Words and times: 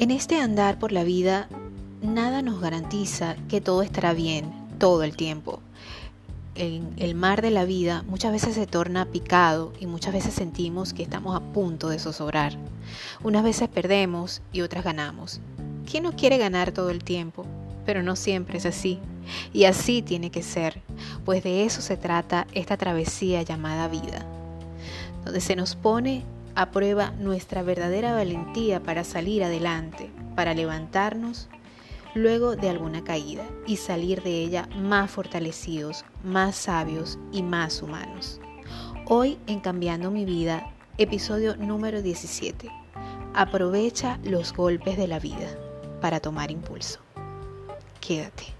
En 0.00 0.10
este 0.10 0.40
andar 0.40 0.78
por 0.78 0.92
la 0.92 1.04
vida, 1.04 1.46
nada 2.00 2.40
nos 2.40 2.58
garantiza 2.58 3.36
que 3.50 3.60
todo 3.60 3.82
estará 3.82 4.14
bien 4.14 4.50
todo 4.78 5.02
el 5.02 5.14
tiempo. 5.14 5.60
En 6.54 6.94
el 6.96 7.14
mar 7.14 7.42
de 7.42 7.50
la 7.50 7.66
vida 7.66 8.02
muchas 8.08 8.32
veces 8.32 8.54
se 8.54 8.66
torna 8.66 9.04
picado 9.04 9.74
y 9.78 9.84
muchas 9.84 10.14
veces 10.14 10.32
sentimos 10.32 10.94
que 10.94 11.02
estamos 11.02 11.36
a 11.36 11.40
punto 11.40 11.90
de 11.90 11.98
zozobrar. 11.98 12.56
Unas 13.22 13.44
veces 13.44 13.68
perdemos 13.68 14.40
y 14.54 14.62
otras 14.62 14.84
ganamos. 14.84 15.42
¿Quién 15.84 16.04
no 16.04 16.12
quiere 16.12 16.38
ganar 16.38 16.72
todo 16.72 16.88
el 16.88 17.04
tiempo? 17.04 17.44
Pero 17.84 18.02
no 18.02 18.16
siempre 18.16 18.56
es 18.56 18.64
así. 18.64 18.98
Y 19.52 19.64
así 19.64 20.00
tiene 20.00 20.30
que 20.30 20.42
ser, 20.42 20.80
pues 21.26 21.44
de 21.44 21.66
eso 21.66 21.82
se 21.82 21.98
trata 21.98 22.46
esta 22.54 22.78
travesía 22.78 23.42
llamada 23.42 23.86
vida, 23.86 24.24
donde 25.26 25.42
se 25.42 25.56
nos 25.56 25.76
pone 25.76 26.24
a 26.54 26.70
prueba 26.70 27.10
nuestra 27.12 27.62
verdadera 27.62 28.14
valentía 28.14 28.82
para 28.82 29.04
salir 29.04 29.44
adelante, 29.44 30.10
para 30.34 30.54
levantarnos 30.54 31.48
luego 32.14 32.56
de 32.56 32.68
alguna 32.68 33.04
caída 33.04 33.44
y 33.66 33.76
salir 33.76 34.22
de 34.22 34.42
ella 34.42 34.68
más 34.76 35.10
fortalecidos, 35.10 36.04
más 36.24 36.56
sabios 36.56 37.18
y 37.32 37.42
más 37.42 37.82
humanos. 37.82 38.40
Hoy 39.06 39.38
en 39.46 39.60
Cambiando 39.60 40.10
mi 40.10 40.24
vida, 40.24 40.72
episodio 40.98 41.56
número 41.56 42.02
17. 42.02 42.68
Aprovecha 43.34 44.18
los 44.24 44.52
golpes 44.52 44.96
de 44.96 45.08
la 45.08 45.18
vida 45.18 45.48
para 46.00 46.20
tomar 46.20 46.50
impulso. 46.50 47.00
Quédate. 48.00 48.59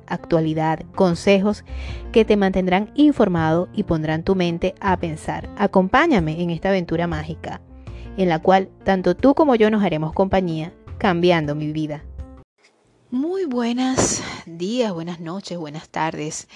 actualidad, 0.07 0.83
consejos 0.95 1.63
que 2.11 2.25
te 2.25 2.37
mantendrán 2.37 2.91
informado 2.95 3.69
y 3.73 3.83
pondrán 3.83 4.23
tu 4.23 4.35
mente 4.35 4.75
a 4.79 4.97
pensar. 4.97 5.49
Acompáñame 5.57 6.41
en 6.41 6.49
esta 6.49 6.69
aventura 6.69 7.07
mágica, 7.07 7.61
en 8.17 8.29
la 8.29 8.39
cual 8.39 8.69
tanto 8.83 9.15
tú 9.15 9.33
como 9.35 9.55
yo 9.55 9.69
nos 9.69 9.83
haremos 9.83 10.13
compañía, 10.13 10.73
cambiando 10.97 11.55
mi 11.55 11.71
vida. 11.71 12.03
Muy 13.09 13.45
buenos 13.45 14.21
días, 14.45 14.93
buenas 14.93 15.19
noches, 15.19 15.57
buenas 15.57 15.89
tardes. 15.89 16.47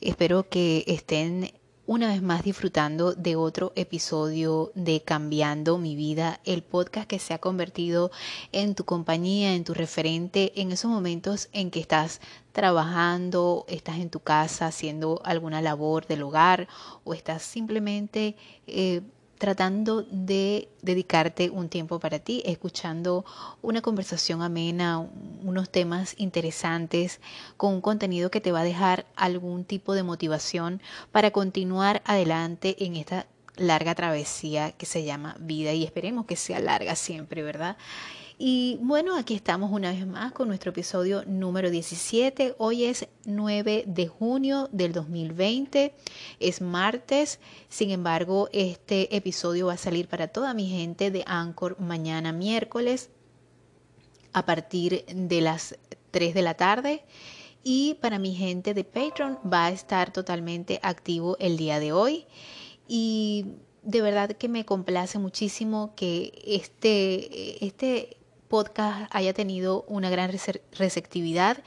Espero 0.00 0.48
que 0.48 0.84
estén 0.86 1.50
una 1.86 2.08
vez 2.08 2.22
más 2.22 2.42
disfrutando 2.42 3.12
de 3.14 3.36
otro 3.36 3.72
episodio 3.76 4.72
de 4.74 5.02
Cambiando 5.02 5.76
mi 5.76 5.96
vida, 5.96 6.40
el 6.44 6.62
podcast 6.62 7.06
que 7.06 7.18
se 7.18 7.34
ha 7.34 7.38
convertido 7.38 8.10
en 8.52 8.74
tu 8.74 8.84
compañía, 8.84 9.54
en 9.54 9.64
tu 9.64 9.74
referente, 9.74 10.52
en 10.60 10.72
esos 10.72 10.90
momentos 10.90 11.48
en 11.52 11.70
que 11.70 11.80
estás 11.80 12.20
trabajando, 12.52 13.66
estás 13.68 13.98
en 13.98 14.08
tu 14.08 14.20
casa 14.20 14.68
haciendo 14.68 15.20
alguna 15.24 15.60
labor 15.60 16.06
del 16.06 16.22
hogar 16.22 16.68
o 17.04 17.12
estás 17.12 17.42
simplemente 17.42 18.36
eh, 18.66 19.02
tratando 19.38 20.02
de 20.02 20.68
dedicarte 20.82 21.50
un 21.50 21.68
tiempo 21.68 21.98
para 21.98 22.18
ti, 22.18 22.42
escuchando 22.46 23.24
una 23.62 23.82
conversación 23.82 24.42
amena, 24.42 24.98
unos 25.42 25.70
temas 25.70 26.14
interesantes, 26.18 27.20
con 27.56 27.74
un 27.74 27.80
contenido 27.80 28.30
que 28.30 28.40
te 28.40 28.52
va 28.52 28.60
a 28.60 28.64
dejar 28.64 29.06
algún 29.16 29.64
tipo 29.64 29.94
de 29.94 30.02
motivación 30.02 30.80
para 31.12 31.30
continuar 31.30 32.02
adelante 32.04 32.84
en 32.84 32.96
esta 32.96 33.26
larga 33.56 33.94
travesía 33.94 34.72
que 34.72 34.86
se 34.86 35.04
llama 35.04 35.36
vida 35.38 35.72
y 35.72 35.84
esperemos 35.84 36.26
que 36.26 36.36
sea 36.36 36.58
larga 36.58 36.96
siempre, 36.96 37.42
¿verdad? 37.42 37.76
Y 38.36 38.78
bueno, 38.82 39.16
aquí 39.16 39.34
estamos 39.34 39.70
una 39.70 39.92
vez 39.92 40.04
más 40.08 40.32
con 40.32 40.48
nuestro 40.48 40.70
episodio 40.70 41.22
número 41.24 41.70
17. 41.70 42.56
Hoy 42.58 42.84
es 42.84 43.06
9 43.26 43.84
de 43.86 44.08
junio 44.08 44.68
del 44.72 44.92
2020, 44.92 45.94
es 46.40 46.60
martes. 46.60 47.38
Sin 47.68 47.92
embargo, 47.92 48.48
este 48.52 49.14
episodio 49.14 49.66
va 49.68 49.74
a 49.74 49.76
salir 49.76 50.08
para 50.08 50.26
toda 50.26 50.52
mi 50.52 50.68
gente 50.68 51.12
de 51.12 51.22
Anchor 51.26 51.78
mañana 51.78 52.32
miércoles 52.32 53.10
a 54.32 54.44
partir 54.44 55.04
de 55.06 55.40
las 55.40 55.78
3 56.10 56.34
de 56.34 56.42
la 56.42 56.54
tarde. 56.54 57.04
Y 57.62 57.94
para 58.00 58.18
mi 58.18 58.34
gente 58.34 58.74
de 58.74 58.82
Patreon 58.82 59.38
va 59.50 59.66
a 59.66 59.70
estar 59.70 60.12
totalmente 60.12 60.80
activo 60.82 61.36
el 61.38 61.56
día 61.56 61.78
de 61.78 61.92
hoy. 61.92 62.26
Y 62.88 63.46
de 63.84 64.02
verdad 64.02 64.32
que 64.32 64.48
me 64.48 64.64
complace 64.64 65.20
muchísimo 65.20 65.92
que 65.94 66.32
este, 66.44 67.64
este 67.64 68.16
podcast 68.54 69.08
haya 69.10 69.32
tenido 69.32 69.84
una 69.88 70.10
gran 70.10 70.30
receptividad 70.78 71.58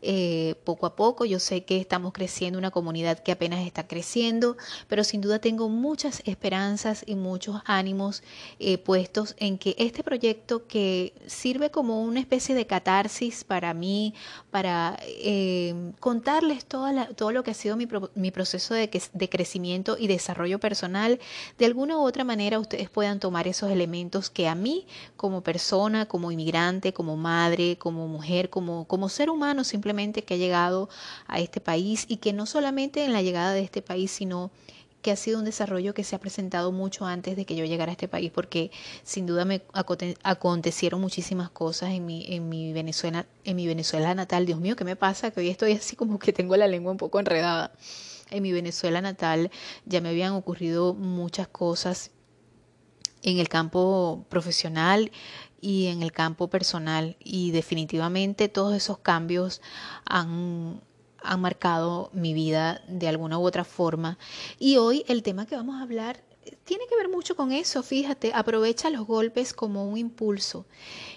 eh, 0.00 0.54
poco 0.62 0.86
a 0.86 0.94
poco. 0.94 1.24
Yo 1.24 1.40
sé 1.40 1.64
que 1.64 1.78
estamos 1.78 2.12
creciendo 2.12 2.58
una 2.58 2.70
comunidad 2.70 3.18
que 3.18 3.32
apenas 3.32 3.66
está 3.66 3.86
creciendo, 3.86 4.56
pero 4.86 5.02
sin 5.02 5.20
duda 5.20 5.40
tengo 5.40 5.68
muchas 5.68 6.22
esperanzas 6.24 7.02
y 7.04 7.16
muchos 7.16 7.60
ánimos 7.64 8.22
eh, 8.60 8.78
puestos 8.78 9.34
en 9.38 9.58
que 9.58 9.74
este 9.76 10.04
proyecto 10.04 10.68
que 10.68 11.12
sirve 11.26 11.70
como 11.70 12.02
una 12.02 12.20
especie 12.20 12.54
de 12.54 12.66
catarsis 12.66 13.42
para 13.42 13.74
mí, 13.74 14.14
para 14.52 14.98
eh, 15.02 15.74
contarles 15.98 16.64
todo 16.64 17.32
lo 17.32 17.42
que 17.42 17.50
ha 17.50 17.54
sido 17.54 17.76
mi, 17.76 18.30
proceso 18.30 18.74
de, 18.74 18.88
de 19.12 19.28
crecimiento 19.28 19.96
y 19.98 20.06
desarrollo 20.06 20.60
personal, 20.60 21.18
de 21.58 21.66
alguna 21.66 21.98
u 21.98 22.02
otra 22.02 22.22
manera 22.22 22.60
ustedes 22.60 22.88
puedan 22.88 23.18
tomar 23.18 23.48
esos 23.48 23.70
elementos 23.70 24.30
que 24.30 24.46
a 24.46 24.54
mí 24.54 24.86
como 25.16 25.40
persona, 25.40 26.06
como 26.06 26.30
inmigrante, 26.30 26.92
como 26.92 27.16
madre, 27.16 27.76
como 27.78 28.06
mujer, 28.06 28.48
como, 28.48 28.84
como 28.86 29.08
ser 29.08 29.28
humano, 29.30 29.64
simplemente 29.64 29.87
que 30.24 30.34
ha 30.34 30.36
llegado 30.36 30.88
a 31.26 31.40
este 31.40 31.60
país 31.60 32.04
y 32.08 32.18
que 32.18 32.32
no 32.32 32.46
solamente 32.46 33.04
en 33.04 33.12
la 33.12 33.22
llegada 33.22 33.52
de 33.52 33.60
este 33.60 33.82
país, 33.82 34.10
sino 34.10 34.50
que 35.02 35.12
ha 35.12 35.16
sido 35.16 35.38
un 35.38 35.44
desarrollo 35.44 35.94
que 35.94 36.04
se 36.04 36.16
ha 36.16 36.20
presentado 36.20 36.72
mucho 36.72 37.06
antes 37.06 37.36
de 37.36 37.44
que 37.44 37.54
yo 37.54 37.64
llegara 37.64 37.92
a 37.92 37.94
este 37.94 38.08
país, 38.08 38.30
porque 38.32 38.70
sin 39.04 39.26
duda 39.26 39.44
me 39.44 39.62
acontecieron 40.24 41.00
muchísimas 41.00 41.50
cosas 41.50 41.90
en 41.90 42.04
mi, 42.04 42.26
en 42.28 42.48
mi 42.48 42.72
Venezuela, 42.72 43.26
en 43.44 43.56
mi 43.56 43.66
Venezuela 43.66 44.14
natal. 44.14 44.46
Dios 44.46 44.60
mío, 44.60 44.76
¿qué 44.76 44.84
me 44.84 44.96
pasa? 44.96 45.30
Que 45.30 45.40
hoy 45.40 45.48
estoy 45.48 45.72
así 45.72 45.94
como 45.96 46.18
que 46.18 46.32
tengo 46.32 46.56
la 46.56 46.66
lengua 46.66 46.92
un 46.92 46.98
poco 46.98 47.20
enredada. 47.20 47.72
En 48.30 48.42
mi 48.42 48.52
Venezuela 48.52 49.00
natal 49.00 49.50
ya 49.86 50.00
me 50.00 50.10
habían 50.10 50.32
ocurrido 50.32 50.94
muchas 50.94 51.48
cosas 51.48 52.10
en 53.22 53.38
el 53.38 53.48
campo 53.48 54.26
profesional 54.28 55.10
y 55.60 55.86
en 55.86 56.02
el 56.02 56.12
campo 56.12 56.48
personal 56.48 57.16
y 57.22 57.50
definitivamente 57.50 58.48
todos 58.48 58.74
esos 58.76 58.98
cambios 58.98 59.60
han, 60.04 60.80
han 61.22 61.40
marcado 61.40 62.10
mi 62.12 62.34
vida 62.34 62.82
de 62.88 63.08
alguna 63.08 63.38
u 63.38 63.46
otra 63.46 63.64
forma. 63.64 64.18
Y 64.58 64.76
hoy 64.76 65.04
el 65.08 65.22
tema 65.22 65.46
que 65.46 65.56
vamos 65.56 65.76
a 65.76 65.82
hablar 65.82 66.22
tiene 66.64 66.84
que 66.88 66.96
ver 66.96 67.08
mucho 67.08 67.36
con 67.36 67.52
eso, 67.52 67.82
fíjate, 67.82 68.32
aprovecha 68.34 68.90
los 68.90 69.06
golpes 69.06 69.52
como 69.52 69.86
un 69.86 69.98
impulso. 69.98 70.66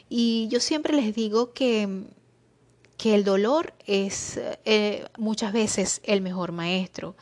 Y 0.09 0.47
yo 0.49 0.59
siempre 0.59 0.93
les 0.93 1.15
digo 1.15 1.53
que 1.53 2.05
que 3.01 3.15
el 3.15 3.23
dolor 3.23 3.73
es 3.87 4.39
eh, 4.63 5.07
muchas 5.17 5.53
veces 5.53 6.01
el 6.03 6.21
mejor 6.21 6.51
maestro 6.51 7.15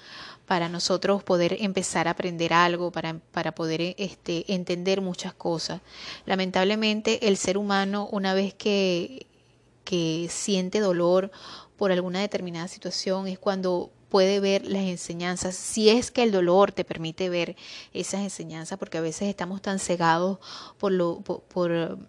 para 0.50 0.68
nosotros 0.68 1.22
poder 1.22 1.57
empezar 1.60 2.07
a 2.07 2.12
aprender 2.12 2.54
algo, 2.54 2.90
para, 2.92 3.19
para 3.31 3.54
poder 3.54 3.94
este, 4.00 4.51
entender 4.51 5.00
muchas 5.00 5.31
cosas. 5.31 5.80
Lamentablemente 6.25 7.28
el 7.28 7.38
ser 7.38 7.56
humano 7.56 8.10
una 8.12 8.34
vez 8.34 8.56
que, 8.56 9.28
que 9.84 10.25
siente 10.31 10.80
dolor 10.80 11.30
por 11.78 11.92
alguna 11.92 12.19
determinada 12.19 12.68
situación 12.68 13.28
es 13.28 13.38
cuando 13.38 13.92
puede 14.10 14.40
ver 14.40 14.66
las 14.66 14.86
enseñanzas, 14.86 15.54
si 15.54 15.90
es 15.90 16.10
que 16.10 16.24
el 16.24 16.31
dolor 16.31 16.72
te 16.72 16.84
permite 16.84 17.30
ver 17.30 17.56
esas 17.94 18.22
enseñanzas, 18.22 18.80
porque 18.80 18.98
a 18.98 19.02
veces 19.02 19.30
estamos 19.30 19.62
tan 19.62 19.78
cegados 19.78 20.40
por, 20.80 20.92
lo, 20.92 21.22
por, 21.22 21.42
por, 21.42 22.00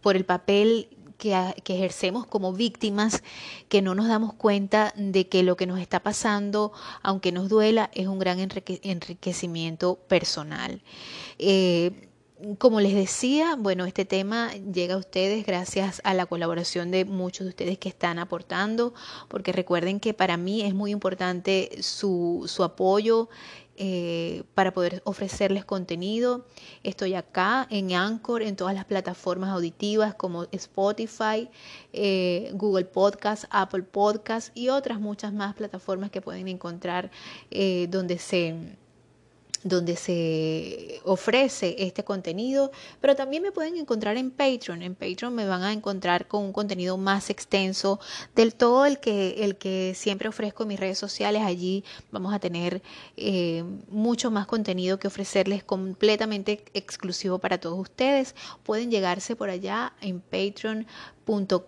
por 0.00 0.14
el 0.14 0.24
papel 0.24 0.96
que, 1.20 1.54
ejercemos 1.68 2.26
como 2.26 2.52
víctimas, 2.52 3.22
que 3.68 3.82
no 3.82 3.94
nos 3.94 4.08
damos 4.08 4.32
cuenta 4.32 4.92
de 4.96 5.28
que 5.28 5.44
lo 5.44 5.56
que 5.56 5.66
nos 5.66 5.78
está 5.78 6.00
pasando, 6.00 6.72
aunque 7.02 7.30
nos 7.30 7.48
duela, 7.48 7.90
es 7.94 8.08
un 8.08 8.18
gran 8.18 8.38
enriquecimiento 8.40 9.96
personal. 10.08 10.82
Eh, 11.38 12.08
como 12.58 12.80
les 12.80 12.94
decía, 12.94 13.54
bueno, 13.58 13.84
este 13.84 14.06
tema 14.06 14.50
llega 14.54 14.94
a 14.94 14.98
ustedes 14.98 15.44
gracias 15.44 16.00
a 16.04 16.14
la 16.14 16.24
colaboración 16.24 16.90
de 16.90 17.04
muchos 17.04 17.44
de 17.44 17.50
ustedes 17.50 17.78
que 17.78 17.90
están 17.90 18.18
aportando, 18.18 18.94
porque 19.28 19.52
recuerden 19.52 20.00
que 20.00 20.14
para 20.14 20.38
mí 20.38 20.62
es 20.62 20.74
muy 20.74 20.90
importante 20.90 21.70
su, 21.82 22.44
su 22.48 22.64
apoyo 22.64 23.28
eh, 23.82 24.42
para 24.54 24.74
poder 24.74 25.00
ofrecerles 25.06 25.64
contenido. 25.64 26.44
Estoy 26.82 27.14
acá 27.14 27.66
en 27.70 27.94
Anchor, 27.94 28.42
en 28.42 28.54
todas 28.54 28.74
las 28.74 28.84
plataformas 28.84 29.48
auditivas 29.48 30.14
como 30.14 30.46
Spotify, 30.52 31.48
eh, 31.94 32.50
Google 32.52 32.84
Podcast, 32.84 33.44
Apple 33.48 33.84
Podcast 33.84 34.54
y 34.54 34.68
otras 34.68 35.00
muchas 35.00 35.32
más 35.32 35.54
plataformas 35.54 36.10
que 36.10 36.20
pueden 36.20 36.48
encontrar 36.48 37.10
eh, 37.50 37.86
donde 37.88 38.18
se 38.18 38.76
donde 39.62 39.96
se 39.96 41.00
ofrece 41.04 41.76
este 41.78 42.04
contenido, 42.04 42.70
pero 43.00 43.14
también 43.14 43.42
me 43.42 43.52
pueden 43.52 43.76
encontrar 43.76 44.16
en 44.16 44.30
Patreon. 44.30 44.82
En 44.82 44.94
Patreon 44.94 45.34
me 45.34 45.46
van 45.46 45.62
a 45.62 45.72
encontrar 45.72 46.26
con 46.26 46.44
un 46.44 46.52
contenido 46.52 46.96
más 46.96 47.30
extenso 47.30 48.00
del 48.34 48.54
todo 48.54 48.86
el 48.86 49.00
que, 49.00 49.44
el 49.44 49.56
que 49.56 49.94
siempre 49.94 50.28
ofrezco 50.28 50.62
en 50.62 50.68
mis 50.70 50.80
redes 50.80 50.98
sociales. 50.98 51.42
Allí 51.42 51.84
vamos 52.10 52.32
a 52.32 52.38
tener 52.38 52.82
eh, 53.16 53.64
mucho 53.88 54.30
más 54.30 54.46
contenido 54.46 54.98
que 54.98 55.08
ofrecerles 55.08 55.62
completamente 55.62 56.64
exclusivo 56.74 57.38
para 57.38 57.58
todos 57.58 57.78
ustedes. 57.78 58.34
Pueden 58.62 58.90
llegarse 58.90 59.36
por 59.36 59.50
allá 59.50 59.92
en 60.00 60.20
Patreon 60.20 60.86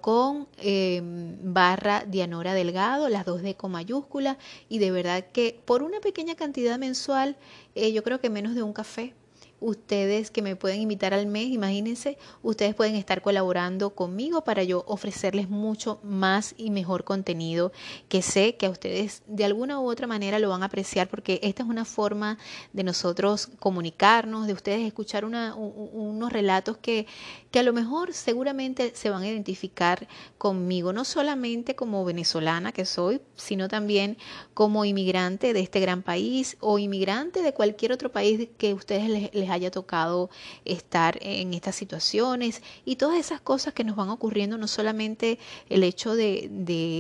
com 0.01 0.47
em, 0.59 1.37
barra 1.43 2.05
Dianora 2.05 2.55
Delgado, 2.55 3.09
las 3.09 3.25
dos 3.25 3.43
D 3.43 3.55
con 3.55 3.73
mayúscula, 3.73 4.39
y 4.69 4.79
de 4.79 4.91
verdad 4.91 5.25
que 5.33 5.61
por 5.65 5.83
una 5.83 6.01
pequeña 6.01 6.35
cantidad 6.35 6.79
mensual, 6.79 7.37
eh, 7.75 7.93
yo 7.93 8.03
creo 8.03 8.21
que 8.21 8.31
menos 8.31 8.55
de 8.55 8.63
un 8.63 8.73
café, 8.73 9.15
ustedes 9.63 10.31
que 10.31 10.43
me 10.43 10.57
pueden 10.57 10.81
invitar 10.81 11.15
al 11.15 11.27
mes, 11.27 11.49
imagínense, 11.49 12.19
ustedes 12.43 12.75
pueden 12.75 12.97
estar 12.97 13.23
colaborando 13.23 13.91
conmigo 13.91 14.43
para 14.43 14.65
yo 14.65 14.85
ofrecerles 14.87 15.49
mucho 15.49 16.01
más 16.03 16.55
y 16.59 16.71
mejor 16.71 17.05
contenido 17.05 17.73
que 18.09 18.23
sé 18.23 18.57
que 18.57 18.67
a 18.67 18.71
ustedes 18.71 19.23
de 19.27 19.45
alguna 19.45 19.81
u 19.81 19.91
otra 19.91 20.07
manera 20.07 20.39
lo 20.39 20.49
van 20.49 20.63
a 20.63 20.67
apreciar 20.67 21.09
porque 21.09 21.39
esta 21.43 21.63
es 21.63 21.69
una 21.69 21.85
forma 21.85 22.39
de 22.73 22.83
nosotros 22.83 23.49
comunicarnos, 23.59 24.47
de 24.47 24.53
ustedes 24.53 24.87
escuchar 24.87 25.25
unos 25.25 26.33
relatos 26.33 26.77
que, 26.79 27.07
que 27.51 27.61
a 27.61 27.63
lo 27.63 27.73
mejor 27.73 28.13
seguramente 28.13 28.93
se 28.95 29.11
van 29.11 29.23
a 29.23 29.29
identificar 29.29 30.09
conmigo, 30.39 30.93
no 30.93 31.05
solamente 31.05 31.77
como 31.77 32.05
venezolana 32.05 32.73
que 32.73 32.85
soy, 32.85 33.21
sino 33.37 33.69
también 33.69 34.19
como 34.55 34.85
inmigrante 34.85 35.53
de 35.53 35.61
este 35.61 35.81
gran 35.81 36.03
país 36.03 36.57
o 36.61 36.79
inmigrante 36.79 37.43
de 37.43 37.55
cualquier 37.55 37.93
otro 37.93 38.11
país 38.11 38.49
que 38.59 38.75
ustedes 38.75 39.09
les, 39.09 39.35
les 39.35 39.51
haya 39.53 39.71
tocado 39.71 40.31
estar 40.65 41.19
en 41.21 41.55
estas 41.55 41.77
situaciones 41.77 42.63
y 42.85 42.97
todas 42.97 43.19
esas 43.19 43.41
cosas 43.41 43.75
que 43.75 43.85
nos 43.85 43.97
van 43.97 44.11
ocurriendo, 44.11 44.59
no 44.59 44.67
solamente 44.67 45.39
el 45.69 45.85
hecho 45.85 46.15
de, 46.15 46.51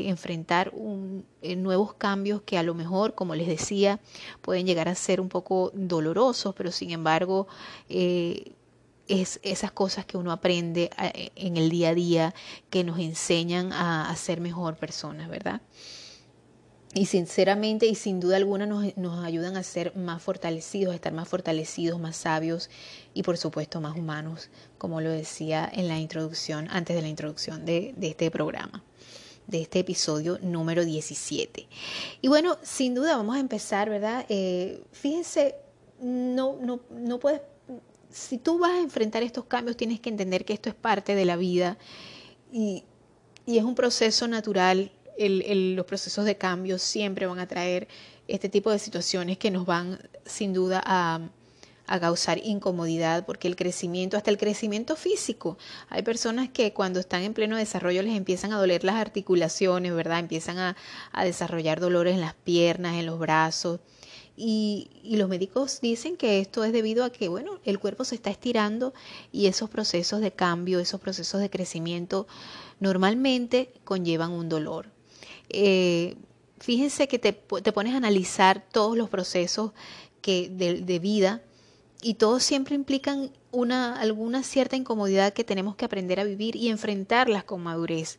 enfrentar 0.09 0.73
eh, 1.43 1.57
nuevos 1.57 1.95
cambios 1.95 2.43
que 2.43 2.59
a 2.59 2.63
lo 2.63 2.75
mejor, 2.75 3.15
como 3.15 3.35
les 3.35 3.47
decía, 3.47 4.01
pueden 4.41 4.67
llegar 4.67 4.89
a 4.89 4.95
ser 4.95 5.21
un 5.21 5.29
poco 5.29 5.71
dolorosos, 5.75 6.55
pero 6.55 6.71
sin 6.71 6.91
embargo... 6.91 7.47
Eh, 7.89 8.53
es 9.09 9.41
esas 9.43 9.73
cosas 9.73 10.07
que 10.07 10.17
uno 10.17 10.31
aprende 10.31 10.89
eh, 10.97 11.31
en 11.35 11.57
el 11.57 11.71
día 11.71 11.91
a 11.91 11.95
día 11.95 12.35
que 12.71 12.85
nos 12.85 12.99
enseñan 13.01 13.73
a, 13.73 14.09
a 14.09 14.17
ser 14.17 14.41
mejor 14.41 14.77
personas, 14.77 15.29
¿verdad? 15.29 15.61
Y 16.95 17.07
sinceramente 17.07 17.87
y 17.87 17.95
sin 17.95 18.21
duda 18.21 18.37
alguna 18.37 18.67
nos, 18.67 18.97
nos, 18.97 19.25
ayudan 19.25 19.57
a 19.57 19.63
ser 19.63 19.97
más 19.97 20.23
fortalecidos, 20.23 20.93
a 20.93 20.97
estar 20.97 21.13
más 21.13 21.29
fortalecidos, 21.29 21.99
más 21.99 22.17
sabios 22.17 22.69
y 23.15 23.23
por 23.23 23.39
supuesto 23.39 23.81
más 23.81 23.97
humanos, 23.97 24.51
como 24.77 25.01
lo 25.01 25.11
decía 25.11 25.71
en 25.73 25.89
la 25.89 25.99
introducción, 25.99 26.69
antes 26.71 26.95
de 26.95 27.03
la 27.03 27.09
introducción 27.09 27.65
de, 27.65 27.95
de 27.97 28.09
este 28.09 28.31
programa, 28.31 28.85
de 29.47 29.63
este 29.63 29.79
episodio 29.79 30.39
número 30.43 30.85
17. 30.85 31.67
Y 32.21 32.29
bueno, 32.29 32.59
sin 32.63 32.95
duda 32.95 33.17
vamos 33.17 33.37
a 33.37 33.41
empezar, 33.41 33.89
¿verdad? 33.89 34.27
Eh, 34.29 34.83
fíjense, 34.93 35.57
no, 35.99 36.59
no, 36.61 36.81
no 36.91 37.19
puedes, 37.19 37.41
si 38.11 38.37
tú 38.37 38.59
vas 38.59 38.73
a 38.73 38.81
enfrentar 38.81 39.23
estos 39.23 39.47
cambios, 39.47 39.79
tienes 39.79 39.99
que 40.01 40.11
entender 40.11 40.45
que 40.45 40.53
esto 40.53 40.69
es 40.69 40.75
parte 40.75 41.15
de 41.15 41.25
la 41.25 41.37
vida 41.37 41.79
y, 42.53 42.85
y 43.47 43.57
es 43.57 43.65
un 43.65 43.75
proceso 43.75 44.29
natural 44.29 44.93
los 45.29 45.87
procesos 45.87 46.25
de 46.25 46.37
cambio 46.37 46.79
siempre 46.79 47.27
van 47.27 47.39
a 47.39 47.47
traer 47.47 47.89
este 48.29 48.49
tipo 48.49 48.71
de 48.71 48.79
situaciones 48.79 49.39
que 49.39 49.51
nos 49.51 49.67
van 49.67 49.99
sin 50.25 50.53
duda 50.53 50.83
a, 50.85 51.21
causar 52.01 52.39
incomodidad 52.43 53.27
porque 53.27 53.49
el 53.49 53.55
crecimiento, 53.55 54.17
hasta 54.17 54.31
el 54.31 54.39
crecimiento 54.39 54.97
físico, 54.97 55.59
hay 55.91 56.01
personas 56.03 56.49
que 56.49 56.73
cuando 56.73 57.01
están 57.01 57.23
en 57.23 57.35
pleno 57.35 57.59
desarrollo 57.59 58.03
les 58.03 58.17
empiezan 58.17 58.51
a 58.53 58.59
doler 58.59 58.83
las 58.83 58.95
articulaciones, 58.95 59.95
¿verdad? 59.95 60.21
Empiezan 60.21 60.57
a, 60.57 60.77
desarrollar 61.23 61.81
dolores 61.81 62.15
en 62.15 62.23
las 62.23 62.33
piernas, 62.33 62.95
en 62.95 63.05
los 63.05 63.19
brazos. 63.19 63.81
Y, 64.39 64.89
y, 65.03 65.17
los 65.17 65.29
médicos 65.29 65.83
dicen 65.83 66.17
que 66.17 66.41
esto 66.41 66.65
es 66.65 66.73
debido 66.73 67.05
a 67.05 67.13
que, 67.13 67.29
bueno, 67.29 67.61
el 67.65 67.79
cuerpo 67.79 68.05
se 68.05 68.15
está 68.15 68.31
estirando 68.31 68.95
y 69.31 69.47
esos 69.47 69.69
procesos 69.69 70.23
de 70.23 70.33
cambio, 70.33 70.81
esos 70.81 70.99
procesos 70.99 71.43
de 71.43 71.51
crecimiento 71.51 72.27
normalmente 72.81 73.75
conllevan 73.85 74.31
un 74.33 74.49
dolor. 74.49 74.92
Eh, 75.53 76.17
fíjense 76.59 77.09
que 77.09 77.19
te, 77.19 77.33
pones 77.33 77.95
a 77.95 77.99
analizar 77.99 78.65
todos 78.73 78.97
los 78.97 79.11
procesos 79.11 79.73
que 80.21 80.49
de, 80.49 80.99
vida 80.99 81.43
y 82.01 82.15
todos 82.15 82.43
siempre 82.43 82.75
implican 82.75 83.33
una, 83.51 84.01
alguna 84.01 84.43
cierta 84.43 84.77
incomodidad 84.77 85.35
que 85.35 85.45
tenemos 85.45 85.77
que 85.77 85.85
aprender 85.85 86.19
a 86.21 86.25
vivir 86.25 86.57
y 86.57 86.69
enfrentarlas 86.69 87.45
con 87.45 87.63
madurez 87.63 88.19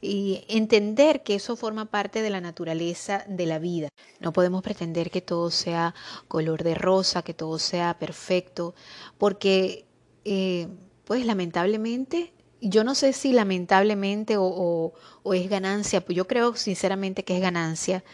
y 0.00 0.44
entender 0.48 1.22
que 1.22 1.34
eso 1.34 1.54
forma 1.56 1.86
parte 1.86 2.22
de 2.22 2.30
la 2.30 2.40
naturaleza 2.40 3.24
de 3.28 3.46
la 3.46 3.58
vida. 3.58 3.88
No 4.20 4.32
podemos 4.32 4.62
pretender 4.62 5.10
que 5.10 5.20
todo 5.20 5.50
sea 5.50 5.94
color 6.28 6.64
de 6.64 6.74
rosa, 6.74 7.22
que 7.22 7.34
todo 7.34 7.58
sea 7.58 7.98
perfecto, 7.98 8.74
porque 9.18 9.84
eh, 10.24 10.68
pues 11.04 11.26
lamentablemente 11.26 12.32
yo 12.60 12.84
no 12.84 12.94
sé 12.94 13.12
si 13.12 13.32
lamentablemente 13.32 14.36
o, 14.38 14.92
es 15.32 15.48
ganancia, 15.48 16.04
pues 16.04 16.16
yo 16.16 16.26
creo 16.26 16.54
sinceramente 16.56 17.24
que 17.24 17.36
es 17.36 17.40
ganancia, 17.40 18.04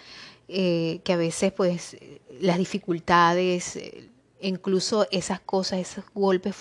eh, 0.48 1.00
que 1.04 1.12
a 1.12 1.16
veces 1.16 1.52
pues 1.52 1.96
las 2.40 2.58
dificultades, 2.58 3.76
eh, 3.76 4.08
incluso 4.40 5.06
esas 5.10 5.40
cosas, 5.40 5.81
esos 5.81 6.04
golpes. 6.14 6.56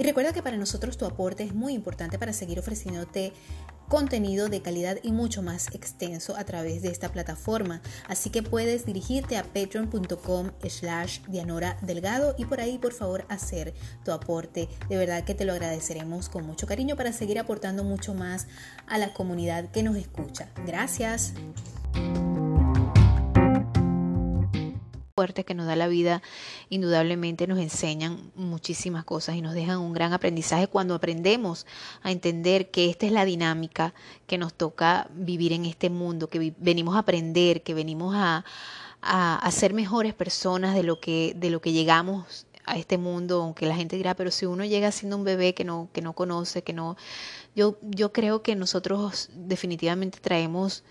Y 0.00 0.02
recuerda 0.02 0.32
que 0.32 0.42
para 0.42 0.56
nosotros 0.56 0.96
tu 0.96 1.04
aporte 1.04 1.42
es 1.42 1.54
muy 1.54 1.74
importante 1.74 2.18
para 2.18 2.32
seguir 2.32 2.58
ofreciéndote 2.58 3.34
contenido 3.90 4.48
de 4.48 4.62
calidad 4.62 4.98
y 5.02 5.10
mucho 5.10 5.42
más 5.42 5.66
extenso 5.74 6.36
a 6.36 6.44
través 6.44 6.80
de 6.80 6.90
esta 6.90 7.10
plataforma. 7.10 7.82
Así 8.06 8.30
que 8.30 8.42
puedes 8.42 8.86
dirigirte 8.86 9.36
a 9.36 9.42
patreon.com 9.42 10.52
slash 10.66 11.18
Dianora 11.26 11.76
Delgado 11.82 12.36
y 12.38 12.44
por 12.44 12.60
ahí 12.60 12.78
por 12.78 12.92
favor 12.92 13.26
hacer 13.28 13.74
tu 14.04 14.12
aporte. 14.12 14.68
De 14.88 14.96
verdad 14.96 15.24
que 15.24 15.34
te 15.34 15.44
lo 15.44 15.52
agradeceremos 15.52 16.28
con 16.28 16.46
mucho 16.46 16.68
cariño 16.68 16.96
para 16.96 17.12
seguir 17.12 17.40
aportando 17.40 17.82
mucho 17.82 18.14
más 18.14 18.46
a 18.86 18.96
la 18.96 19.12
comunidad 19.12 19.70
que 19.72 19.82
nos 19.82 19.96
escucha. 19.96 20.48
Gracias 20.64 21.34
que 25.20 25.54
nos 25.54 25.66
da 25.66 25.76
la 25.76 25.86
vida, 25.86 26.22
indudablemente 26.70 27.46
nos 27.46 27.58
enseñan 27.58 28.32
muchísimas 28.34 29.04
cosas 29.04 29.36
y 29.36 29.42
nos 29.42 29.54
dejan 29.54 29.78
un 29.78 29.92
gran 29.92 30.12
aprendizaje 30.12 30.66
cuando 30.66 30.94
aprendemos 30.94 31.66
a 32.02 32.10
entender 32.10 32.70
que 32.70 32.88
esta 32.88 33.06
es 33.06 33.12
la 33.12 33.24
dinámica 33.24 33.92
que 34.26 34.38
nos 34.38 34.54
toca 34.54 35.08
vivir 35.14 35.52
en 35.52 35.66
este 35.66 35.90
mundo, 35.90 36.28
que 36.28 36.54
venimos 36.58 36.96
a 36.96 37.00
aprender, 37.00 37.62
que 37.62 37.74
venimos 37.74 38.14
a, 38.16 38.44
a, 39.02 39.50
ser 39.50 39.74
mejores 39.74 40.14
personas 40.14 40.74
de 40.74 40.82
lo 40.82 41.00
que, 41.00 41.34
de 41.36 41.50
lo 41.50 41.60
que 41.60 41.72
llegamos 41.72 42.46
a 42.64 42.78
este 42.78 42.96
mundo, 42.98 43.42
aunque 43.42 43.66
la 43.66 43.74
gente 43.74 43.96
dirá, 43.96 44.14
pero 44.14 44.30
si 44.30 44.46
uno 44.46 44.64
llega 44.64 44.90
siendo 44.90 45.16
un 45.16 45.24
bebé 45.24 45.54
que 45.54 45.64
no, 45.64 45.88
que 45.92 46.00
no 46.02 46.14
conoce, 46.14 46.62
que 46.62 46.72
no, 46.72 46.96
yo, 47.54 47.76
yo 47.82 48.12
creo 48.12 48.42
que 48.42 48.56
nosotros 48.56 49.28
definitivamente 49.34 50.18
traemos 50.20 50.82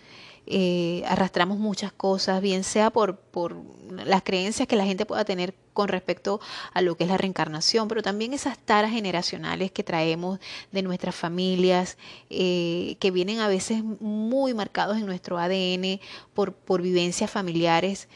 eh, 0.51 1.03
arrastramos 1.08 1.60
muchas 1.60 1.91
cosas, 1.91 2.41
bien 2.41 2.63
sea 2.63 2.89
por, 2.89 3.18
por 3.18 3.56
las 3.91 4.24
creencias 4.24 4.68
que 4.68 4.75
la 4.75 4.84
gente 4.84 5.06
pueda 5.06 5.24
tener 5.24 5.53
con 5.74 5.89
respecto 5.89 6.41
a 6.74 6.82
lo 6.82 6.98
que 6.98 7.03
es 7.03 7.10
la 7.10 7.18
reencarnación, 7.18 7.88
pero 7.88 8.01
también 8.01 8.34
esas 8.34 8.58
taras 8.58 8.91
generacionales 8.91 9.72
que 9.72 9.84
traemos 9.84 10.39
de 10.72 10.82
nuestras 10.82 11.15
familias, 11.15 12.00
eh, 12.32 12.98
que 13.00 13.12
vienen 13.12 13.41
a 13.41 13.48
veces 13.48 13.84
muy 13.84 14.56
marcados 14.56 14.98
en 14.98 15.06
nuestro 15.06 15.38
ADN 15.38 16.00
por, 16.34 16.82
vivencias 16.82 17.29
familiares. 17.29 18.08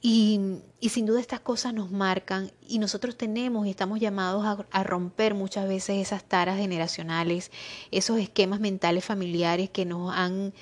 Y, 0.00 0.60
sin 0.80 1.06
duda 1.06 1.20
estas 1.20 1.40
cosas 1.40 1.74
nos 1.74 1.90
marcan 1.90 2.52
y 2.68 2.78
nosotros 2.78 3.16
tenemos 3.16 3.66
y 3.66 3.70
estamos 3.70 3.98
llamados 3.98 4.66
a, 4.70 4.84
romper 4.84 5.34
muchas 5.34 5.66
veces 5.66 5.96
esas 5.96 6.22
taras 6.22 6.56
generacionales, 6.56 7.50
esos 7.90 8.20
esquemas 8.20 8.60
mentales 8.60 9.04
familiares 9.04 9.70
que 9.70 9.84
nos 9.84 10.14
han 10.14 10.52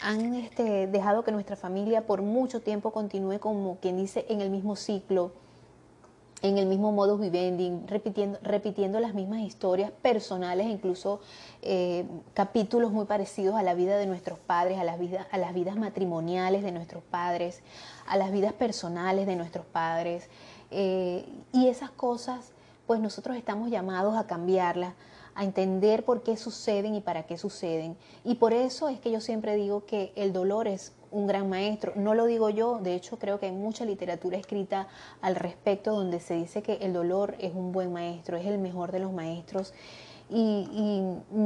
han 0.00 0.34
este, 0.34 0.86
dejado 0.86 1.24
que 1.24 1.32
nuestra 1.32 1.56
familia 1.56 2.06
por 2.06 2.22
mucho 2.22 2.60
tiempo 2.60 2.92
continúe 2.92 3.38
como 3.40 3.76
quien 3.76 3.96
dice 3.96 4.26
en 4.28 4.40
el 4.40 4.50
mismo 4.50 4.76
ciclo, 4.76 5.32
en 6.42 6.58
el 6.58 6.66
mismo 6.66 6.92
modus 6.92 7.20
vivendi, 7.20 7.72
repitiendo, 7.86 8.38
repitiendo 8.42 9.00
las 9.00 9.14
mismas 9.14 9.40
historias 9.40 9.90
personales, 9.90 10.66
incluso 10.66 11.20
eh, 11.62 12.04
capítulos 12.34 12.92
muy 12.92 13.06
parecidos 13.06 13.56
a 13.56 13.62
la 13.62 13.74
vida 13.74 13.96
de 13.96 14.06
nuestros 14.06 14.38
padres, 14.38 14.78
a 14.78 14.84
las, 14.84 14.98
vidas, 14.98 15.76
matrimoniales 15.76 16.62
de 16.62 16.72
nuestros 16.72 17.02
padres, 17.02 17.62
a 18.06 18.16
las 18.16 18.30
vidas 18.32 18.52
personales 18.52 19.26
de 19.26 19.36
nuestros 19.36 19.64
padres. 19.64 20.28
Eh, 20.70 21.24
y 21.52 21.68
esas 21.68 21.90
cosas, 21.90 22.52
pues 22.86 23.00
nosotros 23.00 23.36
estamos 23.36 23.70
llamados 23.70 24.16
a 24.16 24.26
cambiarlas, 24.26 24.92
a 25.36 25.44
entender 25.44 26.04
por 26.04 26.22
qué 26.22 26.36
suceden 26.36 26.94
y 26.94 27.00
para 27.00 27.24
qué 27.24 27.36
suceden. 27.36 27.96
Y 28.24 28.36
por 28.36 28.54
eso 28.54 28.88
es 28.88 28.98
que 28.98 29.12
yo 29.12 29.20
siempre 29.20 29.54
digo 29.54 29.84
que 29.84 30.12
el 30.16 30.32
dolor 30.32 30.66
es 30.66 30.92
un 31.10 31.26
gran 31.26 31.48
maestro. 31.48 31.92
No 31.94 32.14
lo 32.14 32.24
digo 32.24 32.48
yo, 32.48 32.78
de 32.78 32.94
hecho 32.94 33.18
creo 33.18 33.38
que 33.38 33.46
hay 33.46 33.52
mucha 33.52 33.84
literatura 33.84 34.38
escrita 34.38 34.88
al 35.20 35.36
respecto 35.36 35.92
donde 35.92 36.20
se 36.20 36.34
dice 36.34 36.62
que 36.62 36.78
el 36.80 36.94
dolor 36.94 37.36
es 37.38 37.54
un 37.54 37.70
buen 37.70 37.92
maestro, 37.92 38.38
es 38.38 38.46
el 38.46 38.58
mejor 38.58 38.92
de 38.92 38.98
los 38.98 39.12
maestros. 39.12 39.74
Y, 40.28 40.66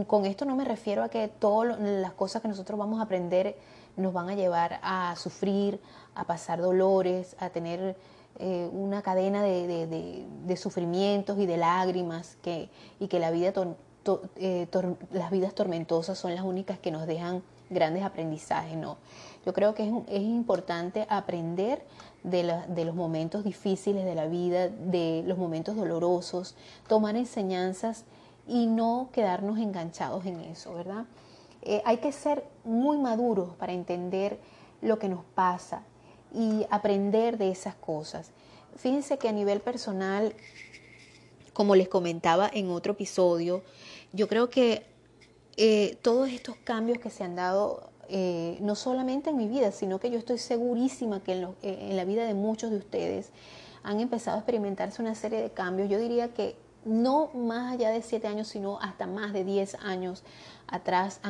con 0.07 0.25
esto 0.25 0.45
no 0.47 0.57
me 0.57 0.65
refiero 0.65 1.03
a 1.03 1.09
que 1.11 1.29
todas 1.29 1.79
las 1.79 2.13
cosas 2.13 2.41
que 2.41 2.49
nosotros 2.49 2.79
vamos 2.79 3.01
a 3.01 3.03
aprender 3.03 3.57
nos 3.97 4.13
van 4.13 4.31
a 4.31 4.35
llevar 4.35 4.79
a 4.83 5.15
sufrir, 5.17 5.81
a 6.15 6.25
pasar 6.25 6.63
dolores, 6.63 7.37
a 7.39 7.51
tener 7.51 7.97
eh, 8.43 8.71
una 8.73 9.03
cadena 9.03 9.43
de, 9.43 10.57
sufrimientos 10.57 11.39
y 11.39 11.45
de 11.45 11.59
lágrimas 11.59 12.39
que, 12.43 12.71
y 12.99 13.09
que 13.09 13.19
la 13.19 13.31
vida 13.31 13.53
eh, 14.37 14.67
las 15.13 15.31
vidas 15.31 15.55
tormentosas 15.55 16.19
son 16.19 16.35
las 16.35 16.43
únicas 16.43 16.79
que 16.79 16.91
nos 16.91 17.07
dejan 17.07 17.43
grandes 17.69 18.03
aprendizajes. 18.03 18.79
No, 18.79 18.97
yo 19.45 19.53
creo 19.53 19.75
que 19.75 19.93
es, 20.09 20.23
importante 20.23 21.07
aprender 21.11 21.85
de, 22.23 22.63
de, 22.69 22.85
los 22.87 22.95
momentos 22.95 23.45
difíciles 23.45 24.07
de 24.07 24.15
la 24.15 24.27
vida, 24.27 24.69
de 24.69 25.23
los 25.27 25.37
momentos 25.37 25.77
dolorosos, 25.77 26.57
tomar 26.89 27.17
enseñanzas 27.17 28.05
y 28.49 28.67
no 28.67 29.11
quedarnos 29.13 29.59
enganchados 29.59 30.25
en 30.25 30.41
eso, 30.41 30.75
¿verdad? 30.75 31.05
Eh, 31.61 31.83
hay 31.85 31.99
que 31.99 32.11
ser 32.11 32.45
muy 32.65 32.97
maduros 32.97 33.55
para 33.57 33.73
entender 33.73 34.41
lo 34.81 34.99
que 34.99 35.11
nos 35.11 35.25
pasa 35.35 35.83
y 36.35 36.67
aprender 36.71 37.39
de 37.39 37.51
esas 37.51 37.75
cosas. 37.75 38.31
Fíjense 38.77 39.19
que 39.19 39.29
a 39.29 39.33
nivel 39.33 39.61
personal, 39.61 40.35
como 41.53 41.75
les 41.75 41.89
comentaba 41.89 42.51
en 42.53 42.71
otro 42.71 42.93
episodio, 42.93 43.63
yo 44.13 44.29
creo 44.29 44.51
que 44.51 44.85
eh, 45.57 45.99
todos 46.03 46.31
estos 46.31 46.57
cambios 46.65 46.99
que 46.99 47.11
se 47.11 47.25
han 47.25 47.37
dado 47.37 47.91
eh, 48.09 48.59
no 48.61 48.75
solamente 48.75 49.31
en 49.31 49.37
mi 49.37 49.47
vida, 49.47 49.71
sino 49.71 50.01
que 50.01 50.11
yo 50.11 50.19
estoy 50.19 50.39
segurísima 50.39 51.23
que 51.23 51.33
en, 51.33 51.55
en, 51.63 51.97
la 51.97 52.05
vida 52.05 52.25
de 52.25 52.35
muchos 52.35 52.71
de 52.71 52.79
ustedes 52.79 53.31
han 53.83 54.01
empezado 54.01 54.37
a 54.37 54.41
experimentarse 54.41 55.01
una 55.01 55.15
serie 55.15 55.41
de 55.41 55.51
cambios. 55.51 55.89
Yo 55.89 55.99
diría 55.99 56.35
que 56.35 56.57
no 56.85 57.31
más 57.35 57.75
allá 57.75 57.91
de 57.91 58.03
siete 58.03 58.27
años, 58.27 58.49
sino 58.49 58.81
hasta 58.81 59.07
más 59.07 59.33
de 59.33 59.45
diez 59.45 59.75
años 59.77 60.25
atrás 60.67 61.21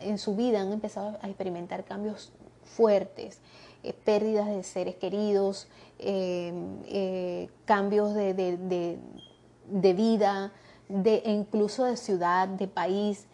en 0.00 0.18
su 0.18 0.34
vida 0.36 0.60
han 0.60 0.72
empezado 0.72 1.18
a 1.22 1.28
experimentar 1.28 1.84
cambios 1.84 2.32
fuertes, 2.64 3.38
eh, 3.82 3.92
pérdidas 3.92 4.46
de 4.46 4.62
seres 4.62 4.96
queridos, 4.96 5.68
eh, 5.98 7.48
cambios 7.64 8.14
de, 8.14 8.34
de, 8.34 9.92
vida, 9.94 10.52
de, 10.88 11.22
incluso 11.26 11.84
de 11.84 11.96
ciudad, 11.96 12.48
de 12.48 12.68
país. 12.68 13.26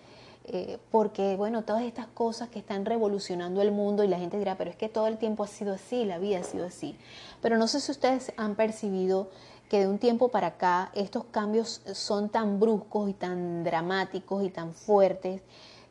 Eh, 0.50 0.78
porque 0.90 1.36
bueno, 1.36 1.62
todas 1.62 1.82
estas 1.82 2.06
cosas 2.06 2.48
que 2.48 2.58
están 2.58 2.86
revolucionando 2.86 3.60
el 3.60 3.70
mundo 3.70 4.02
y 4.02 4.08
la 4.08 4.18
gente 4.18 4.38
dirá, 4.38 4.56
pero 4.56 4.70
es 4.70 4.76
que 4.76 4.88
todo 4.88 5.06
el 5.06 5.18
tiempo 5.18 5.44
ha 5.44 5.46
sido 5.46 5.74
así, 5.74 6.06
la 6.06 6.18
vida 6.18 6.38
ha 6.38 6.42
sido 6.42 6.64
así. 6.64 6.96
Pero 7.42 7.58
no 7.58 7.68
sé 7.68 7.80
si 7.80 7.92
ustedes 7.92 8.32
han 8.38 8.54
percibido 8.54 9.28
que 9.68 9.80
de 9.80 9.88
un 9.88 9.98
tiempo 9.98 10.28
para 10.28 10.46
acá 10.46 10.90
estos 10.94 11.24
cambios 11.24 11.82
son 11.92 12.30
tan 12.30 12.58
bruscos 12.58 13.10
y 13.10 13.12
tan 13.12 13.62
dramáticos 13.62 14.42
y 14.42 14.48
tan 14.48 14.72
fuertes 14.72 15.42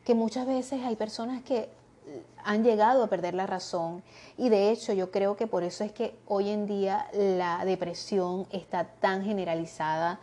que 0.04 0.16
muchas 0.16 0.48
veces 0.48 0.84
hay 0.84 0.96
personas 0.96 1.44
que 1.44 1.70
han 2.44 2.64
llegado 2.64 3.04
a 3.04 3.08
perder 3.08 3.34
la 3.34 3.46
razón. 3.46 4.04
Y 4.38 4.50
de 4.50 4.72
hecho 4.72 4.94
yo 4.94 5.12
creo 5.12 5.36
que 5.36 5.48
por 5.48 5.64
eso 5.64 5.84
es 5.84 5.92
que 5.92 6.16
hoy 6.28 6.50
en 6.50 6.66
día 6.66 7.08
la 7.14 7.64
depresión 7.66 8.48
está 8.52 8.86
tan 8.86 9.24
generalizada 9.24 10.20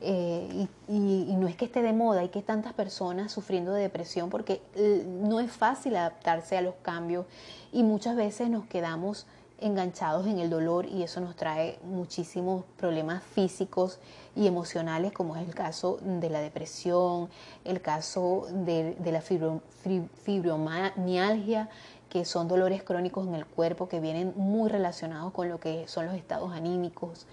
eh, 0.00 0.68
y, 0.88 1.34
no 1.36 1.48
es 1.48 1.56
que 1.56 1.64
esté 1.64 1.82
de 1.82 1.92
moda, 1.92 2.20
hay 2.20 2.28
que 2.28 2.40
tantas 2.40 2.72
personas 2.72 3.32
sufriendo 3.32 3.72
de 3.72 3.82
depresión 3.82 4.30
porque 4.30 4.62
eh, 4.76 5.04
no 5.06 5.40
es 5.40 5.50
fácil 5.50 5.96
adaptarse 5.96 6.56
a 6.56 6.62
los 6.62 6.74
cambios 6.82 7.26
y 7.72 7.82
muchas 7.82 8.14
veces 8.14 8.48
nos 8.48 8.64
quedamos 8.66 9.26
enganchados 9.60 10.26
en 10.26 10.38
el 10.38 10.50
dolor 10.50 10.86
y 10.86 11.02
eso 11.02 11.20
nos 11.20 11.36
trae 11.36 11.78
muchísimos 11.82 12.64
problemas 12.76 13.22
físicos 13.22 13.98
y 14.36 14.46
emocionales 14.46 15.12
como 15.12 15.36
es 15.36 15.46
el 15.46 15.54
caso 15.54 15.98
de 16.02 16.30
la 16.30 16.40
depresión, 16.40 17.28
el 17.64 17.80
caso 17.80 18.46
de, 18.50 18.96
la 19.04 19.20
fibromialgia, 19.20 21.68
que 22.08 22.24
son 22.24 22.48
dolores 22.48 22.82
crónicos 22.82 23.26
en 23.26 23.34
el 23.34 23.46
cuerpo 23.46 23.88
que 23.88 24.00
vienen 24.00 24.32
muy 24.36 24.70
relacionados 24.70 25.32
con 25.32 25.48
lo 25.48 25.58
que 25.58 25.86
son 25.88 26.06
los 26.06 26.14
estados 26.14 26.52
anímicos. 26.52 27.26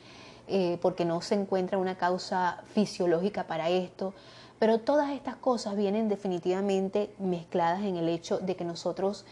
Eh, 0.47 0.77
porque 0.83 1.05
no 1.05 1.21
se 1.21 1.33
encuentra 1.33 1.79
una 1.79 1.95
causa 1.95 2.63
fisiológica 2.67 3.47
para 3.47 3.69
esto. 3.69 4.13
Pero 4.59 4.79
todas 4.79 5.11
estas 5.11 5.35
cosas 5.35 5.75
vienen 5.75 6.07
definitivamente 6.07 7.13
mezcladas 7.19 7.81
en 7.81 7.97
el 7.97 8.07
hecho 8.07 8.37
de 8.37 8.55
que 8.55 8.63
nosotros 8.63 9.25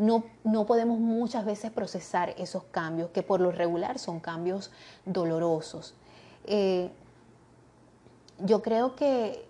no, 0.00 0.24
no, 0.44 0.64
podemos 0.64 0.98
muchas 0.98 1.44
veces 1.44 1.70
procesar 1.70 2.34
esos 2.38 2.64
cambios, 2.64 3.10
que 3.10 3.22
por 3.22 3.38
lo 3.42 3.52
regular 3.52 3.98
son 3.98 4.18
cambios 4.18 4.70
dolorosos. 5.04 5.94
Eh, 6.46 6.90
yo 8.38 8.62
creo 8.62 8.96
que 8.96 9.44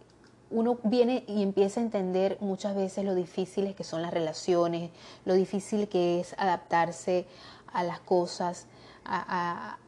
uno 0.50 0.78
viene 0.82 1.22
y 1.28 1.44
empieza 1.44 1.78
a 1.78 1.84
entender 1.84 2.36
muchas 2.40 2.74
veces 2.74 3.04
lo 3.04 3.14
difíciles 3.14 3.76
que 3.76 3.84
son 3.84 4.02
las 4.02 4.12
relaciones, 4.12 4.90
lo 5.24 5.34
difícil 5.34 5.86
que 5.88 6.18
es 6.18 6.34
adaptarse 6.36 7.26
a 7.72 7.84
las 7.84 8.00
cosas, 8.00 8.66
a, 9.04 9.78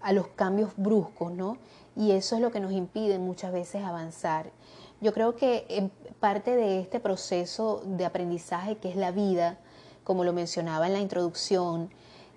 a 0.00 0.12
los 0.12 0.28
cambios 0.28 0.70
bruscos, 0.76 1.32
¿no? 1.32 1.58
Y 1.96 2.12
eso 2.12 2.36
es 2.36 2.42
lo 2.42 2.52
que 2.52 2.60
nos 2.60 2.70
impide 2.70 3.18
muchas 3.18 3.52
veces 3.52 3.82
avanzar. 3.82 4.52
Yo 5.00 5.12
creo 5.12 5.34
que 5.34 5.90
parte 6.20 6.54
de 6.54 6.78
este 6.78 7.00
proceso 7.00 7.82
de 7.84 8.04
aprendizaje 8.04 8.76
que 8.76 8.88
es 8.88 8.94
la 8.94 9.10
vida, 9.10 9.58
como 10.10 10.24
lo 10.24 10.32
mencionaba 10.32 10.88
en 10.88 10.94
la 10.94 10.98
introducción, 10.98 11.88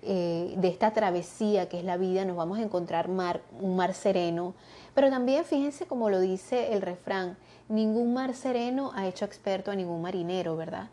eh, 0.02 0.54
de 0.56 0.68
esta 0.68 0.92
travesía 0.92 1.68
que 1.68 1.80
es 1.80 1.84
la 1.84 1.96
vida, 1.96 2.24
nos 2.24 2.36
vamos 2.36 2.58
a 2.58 2.62
encontrar 2.62 3.08
mar, 3.08 3.40
un 3.60 3.74
mar 3.74 3.94
sereno, 3.94 4.54
pero 4.94 5.10
también 5.10 5.44
fíjense 5.44 5.84
como 5.84 6.08
lo 6.08 6.20
dice 6.20 6.72
el 6.72 6.82
refrán, 6.82 7.36
ningún 7.68 8.14
mar 8.14 8.32
sereno 8.34 8.92
ha 8.94 9.08
hecho 9.08 9.24
experto 9.24 9.72
a 9.72 9.74
ningún 9.74 10.02
marinero, 10.02 10.56
¿verdad? 10.56 10.88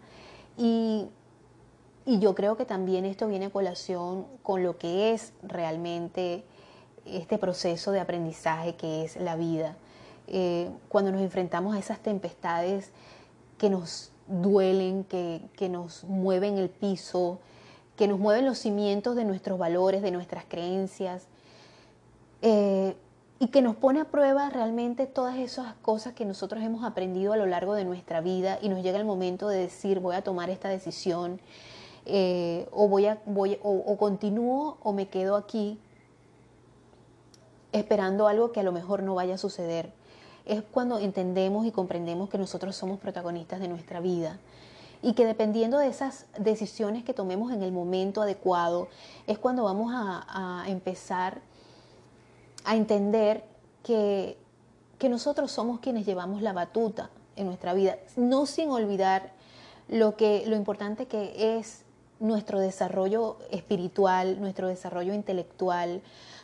Y 0.58 1.06
y 2.04 2.18
yo 2.18 2.34
creo 2.34 2.58
que 2.58 2.66
también 2.66 3.06
esto 3.06 3.28
viene 3.28 3.46
a 3.46 3.50
colación 3.52 4.26
con 4.42 4.64
lo 4.64 4.80
que 4.80 5.14
es 5.14 5.34
realmente 5.44 6.44
este 7.06 7.38
proceso 7.38 7.92
de 7.92 8.00
aprendizaje 8.00 8.76
que 8.76 9.04
es 9.04 9.18
la 9.18 9.36
vida. 9.36 9.76
Eh, 10.28 10.72
cuando 10.90 11.12
nos 11.12 11.22
enfrentamos 11.22 11.76
a 11.76 11.80
esas 11.80 12.00
tempestades 12.00 12.90
que 13.60 13.70
nos 13.70 14.11
duelen, 14.28 15.04
que, 15.04 15.70
nos 15.70 16.04
mueven 16.06 16.58
el 16.58 16.70
piso, 16.70 17.40
que 17.96 18.08
nos 18.08 18.20
mueven 18.20 18.46
los 18.46 18.58
cimientos 18.58 19.16
de 19.16 19.25
nuestros 19.25 19.60
valores, 19.60 20.01
de 20.01 20.12
nuestras 20.12 20.46
creencias, 20.46 21.28
eh, 22.42 22.96
y 23.40 23.48
que 23.48 23.62
nos 23.62 23.75
pone 23.75 24.01
a 24.01 24.06
prueba 24.06 24.50
realmente 24.50 25.08
todas 25.08 25.38
esas 25.38 25.74
cosas 25.82 26.13
que 26.13 26.25
nosotros 26.25 26.63
hemos 26.63 26.84
aprendido 26.84 27.34
a 27.34 27.38
lo 27.38 27.46
largo 27.46 27.74
de 27.74 27.86
nuestra 27.86 28.22
vida 28.22 28.60
y 28.62 28.70
nos 28.70 28.84
llega 28.84 29.00
el 29.00 29.06
momento 29.06 29.48
de 29.48 29.58
decir 29.58 30.00
voy 30.00 30.16
a 30.16 30.24
tomar 30.24 30.51
esta 30.51 30.70
decisión 30.70 31.40
eh, 32.06 32.68
o 32.72 32.88
voy 32.88 33.08
a 33.08 33.20
voy 33.25 33.58
o 33.63 33.98
continúo 33.98 34.78
o 34.84 34.94
me 34.94 35.08
quedo 35.08 35.36
aquí 35.36 35.80
esperando 37.72 38.28
algo 38.28 38.51
que 38.51 38.60
a 38.60 38.63
lo 38.63 38.72
mejor 38.72 39.04
no 39.04 39.16
vaya 39.16 39.36
a 39.36 39.38
suceder. 39.38 39.92
Es 40.46 40.64
cuando 40.64 41.00
entendemos 41.00 41.66
y 41.66 41.72
comprendemos 41.72 42.30
que 42.30 42.38
nosotros 42.38 42.76
somos 42.76 43.00
protagonistas 43.00 43.60
de 43.60 43.68
nuestra 43.68 44.00
vida 44.00 44.40
y 45.02 45.14
que 45.14 45.26
dependiendo 45.26 45.80
de 45.80 45.88
esas 45.88 46.26
decisiones 46.38 47.04
que 47.04 47.14
tomemos 47.14 47.52
en 47.52 47.64
el 47.64 47.72
momento 47.72 48.22
adecuado, 48.22 48.88
es 49.28 49.40
cuando 49.40 49.64
vamos 49.64 49.92
a, 49.94 50.64
empezar 50.68 51.42
a 52.64 52.76
entender 52.76 53.44
que, 53.84 54.38
que 55.00 55.10
nosotros 55.10 55.52
somos 55.52 55.80
quienes 55.80 56.06
llevamos 56.06 56.42
la 56.42 56.54
batuta 56.54 57.10
en 57.36 57.48
nuestra 57.48 57.74
vida, 57.74 57.98
no 58.16 58.46
sin 58.46 58.70
olvidar 58.70 59.32
lo, 59.90 60.16
que, 60.16 60.44
lo 60.46 60.56
importante 60.56 61.08
que 61.08 61.58
es 61.58 61.84
nuestro 62.20 62.60
desarrollo 62.60 63.38
espiritual, 63.50 64.40
nuestro 64.40 64.68
desarrollo 64.68 65.14
intelectual, 65.14 66.02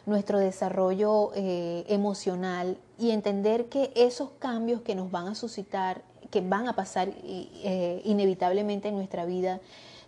nuestro 0.07 0.39
desarrollo 0.39 1.31
eh, 1.35 1.85
emocional 1.87 2.77
y 2.97 3.11
entender 3.11 3.69
que 3.69 3.91
esos 3.95 4.29
cambios 4.39 4.81
que 4.81 4.95
nos 4.95 5.11
van 5.11 5.27
a 5.27 5.35
suscitar 5.35 6.01
que 6.29 6.41
van 6.41 6.67
a 6.67 6.73
pasar 6.73 7.09
eh, 7.23 8.01
inevitablemente 8.05 8.89
en 8.89 8.95
nuestra 8.95 9.25
vida, 9.25 9.59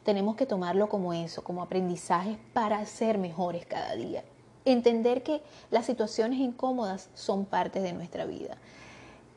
tenemos 0.04 0.36
que 0.36 0.46
tomarlo 0.46 0.90
como 0.90 1.14
eso, 1.14 1.44
como 1.44 1.62
aprendizaje 1.62 2.38
para 2.54 2.86
ser 2.86 3.18
mejores 3.18 3.66
cada 3.66 3.96
día. 3.96 4.24
Entender 4.66 5.24
que 5.24 5.42
las 5.72 5.86
situaciones 5.86 6.40
incómodas 6.40 7.10
son 7.14 7.46
parte 7.46 7.80
de 7.82 7.94
nuestra 7.94 8.26
vida. 8.26 8.58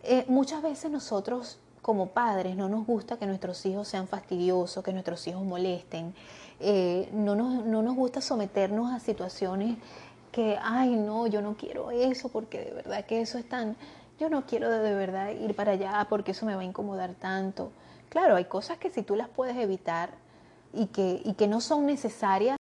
Eh, 0.02 0.24
muchas 0.28 0.62
veces 0.62 0.90
nosotros 0.90 1.58
como 1.80 2.08
padres 2.08 2.56
no 2.56 2.68
nos 2.68 2.86
gusta 2.86 3.16
que 3.16 3.26
nuestros 3.26 3.64
hijos 3.66 3.88
sean 3.88 4.06
fastidiosos, 4.06 4.84
que 4.84 4.92
nuestros 4.92 5.26
hijos 5.26 5.42
molesten, 5.42 6.14
eh, 6.60 7.08
no, 7.12 7.34
nos, 7.34 7.64
no 7.64 7.82
nos 7.82 7.96
gusta 7.96 8.20
someternos 8.20 8.92
a 8.92 9.00
situaciones 9.00 9.76
que, 10.32 10.58
ay, 10.60 10.96
no, 10.96 11.26
yo 11.26 11.42
no 11.42 11.54
quiero 11.56 11.90
eso 11.90 12.28
porque 12.30 12.64
de 12.64 12.72
verdad 12.72 13.04
que 13.04 13.20
eso 13.20 13.38
es 13.38 13.48
tan, 13.48 13.76
yo 14.18 14.28
no 14.30 14.46
quiero 14.46 14.70
de 14.70 14.94
verdad 14.94 15.30
ir 15.30 15.54
para 15.54 15.72
allá 15.72 16.06
porque 16.08 16.32
eso 16.32 16.46
me 16.46 16.54
va 16.54 16.62
a 16.62 16.64
incomodar 16.64 17.14
tanto. 17.14 17.70
Claro, 18.08 18.36
hay 18.36 18.46
cosas 18.46 18.78
que 18.78 18.90
si 18.90 19.02
tú 19.02 19.14
las 19.14 19.28
puedes 19.28 19.56
evitar 19.56 20.10
y 20.72 20.86
que, 20.86 21.20
y 21.24 21.34
que 21.34 21.46
no 21.46 21.60
son 21.60 21.86
necesarias. 21.86 22.56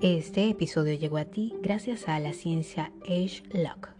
Este 0.00 0.48
episodio 0.48 0.94
llegó 0.94 1.18
a 1.18 1.24
ti 1.24 1.54
gracias 1.62 2.08
a 2.08 2.18
la 2.20 2.32
ciencia 2.32 2.92
Age 3.02 3.42
Lock. 3.52 3.99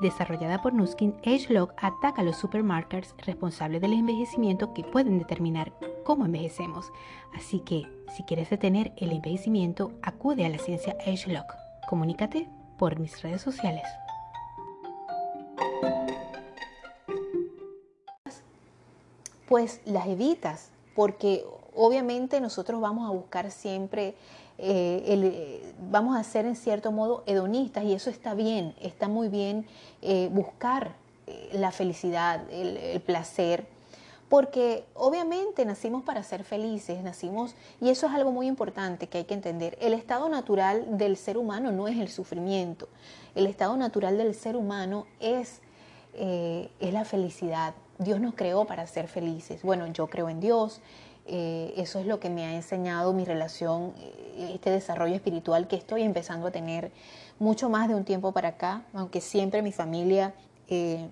desarrollada 0.00 0.62
por 0.62 0.72
Nuskin, 0.74 1.14
AgeLog 1.24 1.72
ataca 1.76 2.22
a 2.22 2.24
los 2.24 2.36
supermarkers 2.36 3.14
responsables 3.18 3.80
del 3.80 3.92
envejecimiento 3.92 4.72
que 4.74 4.84
pueden 4.84 5.18
determinar 5.18 5.72
cómo 6.04 6.24
envejecemos. 6.24 6.92
Así 7.34 7.60
que, 7.60 7.86
si 8.16 8.22
quieres 8.22 8.50
detener 8.50 8.92
el 8.96 9.12
envejecimiento, 9.12 9.92
acude 10.02 10.44
a 10.44 10.48
la 10.48 10.58
ciencia 10.58 10.96
AgeLog. 11.06 11.46
Comunícate 11.88 12.48
por 12.78 12.98
mis 12.98 13.22
redes 13.22 13.42
sociales. 13.42 13.84
Pues 19.48 19.80
las 19.86 20.06
evitas, 20.06 20.70
porque 20.94 21.44
obviamente 21.74 22.40
nosotros 22.40 22.80
vamos 22.80 23.08
a 23.08 23.12
buscar 23.12 23.50
siempre 23.50 24.14
eh, 24.60 25.04
eh, 25.06 25.72
vamos 25.88 26.16
a 26.16 26.24
ser 26.24 26.44
en 26.44 26.56
cierto 26.56 26.90
modo 26.90 27.22
hedonistas 27.26 27.84
y 27.84 27.92
eso 27.92 28.10
está 28.10 28.34
bien, 28.34 28.74
está 28.80 29.06
muy 29.06 29.28
bien 29.28 29.64
eh, 30.02 30.28
buscar 30.32 30.96
la 31.52 31.70
felicidad, 31.70 32.42
el, 32.50 33.00
placer, 33.02 33.66
porque 34.30 34.84
obviamente 34.94 35.64
nacimos 35.66 36.02
para 36.02 36.22
ser 36.22 36.42
felices, 36.42 37.02
nacimos, 37.02 37.54
y 37.82 37.90
eso 37.90 38.06
es 38.06 38.14
algo 38.14 38.32
muy 38.32 38.46
importante 38.46 39.08
que 39.08 39.18
hay 39.18 39.24
que 39.24 39.34
entender, 39.34 39.76
el 39.80 39.92
estado 39.92 40.28
natural 40.30 40.96
del 40.96 41.18
ser 41.18 41.36
humano 41.36 41.70
no 41.70 41.86
es 41.86 41.98
el 41.98 42.08
sufrimiento, 42.08 42.88
el 43.34 43.46
estado 43.46 43.76
natural 43.76 44.16
del 44.16 44.34
ser 44.34 44.56
humano 44.56 45.06
es, 45.20 45.60
es 46.14 46.92
la 46.92 47.04
felicidad. 47.04 47.74
Dios 47.98 48.20
nos 48.20 48.34
creó 48.34 48.64
para 48.64 48.86
ser 48.86 49.08
felices. 49.08 49.62
Bueno, 49.62 49.86
yo 49.88 50.06
creo 50.06 50.28
en 50.28 50.40
Dios, 50.40 50.80
eh, 51.30 51.74
eso 51.76 51.98
es 51.98 52.06
lo 52.06 52.18
que 52.20 52.30
me 52.30 52.46
ha 52.46 52.54
enseñado 52.54 53.12
mi 53.12 53.26
relación, 53.26 53.92
eh, 53.98 54.52
este 54.54 54.70
desarrollo 54.70 55.14
espiritual 55.14 55.68
que 55.68 55.76
estoy 55.76 56.02
empezando 56.02 56.46
a 56.46 56.50
tener 56.50 56.90
mucho 57.38 57.68
más 57.68 57.86
de 57.86 57.94
un 57.94 58.04
tiempo 58.04 58.32
para 58.32 58.48
acá, 58.48 58.86
aunque 58.94 59.20
siempre 59.20 59.60
mi 59.60 59.70
familia 59.70 60.34
eh, 60.68 61.10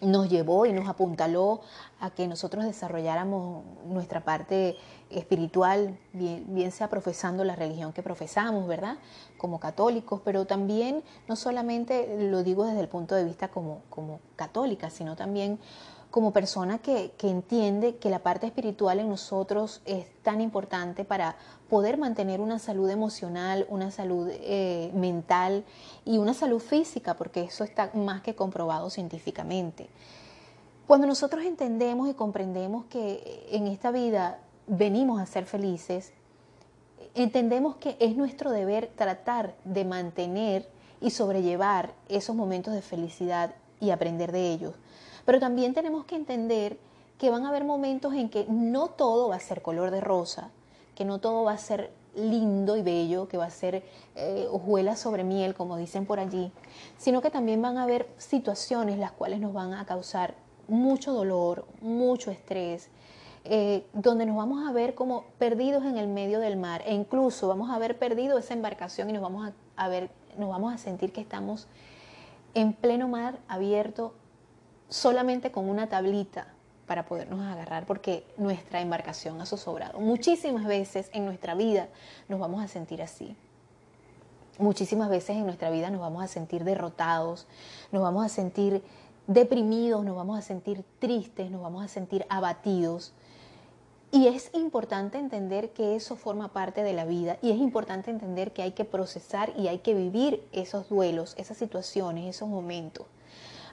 nos 0.00 0.28
llevó 0.28 0.66
y 0.66 0.72
nos 0.72 0.88
apuntaló 0.88 1.60
a 2.00 2.10
que 2.10 2.26
nosotros 2.26 2.64
desarrolláramos 2.64 3.64
nuestra 3.86 4.24
parte 4.24 4.76
espiritual, 5.08 5.96
bien, 6.12 6.72
sea 6.72 6.90
profesando 6.90 7.44
la 7.44 7.54
religión 7.54 7.92
que 7.92 8.02
profesamos, 8.02 8.66
¿verdad? 8.66 8.96
Como 9.38 9.60
católicos, 9.60 10.20
pero 10.24 10.46
también 10.46 11.04
no 11.28 11.36
solamente 11.36 12.28
lo 12.28 12.42
digo 12.42 12.66
desde 12.66 12.80
el 12.80 12.88
punto 12.88 13.14
de 13.14 13.22
vista 13.22 13.48
como, 13.48 13.82
como 13.88 14.18
católica, 14.34 14.90
sino 14.90 15.14
también 15.14 15.60
como 16.16 16.32
persona 16.32 16.78
que, 16.78 17.12
entiende 17.24 17.96
que 17.96 18.08
la 18.08 18.20
parte 18.20 18.46
espiritual 18.46 19.00
en 19.00 19.10
nosotros 19.10 19.82
es 19.84 20.06
tan 20.22 20.40
importante 20.40 21.04
para 21.04 21.36
poder 21.68 21.98
mantener 21.98 22.40
una 22.40 22.58
salud 22.58 22.88
emocional, 22.88 23.66
una 23.68 23.90
salud 23.90 24.26
eh, 24.30 24.90
mental 24.94 25.62
y 26.06 26.16
una 26.16 26.32
salud 26.32 26.58
física, 26.58 27.18
porque 27.18 27.42
eso 27.42 27.64
está 27.64 27.90
más 27.92 28.22
que 28.22 28.34
comprobado 28.34 28.88
científicamente. 28.88 29.90
Cuando 30.86 31.06
nosotros 31.06 31.44
entendemos 31.44 32.08
y 32.08 32.14
comprendemos 32.14 32.86
que 32.86 33.46
en 33.50 33.66
esta 33.66 33.90
vida 33.90 34.38
venimos 34.66 35.20
a 35.20 35.26
ser 35.26 35.44
felices, 35.44 36.14
entendemos 37.14 37.76
que 37.76 37.98
es 38.00 38.16
nuestro 38.16 38.52
deber 38.52 38.90
tratar 38.96 39.54
de 39.64 39.84
mantener 39.84 40.66
y 40.98 41.10
sobrellevar 41.10 41.92
esos 42.08 42.34
momentos 42.34 42.72
de 42.72 42.80
felicidad 42.80 43.54
y 43.80 43.90
aprender 43.90 44.32
de 44.32 44.50
ellos 44.50 44.72
pero 45.26 45.40
también 45.40 45.74
tenemos 45.74 46.06
que 46.06 46.16
entender 46.16 46.78
que 47.18 47.30
van 47.30 47.44
a 47.44 47.48
haber 47.48 47.64
momentos 47.64 48.14
en 48.14 48.30
que 48.30 48.46
no 48.48 48.88
todo 48.88 49.28
va 49.28 49.36
a 49.36 49.40
ser 49.40 49.60
color 49.60 49.90
de 49.90 50.00
rosa, 50.00 50.50
que 50.94 51.04
no 51.04 51.18
todo 51.18 51.44
va 51.44 51.52
a 51.52 51.58
ser 51.58 51.90
lindo 52.14 52.76
y 52.76 52.82
bello, 52.82 53.28
que 53.28 53.36
va 53.36 53.44
a 53.44 53.50
ser 53.50 53.84
eh, 54.14 54.48
sobre 54.96 55.24
miel, 55.24 55.54
como 55.54 55.76
dicen 55.76 56.06
por 56.06 56.18
allí, 56.18 56.50
sino 56.96 57.20
que 57.20 57.30
también 57.30 57.60
van 57.60 57.76
a 57.76 57.82
haber 57.82 58.08
situaciones 58.16 58.98
las 58.98 59.12
cuales 59.12 59.40
nos 59.40 59.52
van 59.52 59.74
a 59.74 59.84
causar 59.84 60.34
mucho 60.68 61.12
dolor, 61.12 61.66
mucho 61.80 62.30
estrés, 62.30 62.88
eh, 63.44 63.84
donde 63.92 64.26
nos 64.26 64.36
vamos 64.36 64.66
a 64.66 64.72
ver 64.72 64.94
como 64.94 65.24
perdidos 65.38 65.84
en 65.84 65.98
el 65.98 66.08
medio 66.08 66.40
del 66.40 66.56
mar 66.56 66.82
e 66.86 66.94
incluso 66.94 67.46
vamos 67.46 67.70
a 67.70 67.74
haber 67.74 67.98
perdido 67.98 68.38
esa 68.38 68.54
embarcación 68.54 69.10
y 69.10 69.12
nos 69.12 69.22
vamos 69.22 69.52
a 69.76 69.88
ver, 69.88 70.10
nos 70.38 70.48
vamos 70.48 70.74
a 70.74 70.78
sentir 70.78 71.12
que 71.12 71.20
estamos 71.20 71.68
en 72.54 72.72
pleno 72.72 73.06
mar 73.06 73.38
abierto 73.46 74.14
solamente 74.88 75.50
con 75.50 75.68
una 75.68 75.88
tablita 75.88 76.48
para 76.86 77.04
podernos 77.04 77.40
agarrar 77.40 77.86
porque 77.86 78.24
nuestra 78.36 78.80
embarcación 78.80 79.40
ha 79.40 79.46
zozobrado. 79.46 79.98
Muchísimas 80.00 80.64
veces 80.64 81.10
en 81.12 81.24
nuestra 81.24 81.54
vida 81.54 81.88
nos 82.28 82.38
vamos 82.38 82.62
a 82.62 82.68
sentir 82.68 83.02
así. 83.02 83.36
Muchísimas 84.58 85.10
veces 85.10 85.36
en 85.36 85.44
nuestra 85.44 85.70
vida 85.70 85.90
nos 85.90 86.00
vamos 86.00 86.24
a 86.24 86.28
sentir 86.28 86.64
derrotados, 86.64 87.46
nos 87.92 88.02
vamos 88.02 88.24
a 88.24 88.28
sentir 88.28 88.82
deprimidos, 89.26 90.04
nos 90.04 90.16
vamos 90.16 90.38
a 90.38 90.42
sentir 90.42 90.82
tristes, 90.98 91.50
nos 91.50 91.60
vamos 91.60 91.84
a 91.84 91.88
sentir 91.88 92.24
abatidos. 92.30 93.12
Y 94.12 94.28
es 94.28 94.50
importante 94.54 95.18
entender 95.18 95.72
que 95.72 95.96
eso 95.96 96.16
forma 96.16 96.48
parte 96.52 96.82
de 96.82 96.94
la 96.94 97.04
vida 97.04 97.36
y 97.42 97.50
es 97.50 97.58
importante 97.58 98.10
entender 98.10 98.52
que 98.52 98.62
hay 98.62 98.72
que 98.72 98.84
procesar 98.84 99.52
y 99.58 99.68
hay 99.68 99.80
que 99.80 99.94
vivir 99.94 100.46
esos 100.52 100.88
duelos, 100.88 101.34
esas 101.36 101.58
situaciones, 101.58 102.24
esos 102.34 102.48
momentos. 102.48 103.06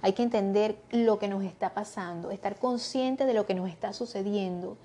Hay 0.04 0.13
que 0.13 0.22
entender 0.22 0.78
lo 0.92 1.18
que 1.18 1.30
nos 1.30 1.44
está 1.44 1.74
pasando, 1.74 2.30
estar 2.30 2.58
consciente 2.58 3.26
de 3.26 3.34
lo 3.34 3.46
que 3.46 3.56
nos 3.56 3.70
está 3.70 3.94
sucediendo 3.94 4.78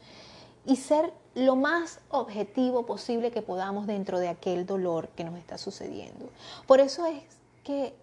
y 0.65 0.77
ser 0.77 1.13
lo 1.35 1.57
más 1.57 1.99
objetivo 2.09 2.87
posible 2.87 3.33
que 3.33 3.43
podamos 3.43 3.89
dentro 3.89 4.21
de 4.21 4.29
aquel 4.29 4.65
dolor 4.65 5.09
que 5.09 5.25
nos 5.25 5.37
está 5.37 5.59
sucediendo. 5.59 6.31
Por 6.69 6.79
eso 6.79 7.05
es 7.05 7.25
que 7.65 7.95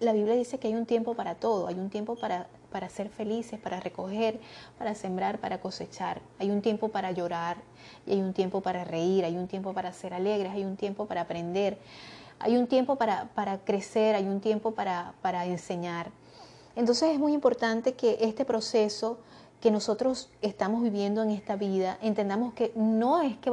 la 0.00 0.12
Biblia 0.12 0.34
dice 0.34 0.58
que 0.58 0.68
hay 0.68 0.74
un 0.74 0.84
tiempo 0.84 1.14
para 1.14 1.36
todo, 1.36 1.66
hay 1.66 1.76
un 1.76 1.88
tiempo 1.88 2.14
para, 2.16 2.46
para 2.70 2.90
ser 2.90 3.08
felices, 3.08 3.58
para 3.58 3.80
recoger, 3.80 4.38
para 4.76 4.94
sembrar, 4.94 5.38
para 5.38 5.60
cosechar. 5.60 6.20
Hay 6.38 6.50
un 6.50 6.60
tiempo 6.60 6.88
para 6.88 7.10
llorar, 7.12 7.56
y 8.06 8.12
hay 8.12 8.20
un 8.20 8.34
tiempo 8.34 8.60
para 8.60 8.84
reír, 8.84 9.24
hay 9.24 9.36
un 9.38 9.48
tiempo 9.48 9.72
para 9.72 9.92
ser 9.94 10.12
alegres, 10.12 10.52
hay 10.52 10.64
un 10.64 10.76
tiempo 10.76 11.06
para 11.06 11.22
aprender, 11.22 11.78
hay 12.42 12.56
un 12.56 12.66
tiempo 12.66 12.96
para, 12.96 13.28
crecer, 13.64 14.14
hay 14.14 14.26
un 14.26 14.40
tiempo 14.40 14.72
para, 14.72 15.46
enseñar. 15.46 16.10
Entonces 16.74 17.10
es 17.10 17.18
muy 17.18 17.32
importante 17.32 17.94
que 17.94 18.18
este 18.20 18.44
proceso 18.44 19.18
que 19.60 19.70
nosotros 19.70 20.28
estamos 20.40 20.82
viviendo 20.82 21.22
en 21.22 21.30
esta 21.30 21.54
vida, 21.54 21.96
entendamos 22.02 22.52
que 22.52 22.72
no 22.74 23.20
es 23.20 23.36
que 23.36 23.52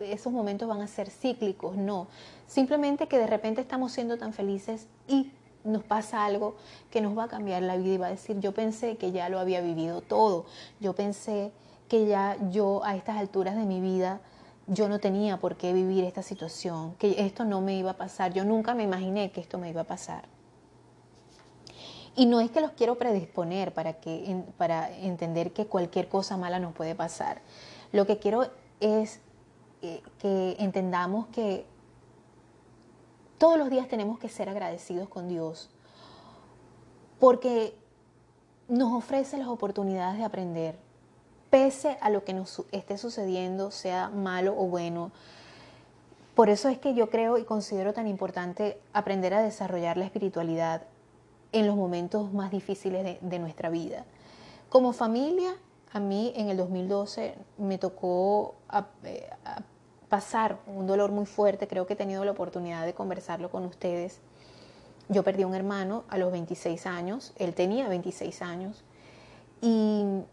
esos 0.00 0.32
momentos 0.32 0.66
van 0.66 0.80
a 0.80 0.86
ser 0.86 1.10
cíclicos, 1.10 1.76
no. 1.76 2.06
Simplemente 2.46 3.08
que 3.08 3.18
de 3.18 3.26
repente 3.26 3.60
estamos 3.60 3.92
siendo 3.92 4.16
tan 4.16 4.32
felices 4.32 4.86
y 5.06 5.32
nos 5.62 5.82
pasa 5.82 6.24
algo 6.24 6.54
que 6.90 7.02
nos 7.02 7.16
va 7.16 7.24
a 7.24 7.28
cambiar 7.28 7.62
la 7.62 7.76
vida 7.76 7.94
y 7.94 7.98
va 7.98 8.06
a 8.06 8.10
decir, 8.10 8.40
yo 8.40 8.52
pensé 8.52 8.96
que 8.96 9.12
ya 9.12 9.28
lo 9.28 9.38
había 9.38 9.60
vivido 9.60 10.00
todo, 10.00 10.46
yo 10.80 10.94
pensé 10.94 11.52
que 11.88 12.06
ya 12.06 12.38
yo 12.50 12.82
a 12.84 12.96
estas 12.96 13.18
alturas 13.18 13.54
de 13.56 13.66
mi 13.66 13.80
vida 13.80 14.20
yo 14.66 14.88
no 14.88 14.98
tenía 14.98 15.38
por 15.38 15.56
qué 15.56 15.72
vivir 15.72 16.04
esta 16.04 16.22
situación, 16.22 16.94
que 16.94 17.24
esto 17.24 17.44
no 17.44 17.60
me 17.60 17.76
iba 17.76 17.92
a 17.92 17.96
pasar, 17.96 18.32
yo 18.32 18.44
nunca 18.44 18.74
me 18.74 18.82
imaginé 18.82 19.30
que 19.30 19.40
esto 19.40 19.58
me 19.58 19.70
iba 19.70 19.82
a 19.82 19.84
pasar. 19.84 20.24
Y 22.16 22.26
no 22.26 22.40
es 22.40 22.50
que 22.50 22.60
los 22.60 22.70
quiero 22.72 22.96
predisponer 22.96 23.74
para, 23.74 23.94
que, 23.94 24.44
para 24.56 24.90
entender 24.98 25.52
que 25.52 25.66
cualquier 25.66 26.08
cosa 26.08 26.36
mala 26.36 26.60
nos 26.60 26.72
puede 26.72 26.94
pasar. 26.94 27.42
Lo 27.92 28.06
que 28.06 28.18
quiero 28.18 28.48
es 28.80 29.20
eh, 29.82 30.00
que 30.18 30.56
entendamos 30.58 31.26
que 31.26 31.66
todos 33.38 33.58
los 33.58 33.68
días 33.68 33.88
tenemos 33.88 34.18
que 34.18 34.28
ser 34.28 34.48
agradecidos 34.48 35.08
con 35.08 35.28
Dios, 35.28 35.70
porque 37.18 37.76
nos 38.68 38.92
ofrece 38.92 39.36
las 39.36 39.48
oportunidades 39.48 40.18
de 40.18 40.24
aprender, 40.24 40.78
pese 41.54 41.98
a 42.00 42.10
lo 42.10 42.24
que 42.24 42.34
nos 42.34 42.64
esté 42.72 42.98
sucediendo, 42.98 43.70
sea 43.70 44.08
malo 44.08 44.56
o 44.58 44.66
bueno. 44.66 45.12
Por 46.34 46.48
eso 46.50 46.68
es 46.68 46.80
que 46.80 46.94
yo 46.94 47.10
creo 47.10 47.38
y 47.38 47.44
considero 47.44 47.92
tan 47.92 48.08
importante 48.08 48.80
aprender 48.92 49.34
a 49.34 49.40
desarrollar 49.40 49.96
la 49.96 50.04
espiritualidad 50.04 50.82
en 51.52 51.68
los 51.68 51.76
momentos 51.76 52.32
más 52.32 52.50
difíciles 52.50 53.20
de, 53.20 53.38
nuestra 53.38 53.70
vida. 53.70 54.04
Como 54.68 54.92
familia, 54.92 55.54
a 55.92 56.00
mí 56.00 56.32
en 56.34 56.48
el 56.48 56.56
2012 56.56 57.36
me 57.58 57.78
tocó 57.78 58.56
eh, 59.04 59.30
pasar 60.08 60.58
un 60.66 60.88
dolor 60.88 61.12
muy 61.12 61.24
fuerte, 61.24 61.68
creo 61.68 61.86
que 61.86 61.92
he 61.92 61.96
tenido 61.96 62.24
la 62.24 62.32
oportunidad 62.32 62.84
de 62.84 62.94
conversarlo 62.94 63.52
con 63.52 63.64
ustedes. 63.64 64.18
Yo 65.08 65.22
perdí 65.22 65.44
un 65.44 65.54
hermano 65.54 66.02
a 66.08 66.18
los 66.18 66.32
26 66.32 66.84
años, 66.86 67.32
él 67.36 67.54
tenía 67.54 67.88
26 67.88 68.42
años 68.42 68.82
y, 69.62 70.24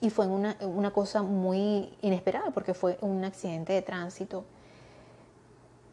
y 0.00 0.10
fue 0.10 0.26
una, 0.26 0.56
una 0.60 0.92
cosa 0.92 1.22
muy 1.22 1.92
inesperada 2.02 2.50
porque 2.52 2.74
fue 2.74 2.98
un 3.00 3.24
accidente 3.24 3.72
de 3.72 3.82
tránsito. 3.82 4.44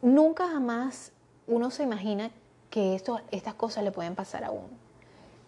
Nunca 0.02 0.48
jamás 0.48 1.12
uno 1.48 1.72
se 1.72 1.84
imagina 1.84 2.32
que 2.70 2.96
esto, 2.96 3.20
estas 3.32 3.54
cosas 3.56 3.84
le 3.84 3.92
pueden 3.92 4.16
pasar 4.16 4.44
a 4.44 4.52
uno. 4.52 4.70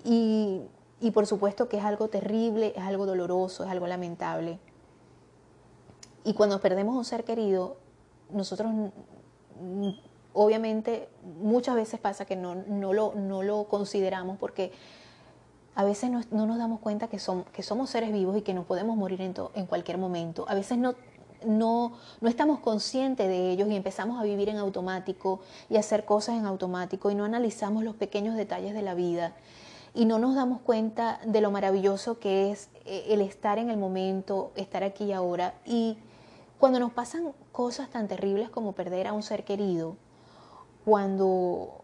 Y, 0.03 0.61
y 0.99 1.11
por 1.11 1.27
supuesto 1.27 1.69
que 1.69 1.77
es 1.77 1.83
algo 1.83 2.07
terrible, 2.07 2.73
es 2.75 2.83
algo 2.83 3.05
doloroso, 3.05 3.63
es 3.63 3.69
algo 3.69 3.87
lamentable. 3.87 4.59
Y 6.23 6.33
cuando 6.33 6.59
perdemos 6.59 6.95
un 6.95 7.05
ser 7.05 7.23
querido, 7.23 7.77
nosotros 8.31 8.71
obviamente 10.33 11.09
muchas 11.39 11.75
veces 11.75 11.99
pasa 11.99 12.25
que 12.25 12.35
no, 12.35 12.55
no, 12.55 12.93
lo, 12.93 13.13
no 13.15 13.43
lo 13.43 13.65
consideramos 13.65 14.37
porque 14.37 14.71
a 15.77 15.83
veces 15.83 16.09
no, 16.09 16.21
no 16.31 16.47
nos 16.47 16.57
damos 16.57 16.79
cuenta 16.79 17.07
que, 17.07 17.19
son, 17.19 17.43
que 17.53 17.61
somos 17.61 17.91
seres 17.91 18.11
vivos 18.11 18.35
y 18.35 18.41
que 18.41 18.55
nos 18.55 18.65
podemos 18.65 18.97
morir 18.97 19.21
en, 19.21 19.35
en 19.53 19.67
cualquier 19.67 19.99
momento. 19.99 20.43
A 20.49 20.55
veces 20.55 20.75
no, 20.79 20.95
no, 21.45 21.91
no 22.19 22.29
estamos 22.29 22.61
conscientes 22.61 23.27
de 23.27 23.51
ellos 23.51 23.69
y 23.69 23.75
empezamos 23.75 24.19
a 24.19 24.23
vivir 24.23 24.49
en 24.49 24.57
automático 24.57 25.39
y 25.69 25.77
hacer 25.77 26.03
cosas 26.03 26.35
en 26.35 26.47
automático 26.47 27.11
y 27.11 27.15
no 27.15 27.25
analizamos 27.25 27.83
los 27.83 27.95
pequeños 27.95 28.35
detalles 28.35 28.73
de 28.73 28.81
la 28.81 28.95
vida 28.95 29.35
y 29.93 30.05
no 30.05 30.17
nos 30.17 30.33
damos 30.33 30.61
cuenta 30.61 31.19
de 31.23 31.41
lo 31.41 31.51
maravilloso 31.51 32.17
que 32.17 32.49
es 32.49 32.69
eh, 32.85 33.05
el 33.09 33.21
estar 33.21 33.59
en 33.59 33.69
el 33.69 33.77
momento, 33.77 34.53
estar 34.55 34.83
aquí 34.83 35.03
y 35.03 35.13
ahora. 35.13 35.53
Y 35.63 35.99
cuando 36.57 36.79
nos 36.79 36.91
pasan 36.91 37.33
cosas 37.51 37.91
tan 37.91 38.07
terribles 38.07 38.49
como 38.49 38.71
perder 38.71 39.05
a 39.05 39.13
un 39.13 39.21
ser 39.21 39.43
querido, 39.43 39.95
cuando 40.85 41.83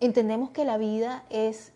entendemos 0.00 0.50
que 0.50 0.66
la 0.66 0.76
vida 0.76 1.24
es 1.30 1.72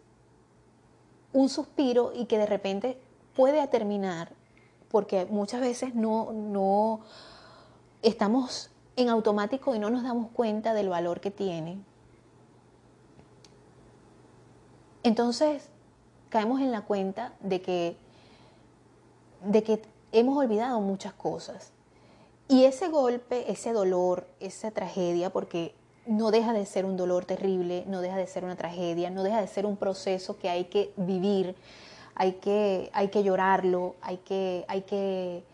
un 1.32 1.48
suspiro 1.48 2.12
y 2.14 2.26
que 2.26 2.38
de 2.38 2.46
repente 2.46 2.98
puede 3.34 3.66
terminar 3.68 4.32
porque 4.90 5.24
muchas 5.24 5.60
veces 5.60 5.94
no, 5.94 6.32
no 6.32 7.00
estamos 8.02 8.70
en 8.96 9.08
automático 9.08 9.74
y 9.74 9.78
no 9.78 9.88
nos 9.88 10.02
damos 10.02 10.30
cuenta 10.30 10.74
del 10.74 10.90
valor 10.90 11.20
que 11.20 11.30
tiene. 11.30 11.78
Entonces 15.02 15.68
caemos 16.28 16.60
en 16.60 16.72
la 16.72 16.82
cuenta 16.82 17.32
de 17.40 17.62
que, 17.62 17.96
de 19.44 19.62
que 19.62 19.82
hemos 20.12 20.36
olvidado 20.36 20.80
muchas 20.80 21.14
cosas. 21.14 21.72
Y 22.48 22.64
ese 22.64 22.88
golpe, 22.88 23.50
ese 23.50 23.72
dolor, 23.72 24.26
esa 24.40 24.70
tragedia, 24.70 25.30
porque 25.30 25.74
no 26.06 26.30
deja 26.30 26.52
de 26.52 26.66
ser 26.66 26.84
un 26.84 26.96
dolor 26.96 27.24
terrible, 27.24 27.84
no 27.86 28.00
deja 28.00 28.16
de 28.16 28.26
ser 28.26 28.44
una 28.44 28.56
tragedia, 28.56 29.10
no 29.10 29.22
deja 29.22 29.40
de 29.40 29.46
ser 29.46 29.66
un 29.66 29.76
proceso 29.76 30.38
que 30.38 30.48
hay 30.48 30.64
que 30.64 30.92
vivir, 30.96 31.54
hay 32.14 32.32
que, 32.34 32.90
hay 32.92 33.08
que 33.08 33.22
llorarlo, 33.22 33.94
hay 34.02 34.18
que, 34.18 34.64
hay 34.68 34.82
que 34.82 35.44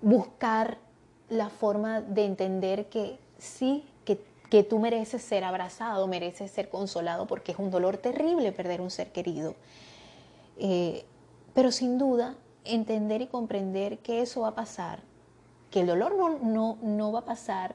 buscar 0.00 0.78
la 1.28 1.48
forma 1.48 2.00
de 2.00 2.24
entender 2.26 2.86
que 2.86 3.18
sí, 3.38 3.84
que, 4.04 4.22
que 4.50 4.62
tú 4.62 4.78
mereces 4.78 5.22
ser 5.22 5.44
abrazado, 5.44 6.06
mereces 6.06 6.50
ser 6.50 6.68
consolado, 6.68 7.26
porque 7.26 7.52
es 7.52 7.58
un 7.58 7.70
dolor 7.70 7.96
terrible 7.96 8.52
perder 8.52 8.80
un 8.80 8.90
ser 8.90 9.10
querido. 9.10 9.54
Eh, 10.58 11.04
pero 11.54 11.72
sin 11.72 11.98
duda, 11.98 12.34
entender 12.64 13.22
y 13.22 13.26
comprender 13.26 13.98
que 13.98 14.20
eso 14.20 14.42
va 14.42 14.48
a 14.48 14.54
pasar, 14.54 15.00
que 15.70 15.80
el 15.80 15.86
dolor 15.86 16.14
no, 16.16 16.38
no, 16.38 16.78
no 16.82 17.12
va 17.12 17.20
a 17.20 17.24
pasar, 17.24 17.74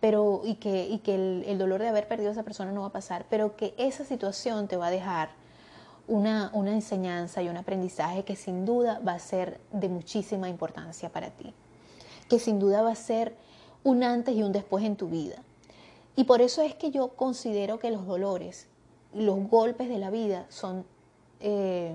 pero, 0.00 0.40
y 0.44 0.54
que, 0.54 0.86
y 0.88 0.98
que 0.98 1.14
el, 1.46 1.58
dolor 1.58 1.80
de 1.80 1.88
haber 1.88 2.08
perdido 2.08 2.30
a 2.30 2.32
esa 2.32 2.42
persona 2.42 2.72
no 2.72 2.80
va 2.80 2.88
a 2.88 2.92
pasar, 2.92 3.26
pero 3.28 3.56
que 3.56 3.74
esa 3.76 4.04
situación 4.04 4.66
te 4.66 4.76
va 4.76 4.86
a 4.86 4.90
dejar 4.90 5.30
una, 6.08 6.50
enseñanza 6.54 7.42
y 7.42 7.48
un 7.48 7.56
aprendizaje 7.56 8.24
que 8.24 8.34
sin 8.34 8.64
duda 8.64 9.00
va 9.06 9.12
a 9.12 9.18
ser 9.18 9.60
de 9.72 9.88
muchísima 9.88 10.48
importancia 10.48 11.10
para 11.10 11.30
ti, 11.30 11.52
que 12.28 12.38
sin 12.38 12.58
duda 12.58 12.82
va 12.82 12.92
a 12.92 12.96
ser 12.96 13.36
un 13.84 14.02
antes 14.02 14.34
y 14.34 14.42
un 14.42 14.52
después 14.52 14.84
en 14.84 14.96
tu 14.96 15.08
vida. 15.08 15.36
Y 16.16 16.24
por 16.24 16.40
eso 16.40 16.62
es 16.62 16.74
que 16.74 16.90
yo 16.90 17.08
considero 17.08 17.78
que 17.78 17.90
los 17.90 18.06
dolores, 18.06 18.66
los 19.14 19.48
golpes 19.48 19.88
de 19.88 19.98
la 19.98 20.10
vida 20.10 20.46
son... 20.48 20.84
Eh, 21.40 21.94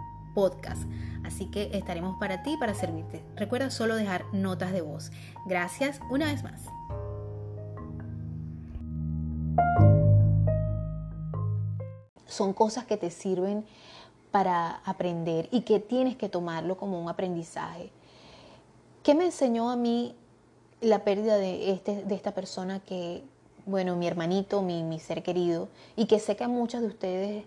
podcast. 0.33 0.83
Así 1.23 1.45
que 1.45 1.69
estaremos 1.73 2.17
para 2.19 2.43
ti, 2.43 2.57
para 2.59 2.73
servirte. 2.73 3.23
Recuerda 3.35 3.69
solo 3.69 3.95
dejar 3.95 4.25
notas 4.33 4.73
de 4.73 4.81
voz. 4.81 5.11
Gracias 5.45 5.99
una 6.09 6.25
vez 6.25 6.43
más. 6.43 6.61
son 12.31 12.53
cosas 12.53 12.85
que 12.85 12.97
te 12.97 13.11
sirven 13.11 13.65
para 14.31 14.81
aprender 14.85 15.49
y 15.51 15.61
que 15.61 15.79
tienes 15.79 16.15
que 16.15 16.29
tomarlo 16.29 16.77
como 16.77 16.99
un 16.99 17.09
aprendizaje. 17.09 17.91
¿Qué 19.03 19.13
me 19.13 19.25
enseñó 19.25 19.69
a 19.69 19.75
mí 19.75 20.15
la 20.79 21.03
pérdida 21.03 21.37
de, 21.37 21.71
este, 21.71 22.03
de 22.03 22.15
esta 22.15 22.33
persona 22.33 22.79
que, 22.79 23.23
bueno, 23.65 23.95
mi 23.95 24.07
hermanito, 24.07 24.61
mi, 24.61 24.83
mi 24.83 24.99
ser 24.99 25.21
querido, 25.21 25.67
y 25.95 26.05
que 26.05 26.19
sé 26.19 26.35
que 26.35 26.45
a 26.45 26.47
muchas 26.47 26.81
de 26.81 26.87
ustedes 26.87 27.43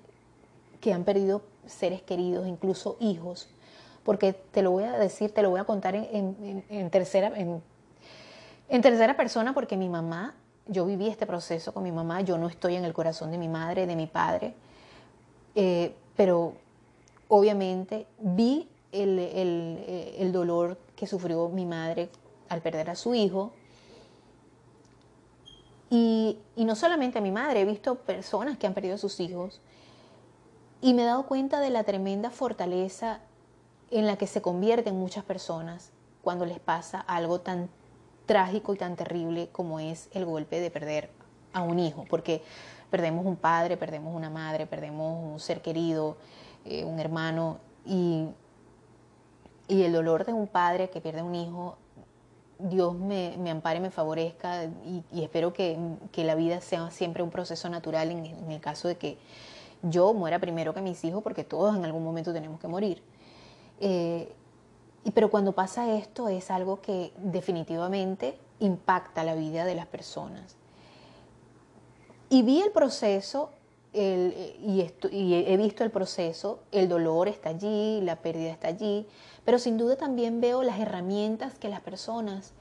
que 0.80 0.92
han 0.92 1.04
perdido 1.04 1.42
seres 1.66 2.02
queridos, 2.02 2.46
incluso 2.46 2.96
hijos, 3.00 3.48
porque 4.04 4.32
te 4.32 4.62
lo 4.62 4.70
voy 4.70 4.84
a 4.84 4.92
decir, 4.92 5.32
te 5.32 5.42
lo 5.42 5.50
voy 5.50 5.60
a 5.60 5.64
contar 5.64 5.94
en, 5.94 6.90
tercera, 6.90 7.32
en, 7.36 8.82
tercera 8.82 9.16
persona, 9.16 9.54
porque 9.54 9.76
mi 9.76 9.88
mamá, 9.88 10.34
yo 10.66 10.86
viví 10.86 11.08
este 11.08 11.26
proceso 11.26 11.72
con 11.72 11.82
mi 11.82 11.92
mamá, 11.92 12.20
yo 12.20 12.38
no 12.38 12.48
estoy 12.48 12.76
en 12.76 12.84
el 12.84 12.92
corazón 12.92 13.30
de 13.30 13.38
mi 13.38 13.48
madre, 13.48 13.86
de 13.86 13.96
mi 13.96 14.06
padre, 14.06 14.54
eh, 15.54 15.94
pero 16.16 16.54
obviamente 17.28 18.06
vi 18.18 18.68
eh, 18.92 20.16
el, 20.18 20.32
dolor 20.32 20.78
que 20.94 21.06
sufrió 21.06 21.48
mi 21.48 21.66
madre 21.66 22.08
al 22.48 22.60
perder 22.60 22.90
a 22.90 22.94
su 22.94 23.14
hijo. 23.14 23.52
Y, 25.90 26.38
y, 26.56 26.64
no 26.64 26.74
solamente 26.76 27.18
a 27.18 27.20
mi 27.20 27.30
madre, 27.30 27.60
he 27.60 27.64
visto 27.64 27.96
personas 27.96 28.58
que 28.58 28.66
han 28.66 28.74
perdido 28.74 28.94
a 28.96 28.98
sus 28.98 29.20
hijos 29.20 29.60
y 30.84 30.92
me 30.92 31.00
he 31.00 31.06
dado 31.06 31.24
cuenta 31.24 31.60
de 31.60 31.70
la 31.70 31.82
tremenda 31.82 32.28
fortaleza 32.28 33.20
en 33.90 34.06
la 34.06 34.18
que 34.18 34.26
se 34.26 34.42
convierten 34.42 34.94
muchas 34.94 35.24
personas 35.24 35.92
cuando 36.20 36.44
les 36.44 36.60
pasa 36.60 37.00
algo 37.00 37.40
tan 37.40 37.70
trágico 38.26 38.74
y 38.74 38.76
tan 38.76 38.94
terrible 38.94 39.48
como 39.50 39.80
es 39.80 40.10
el 40.12 40.26
golpe 40.26 40.60
de 40.60 40.70
perder 40.70 41.08
a 41.54 41.62
un 41.62 41.78
hijo. 41.78 42.04
Porque 42.10 42.42
perdemos 42.90 43.24
un 43.24 43.36
padre, 43.36 43.78
perdemos 43.78 44.14
una 44.14 44.28
madre, 44.28 44.66
perdemos 44.66 45.32
un 45.32 45.40
ser 45.40 45.62
querido, 45.62 46.18
eh, 46.66 46.84
un 46.84 47.00
hermano 47.00 47.60
y, 47.86 48.28
y 49.68 49.84
el 49.84 49.92
dolor 49.94 50.26
de 50.26 50.34
un 50.34 50.46
padre 50.46 50.90
que 50.90 51.00
pierde 51.00 51.22
un 51.22 51.34
hijo 51.34 51.78
Dios 52.58 52.94
me, 52.94 53.36
me 53.38 53.50
ampare, 53.50 53.80
me 53.80 53.90
favorezca 53.90 54.64
y, 54.64 55.22
espero 55.22 55.52
que, 55.52 55.78
la 56.16 56.34
vida 56.34 56.60
sea 56.60 56.90
siempre 56.90 57.22
un 57.22 57.30
proceso 57.30 57.68
natural 57.68 58.10
en, 58.10 58.50
el 58.50 58.60
caso 58.60 58.88
de 58.88 58.96
que 58.96 59.18
yo 59.84 60.12
muera 60.14 60.38
primero 60.38 60.74
que 60.74 60.80
mis 60.80 61.04
hijos, 61.04 61.22
porque 61.22 61.44
todos 61.44 61.76
en 61.76 61.84
algún 61.84 62.02
momento 62.02 62.32
tenemos 62.32 62.60
que 62.60 62.68
morir. 62.68 63.02
Eh, 63.80 64.32
pero 65.12 65.30
cuando 65.30 65.52
pasa 65.52 65.94
esto 65.94 66.28
es 66.28 66.50
algo 66.50 66.80
que 66.80 67.12
definitivamente 67.18 68.38
impacta 68.60 69.24
la 69.24 69.34
vida 69.34 69.64
de 69.64 69.74
las 69.74 69.86
personas. 69.86 70.56
Y 72.30 72.42
vi 72.42 72.62
el 72.62 72.72
proceso 72.72 73.50
y, 73.92 74.90
y, 75.12 75.34
he 75.46 75.56
visto 75.56 75.84
el 75.84 75.90
proceso, 75.90 76.60
el 76.72 76.88
dolor 76.88 77.28
está 77.28 77.50
allí, 77.50 78.00
la 78.00 78.16
pérdida 78.16 78.50
está 78.50 78.68
allí, 78.68 79.06
pero 79.44 79.58
sin 79.58 79.78
duda 79.78 79.96
también 79.96 80.40
veo 80.40 80.64
las 80.64 80.80
herramientas 80.80 81.54
que 81.54 81.68
las 81.68 81.80
personas 81.80 82.52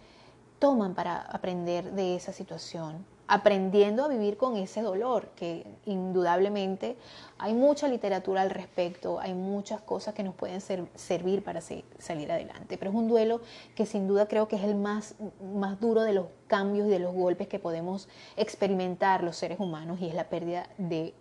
toman 0.59 0.93
para 0.93 1.21
aprender 1.21 1.91
de 1.93 2.15
esa 2.15 2.33
situación, 2.33 3.03
aprendiendo 3.27 4.03
a 4.03 4.07
vivir 4.07 4.37
con 4.37 4.57
ese 4.57 4.81
dolor, 4.81 5.29
que 5.35 5.65
indudablemente 5.85 6.97
hay 7.37 7.53
mucha 7.53 7.87
literatura 7.87 8.41
al 8.41 8.49
respecto, 8.49 9.19
hay 9.19 9.33
muchas 9.33 9.81
cosas 9.81 10.13
que 10.13 10.23
nos 10.23 10.35
pueden 10.35 10.61
servir 10.61 11.43
para 11.43 11.61
salir 11.61 12.31
adelante, 12.31 12.77
pero 12.77 12.91
es 12.91 12.97
un 12.97 13.07
duelo 13.07 13.41
que 13.75 13.85
sin 13.85 14.07
duda 14.07 14.27
creo 14.27 14.47
que 14.47 14.57
es 14.57 14.63
el 14.63 14.75
más, 14.75 15.15
más 15.55 15.79
duro 15.79 16.01
de 16.01 16.13
los 16.13 16.27
cambios 16.47 16.87
y 16.87 16.91
de 16.91 16.99
los 16.99 17.13
golpes 17.13 17.47
que 17.47 17.59
podemos 17.59 18.09
experimentar 18.35 19.23
los 19.23 19.37
seres 19.37 19.59
humanos 19.59 19.99
y 20.01 20.07
es 20.07 20.13
la 20.13 20.29
pérdida 20.29 20.67
de, 20.77 21.13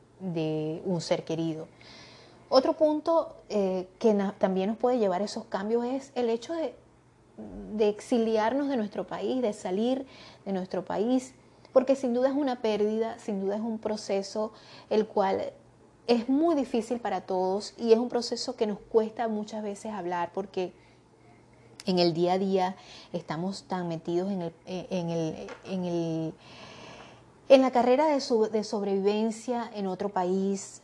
un 0.84 1.00
ser 1.00 1.24
querido. 1.24 1.66
Otro 2.48 2.74
punto 2.74 3.36
eh, 3.48 3.88
que 3.98 4.14
también 4.38 4.68
nos 4.68 4.76
puede 4.76 4.98
llevar 4.98 5.22
a 5.22 5.24
esos 5.24 5.44
cambios 5.46 5.84
es 5.84 6.12
el 6.14 6.28
hecho 6.28 6.52
de 6.52 6.74
de 7.36 7.88
exiliarnos 7.88 8.68
de 8.68 8.76
nuestro 8.76 9.06
país, 9.06 9.40
de 9.42 9.52
salir 9.52 10.06
de 10.44 10.52
nuestro 10.52 10.84
país, 10.84 11.34
porque 11.72 11.96
sin 11.96 12.14
duda 12.14 12.28
es 12.28 12.34
una 12.34 12.60
pérdida, 12.60 13.18
sin 13.18 13.40
duda 13.40 13.56
es 13.56 13.62
un 13.62 13.78
proceso 13.78 14.52
el 14.90 15.06
cual 15.06 15.52
es 16.06 16.28
muy 16.28 16.54
difícil 16.54 17.00
para 17.00 17.22
todos 17.22 17.74
y 17.78 17.92
es 17.92 17.98
un 17.98 18.08
proceso 18.08 18.56
que 18.56 18.66
nos 18.66 18.78
cuesta 18.78 19.28
muchas 19.28 19.62
veces 19.62 19.92
hablar 19.92 20.30
porque 20.32 20.72
en 21.86 21.98
el 21.98 22.14
día 22.14 22.34
a 22.34 22.38
día 22.38 22.76
estamos 23.12 23.64
tan 23.64 23.88
metidos 23.88 24.30
en, 24.30 24.42
el, 24.42 24.52
en, 24.66 25.10
el, 25.10 25.50
en, 25.64 25.84
el, 25.84 26.34
en 27.48 27.62
la 27.62 27.70
carrera 27.70 28.06
de, 28.06 28.14
de, 28.50 28.64
sobrevivencia 28.64 29.70
en 29.74 29.86
otro 29.86 30.08
país, 30.08 30.82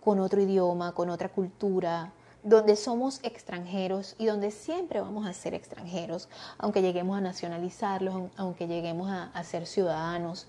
con 0.00 0.20
otro 0.20 0.40
idioma, 0.40 0.92
con 0.92 1.10
otra 1.10 1.28
cultura, 1.28 2.12
donde 2.46 2.76
somos 2.76 3.18
extranjeros 3.24 4.14
y 4.18 4.26
donde 4.26 4.52
siempre 4.52 5.00
vamos 5.00 5.26
a 5.26 5.32
ser 5.32 5.52
extranjeros, 5.52 6.28
aunque 6.58 6.80
lleguemos 6.80 7.18
a 7.18 7.20
nacionalizarlos, 7.20 8.30
aunque 8.36 8.68
lleguemos 8.68 9.10
a, 9.10 9.42
ser 9.42 9.66
ciudadanos, 9.66 10.46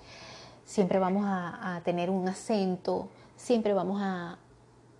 siempre 0.63 0.99
vamos 0.99 1.23
a, 1.25 1.81
tener 1.83 2.11
un 2.11 2.27
acento, 2.27 3.09
siempre 3.35 3.73
vamos 3.73 3.99
a, 3.99 4.37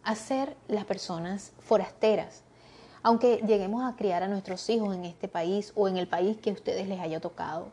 a 0.03 0.15
ser 0.15 0.57
las 0.67 0.85
personas 0.85 1.51
forasteras, 1.59 2.41
aunque 3.03 3.43
lleguemos 3.45 3.83
a 3.85 3.95
criar 3.95 4.23
a 4.23 4.27
nuestros 4.27 4.67
hijos 4.67 4.95
en 4.95 5.05
este 5.05 5.27
país 5.27 5.73
o 5.75 5.87
en 5.87 5.97
el 5.97 6.07
país 6.07 6.37
que 6.37 6.49
a 6.49 6.53
ustedes 6.53 6.87
les 6.87 6.99
haya 6.99 7.19
tocado. 7.19 7.67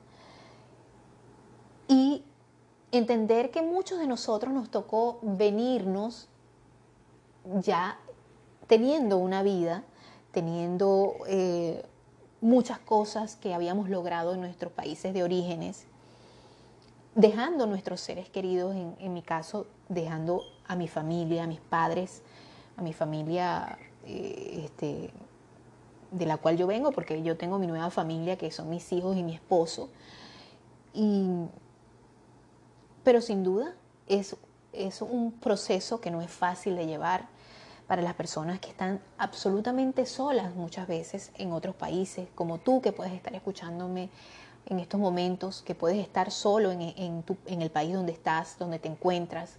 Y 1.88 2.22
entender 2.92 3.50
que 3.50 3.62
muchos 3.62 3.98
de 3.98 4.06
nosotros 4.06 4.52
nos 4.52 4.70
tocó 4.70 5.18
venirnos 5.22 6.28
ya 7.62 7.98
teniendo 8.66 9.18
una 9.18 9.42
vida, 9.42 9.84
teniendo 10.32 11.14
eh, 11.26 11.84
muchas 12.40 12.78
cosas 12.78 13.36
que 13.36 13.54
habíamos 13.54 13.88
logrado 13.88 14.34
en 14.34 14.40
nuestros 14.40 14.72
países 14.72 15.14
de 15.14 15.22
orígenes, 15.22 15.86
dejando 17.14 17.66
nuestros 17.66 18.00
seres 18.00 18.28
queridos, 18.28 18.74
en, 18.74 19.12
mi 19.12 19.22
caso, 19.22 19.66
dejando 19.88 20.42
a 20.66 20.76
mi 20.76 20.88
familia, 20.88 21.44
a 21.44 21.46
mis 21.46 21.60
padres, 21.60 22.22
a 22.76 22.82
mi 22.82 22.92
familia 22.92 23.78
eh, 24.04 24.62
este, 24.64 25.10
de 26.10 26.26
la 26.26 26.38
cual 26.38 26.56
yo 26.56 26.66
vengo, 26.66 26.90
porque 26.92 27.22
yo 27.22 27.36
tengo 27.36 27.58
mi 27.58 27.66
nueva 27.66 27.90
familia, 27.90 28.36
que 28.36 28.50
son 28.50 28.68
mis 28.70 28.92
hijos 28.92 29.16
y 29.16 29.22
mi 29.22 29.34
esposo. 29.34 29.90
pero 33.04 33.20
sin 33.20 33.44
duda 33.44 33.74
es, 34.06 34.36
es 34.72 35.02
un 35.02 35.32
proceso 35.32 36.00
que 36.00 36.10
no 36.10 36.20
es 36.22 36.30
fácil 36.30 36.76
de 36.76 36.86
llevar 36.86 37.28
para 37.86 38.02
las 38.02 38.14
personas 38.14 38.60
que 38.60 38.70
están 38.70 39.00
absolutamente 39.18 40.06
solas 40.06 40.54
muchas 40.54 40.88
veces 40.88 41.30
en 41.36 41.52
otros 41.52 41.74
países, 41.74 42.28
como 42.34 42.58
tú 42.58 42.80
que 42.80 42.92
puedes 42.92 43.12
estar 43.12 43.34
escuchándome 43.34 44.08
en 44.66 44.80
estos 44.80 44.98
momentos, 44.98 45.62
que 45.62 45.74
puedes 45.74 45.98
estar 45.98 46.30
solo 46.30 46.70
en, 46.72 47.24
el 47.46 47.70
país 47.70 47.92
donde 47.92 48.12
estás, 48.12 48.58
donde 48.58 48.78
te 48.78 48.88
encuentras. 48.88 49.58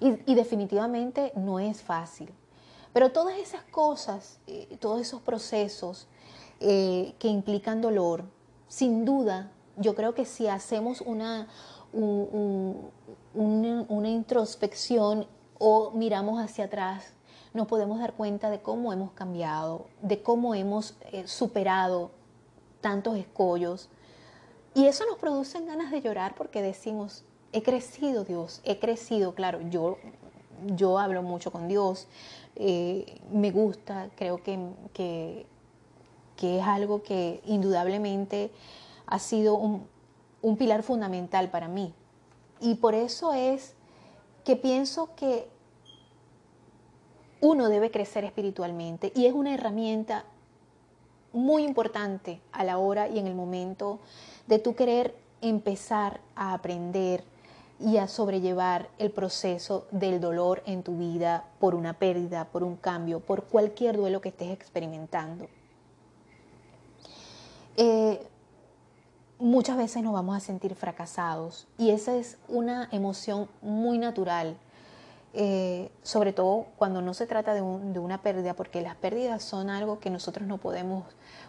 Y, 0.00 0.34
definitivamente 0.34 1.32
no 1.36 1.58
es 1.58 1.80
fácil. 1.82 2.30
Pero 2.92 3.12
todas 3.12 3.38
esas 3.38 3.62
cosas, 3.62 4.38
eh, 4.46 4.76
todos 4.80 5.00
esos 5.00 5.22
procesos 5.22 6.08
eh, 6.60 7.14
que 7.18 7.28
implican 7.28 7.80
dolor, 7.80 8.24
sin 8.68 9.06
duda, 9.06 9.50
yo 9.76 9.94
creo 9.94 10.14
que 10.14 10.26
si 10.26 10.48
hacemos 10.48 11.00
una, 11.00 11.48
una 13.34 14.08
introspección 14.08 15.26
o 15.64 15.92
miramos 15.92 16.42
hacia 16.42 16.64
atrás, 16.64 17.12
nos 17.54 17.68
podemos 17.68 18.00
dar 18.00 18.14
cuenta 18.14 18.50
de 18.50 18.60
cómo 18.60 18.92
hemos 18.92 19.12
cambiado, 19.12 19.86
de 20.00 20.20
cómo 20.20 20.56
hemos 20.56 20.96
eh, 21.12 21.28
superado 21.28 22.10
tantos 22.80 23.16
escollos. 23.16 23.88
Y 24.74 24.86
eso 24.86 25.06
nos 25.06 25.18
produce 25.18 25.64
ganas 25.64 25.92
de 25.92 26.00
llorar 26.00 26.34
porque 26.34 26.62
decimos, 26.62 27.22
he 27.52 27.62
crecido 27.62 28.24
Dios, 28.24 28.60
he 28.64 28.80
crecido, 28.80 29.36
claro, 29.36 29.60
yo, 29.70 29.98
yo 30.74 30.98
hablo 30.98 31.22
mucho 31.22 31.52
con 31.52 31.68
Dios, 31.68 32.08
eh, 32.56 33.20
me 33.30 33.52
gusta, 33.52 34.10
creo 34.16 34.42
que, 34.42 34.58
que, 34.92 35.46
es 36.40 36.66
algo 36.66 37.04
que 37.04 37.40
indudablemente 37.46 38.50
ha 39.06 39.20
sido 39.20 39.54
un, 39.54 39.86
un 40.40 40.56
pilar 40.56 40.82
fundamental 40.82 41.52
para 41.52 41.68
mí. 41.68 41.94
Y 42.60 42.74
por 42.74 42.96
eso 42.96 43.32
es 43.32 43.76
que 44.44 44.56
pienso 44.56 45.14
que 45.14 45.48
uno 47.40 47.68
debe 47.68 47.90
crecer 47.90 48.24
espiritualmente 48.24 49.12
y 49.14 49.26
es 49.26 49.32
una 49.32 49.54
herramienta 49.54 50.24
muy 51.32 51.64
importante 51.64 52.40
a 52.52 52.64
la 52.64 52.78
hora 52.78 53.08
y 53.08 53.18
en 53.18 53.26
el 53.26 53.34
momento 53.34 53.98
de 54.46 54.58
tú 54.58 54.74
querer 54.74 55.14
empezar 55.40 56.20
a 56.36 56.54
aprender 56.54 57.24
y 57.80 57.96
a 57.96 58.06
sobrellevar 58.06 58.88
el 58.98 59.10
proceso 59.10 59.86
del 59.90 60.20
dolor 60.20 60.62
en 60.66 60.82
tu 60.82 60.96
vida 60.98 61.44
por 61.58 61.74
una 61.74 61.94
pérdida, 61.94 62.44
por 62.44 62.62
un 62.62 62.76
cambio, 62.76 63.18
por 63.20 63.44
cualquier 63.44 63.96
duelo 63.96 64.20
que 64.20 64.28
estés 64.28 64.50
experimentando. 64.52 65.48
Eh, 67.76 68.24
muchas 69.42 69.76
veces 69.76 70.02
nos 70.02 70.12
vamos 70.12 70.36
a 70.36 70.40
sentir 70.40 70.74
fracasados 70.74 71.66
y 71.76 71.90
esa 71.90 72.16
es 72.16 72.38
una 72.48 72.88
emoción 72.92 73.48
muy 73.60 73.98
natural 73.98 74.56
eh, 75.34 75.90
sobre 76.02 76.34
todo 76.34 76.66
cuando 76.76 77.00
no 77.00 77.14
se 77.14 77.26
trata 77.26 77.54
de, 77.54 77.62
una 77.62 78.20
pérdida, 78.20 78.54
porque 78.54 78.82
las 78.82 78.96
pérdidas 78.96 79.42
son 79.42 79.70
algo 79.70 79.98
que 79.98 80.10
nosotros 80.10 80.46
no 80.46 80.58
podemos, 80.58 81.04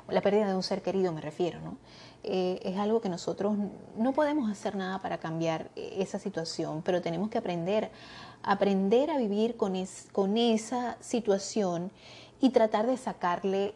la 0.08 0.21
pérdida 0.21 0.47
de 0.47 0.56
un 0.56 0.63
ser 0.63 0.82
querido 0.82 1.12
me 1.12 1.19
refiero, 1.19 1.60
¿no? 1.60 1.77
Eh, 2.23 2.62
es 2.63 2.77
algo 2.77 3.01
que 3.01 3.10
nosotros 3.10 3.58
no 3.97 4.13
podemos 4.13 4.49
hacer 4.49 4.77
nada 4.77 4.99
para 5.01 5.17
cambiar 5.17 5.69
esa 5.75 6.17
situación, 6.17 6.82
pero 6.82 7.01
tenemos 7.01 7.29
que 7.29 7.38
aprender, 7.38 7.91
aprender 8.41 9.12
a 9.12 9.17
vivir 9.17 9.58
con 9.58 9.75
esa 10.38 10.97
situación 11.01 11.91
y 12.39 12.51
tratar 12.51 12.88
de 12.88 12.95
sacarle 12.95 13.73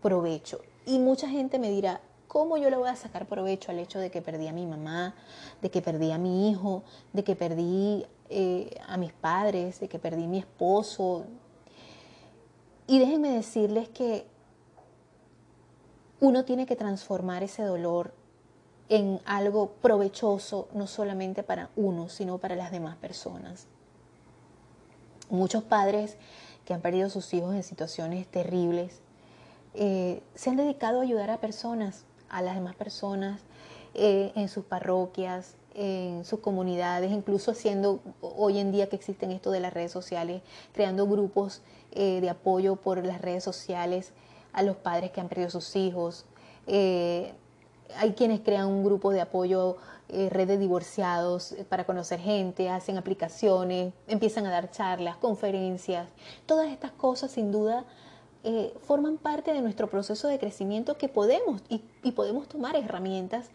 provecho. 0.00 0.60
Y 0.86 0.98
mucha 0.98 1.28
gente 1.28 1.58
me 1.58 1.68
dirá, 1.68 2.00
¿cómo 2.30 2.56
yo 2.56 2.70
le 2.70 2.76
voy 2.76 2.88
a 2.88 2.94
sacar 2.94 3.26
provecho 3.26 3.72
al 3.72 3.80
hecho 3.80 3.98
de 3.98 4.12
que 4.12 4.22
perdí 4.22 4.46
a 4.46 4.52
mi 4.52 4.64
mamá, 4.64 5.16
de 5.60 5.68
que 5.68 5.82
perdí 5.82 6.12
a 6.12 6.18
mi 6.18 6.48
hijo, 6.48 6.84
de 7.12 7.24
que 7.24 7.34
perdí 7.34 8.06
eh, 8.28 8.78
a 8.86 8.96
mis 8.98 9.12
padres, 9.12 9.80
de 9.80 9.88
que 9.88 9.98
perdí 9.98 10.22
a 10.22 10.28
mi 10.28 10.38
esposo. 10.38 11.24
Y 12.86 13.00
déjenme 13.00 13.30
decirles 13.30 13.88
que 13.88 14.28
uno 16.20 16.44
tiene 16.44 16.66
que 16.66 16.76
transformar 16.76 17.42
ese 17.42 17.64
dolor 17.64 18.14
en 18.88 19.20
algo 19.24 19.72
provechoso, 19.82 20.68
no 20.72 20.86
solamente 20.86 21.42
para 21.42 21.70
uno, 21.74 22.08
sino 22.08 22.38
para 22.38 22.54
las 22.54 22.70
demás 22.70 22.94
personas. 22.94 23.66
Muchos 25.30 25.64
padres 25.64 26.16
que 26.64 26.74
han 26.74 26.80
perdido 26.80 27.08
a 27.08 27.10
sus 27.10 27.34
hijos 27.34 27.56
en 27.56 27.64
situaciones 27.64 28.28
terribles 28.28 29.00
eh, 29.74 30.22
se 30.34 30.50
han 30.50 30.56
dedicado 30.56 31.00
a 31.00 31.02
ayudar 31.02 31.30
a 31.30 31.38
personas, 31.38 32.04
a 32.30 32.42
las 32.42 32.54
demás 32.54 32.74
personas, 32.74 33.42
eh, 33.94 34.32
en 34.36 34.48
sus 34.48 34.64
parroquias, 34.64 35.56
en 35.74 36.24
sus 36.24 36.40
comunidades, 36.40 37.10
incluso 37.10 37.50
haciendo 37.50 38.00
hoy 38.20 38.58
en 38.58 38.72
día 38.72 38.88
que 38.88 38.96
existen 38.96 39.30
esto 39.30 39.50
de 39.50 39.60
las 39.60 39.72
redes 39.72 39.92
sociales, 39.92 40.42
creando 40.72 41.06
grupos 41.06 41.62
eh, 41.92 42.20
de 42.20 42.30
apoyo 42.30 42.76
por 42.76 43.04
las 43.04 43.20
redes 43.20 43.44
sociales 43.44 44.12
a 44.52 44.62
los 44.62 44.76
padres 44.76 45.10
que 45.10 45.20
han 45.20 45.28
perdido 45.28 45.50
sus 45.50 45.76
hijos, 45.76 46.24
Eh, 46.66 47.32
hay 47.96 48.12
quienes 48.12 48.40
crean 48.40 48.68
un 48.68 48.84
grupo 48.84 49.10
de 49.10 49.20
apoyo, 49.20 49.76
eh, 50.08 50.28
red 50.30 50.46
de 50.46 50.58
divorciados 50.58 51.56
para 51.68 51.84
conocer 51.84 52.20
gente, 52.20 52.68
hacen 52.68 52.96
aplicaciones, 52.96 53.92
empiezan 54.06 54.46
a 54.46 54.50
dar 54.50 54.70
charlas, 54.70 55.16
conferencias. 55.16 56.08
Todas 56.46 56.70
estas 56.70 56.92
cosas 56.92 57.32
sin 57.32 57.50
duda 57.50 57.84
forman 58.82 59.18
parte 59.18 59.52
de 59.52 59.60
nuestro 59.60 59.88
proceso 59.88 60.28
de 60.28 60.38
crecimiento 60.38 60.96
que 60.96 61.08
podemos 61.08 61.62
y, 61.68 61.82
podemos 62.12 62.48
tomar 62.48 62.76
herramientas 62.76 63.50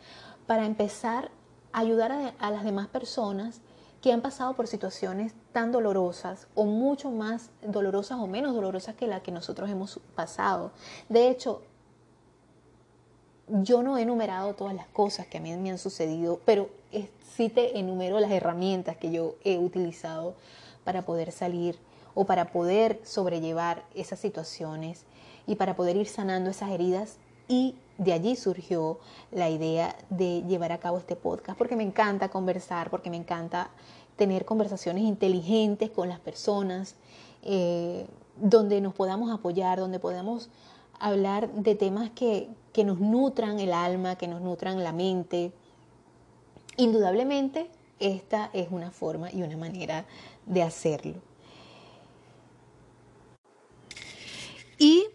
para 0.47 0.65
empezar 0.65 1.31
a 1.71 1.79
ayudar 1.79 2.33
a 2.39 2.51
las 2.51 2.63
demás 2.63 2.87
personas 2.87 3.61
que 4.01 4.13
han 4.13 4.21
pasado 4.21 4.55
por 4.55 4.67
situaciones 4.67 5.33
tan 5.51 5.71
dolorosas 5.71 6.47
o 6.53 6.65
mucho 6.65 7.09
más 7.09 7.49
dolorosas 7.63 8.19
o 8.19 8.27
menos 8.27 8.53
dolorosas 8.53 8.95
que 8.95 9.07
la 9.07 9.21
que 9.21 9.31
nosotros 9.31 9.69
hemos 9.69 9.99
pasado. 10.13 10.71
De 11.09 11.29
hecho, 11.29 11.63
yo 13.47 13.81
no 13.81 13.97
he 13.97 14.03
enumerado 14.03 14.53
todas 14.53 14.75
las 14.75 14.87
cosas 14.87 15.25
que 15.27 15.39
a 15.39 15.41
mí 15.41 15.55
me 15.57 15.71
han 15.71 15.79
sucedido, 15.79 16.39
pero 16.45 16.69
sí 17.35 17.49
te 17.49 17.79
enumero 17.79 18.19
las 18.19 18.31
herramientas 18.31 18.97
que 18.97 19.11
yo 19.11 19.35
he 19.43 19.57
utilizado 19.57 20.35
para 20.83 21.01
poder 21.01 21.31
salir 21.31 21.79
o 22.15 22.25
para 22.25 22.51
poder 22.51 22.99
sobrellevar 23.03 23.83
esas 23.93 24.19
situaciones 24.19 25.05
y 25.45 25.55
para 25.55 25.75
poder 25.75 25.95
ir 25.95 26.07
sanando 26.07 26.49
esas 26.49 26.71
heridas 26.71 27.17
y 27.47 27.75
de 27.97 28.13
allí 28.13 28.35
surgió 28.35 28.99
la 29.31 29.49
idea 29.49 29.95
de 30.09 30.41
llevar 30.43 30.71
a 30.71 30.79
cabo 30.79 30.97
este 30.97 31.15
podcast, 31.15 31.57
porque 31.57 31.75
me 31.75 31.83
encanta 31.83 32.29
conversar, 32.29 32.89
porque 32.89 33.09
me 33.09 33.17
encanta 33.17 33.69
tener 34.15 34.45
conversaciones 34.45 35.03
inteligentes 35.03 35.91
con 35.91 36.09
las 36.09 36.19
personas, 36.19 36.95
eh, 37.43 38.07
donde 38.37 38.81
nos 38.81 38.93
podamos 38.93 39.31
apoyar, 39.31 39.79
donde 39.79 39.99
podamos 39.99 40.49
hablar 40.99 41.51
de 41.51 41.75
temas 41.75 42.09
que, 42.11 42.49
que 42.73 42.83
nos 42.83 42.99
nutran 42.99 43.59
el 43.59 43.73
alma, 43.73 44.15
que 44.15 44.27
nos 44.27 44.41
nutran 44.41 44.83
la 44.83 44.91
mente. 44.91 45.51
Indudablemente, 46.77 47.69
esta 47.99 48.49
es 48.53 48.69
una 48.71 48.91
forma 48.91 49.31
y 49.31 49.41
una 49.41 49.57
manera 49.57 50.05
de 50.45 50.63
hacerlo. 50.63 51.34
Y 54.77 55.07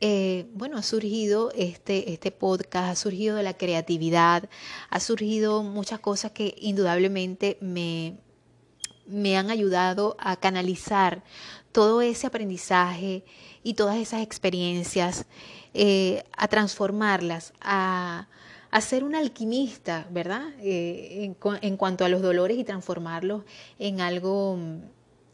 eh, 0.00 0.48
bueno, 0.54 0.78
ha 0.78 0.82
surgido 0.82 1.50
este, 1.56 2.12
este 2.12 2.30
podcast, 2.30 2.88
ha 2.88 2.94
surgido 2.94 3.36
de 3.36 3.42
la 3.42 3.54
creatividad, 3.54 4.48
ha 4.90 5.00
surgido 5.00 5.64
muchas 5.64 5.98
cosas 5.98 6.30
que 6.30 6.54
indudablemente 6.58 7.58
me, 7.60 8.16
me 9.06 9.36
han 9.36 9.50
ayudado 9.50 10.16
a 10.20 10.36
canalizar 10.36 11.24
todo 11.72 12.00
ese 12.00 12.28
aprendizaje 12.28 13.24
y 13.64 13.74
todas 13.74 13.96
esas 13.96 14.22
experiencias, 14.22 15.26
eh, 15.74 16.22
a 16.36 16.46
transformarlas, 16.46 17.52
a, 17.60 18.28
a, 18.70 18.80
ser 18.80 19.02
un 19.02 19.16
alquimista, 19.16 20.06
¿verdad? 20.10 20.44
Eh, 20.60 21.24
en, 21.24 21.36
en, 21.60 21.76
cuanto 21.76 22.04
a 22.04 22.08
los 22.08 22.22
dolores 22.22 22.56
y 22.56 22.64
transformarlos 22.64 23.42
en 23.78 24.00
algo 24.00 24.56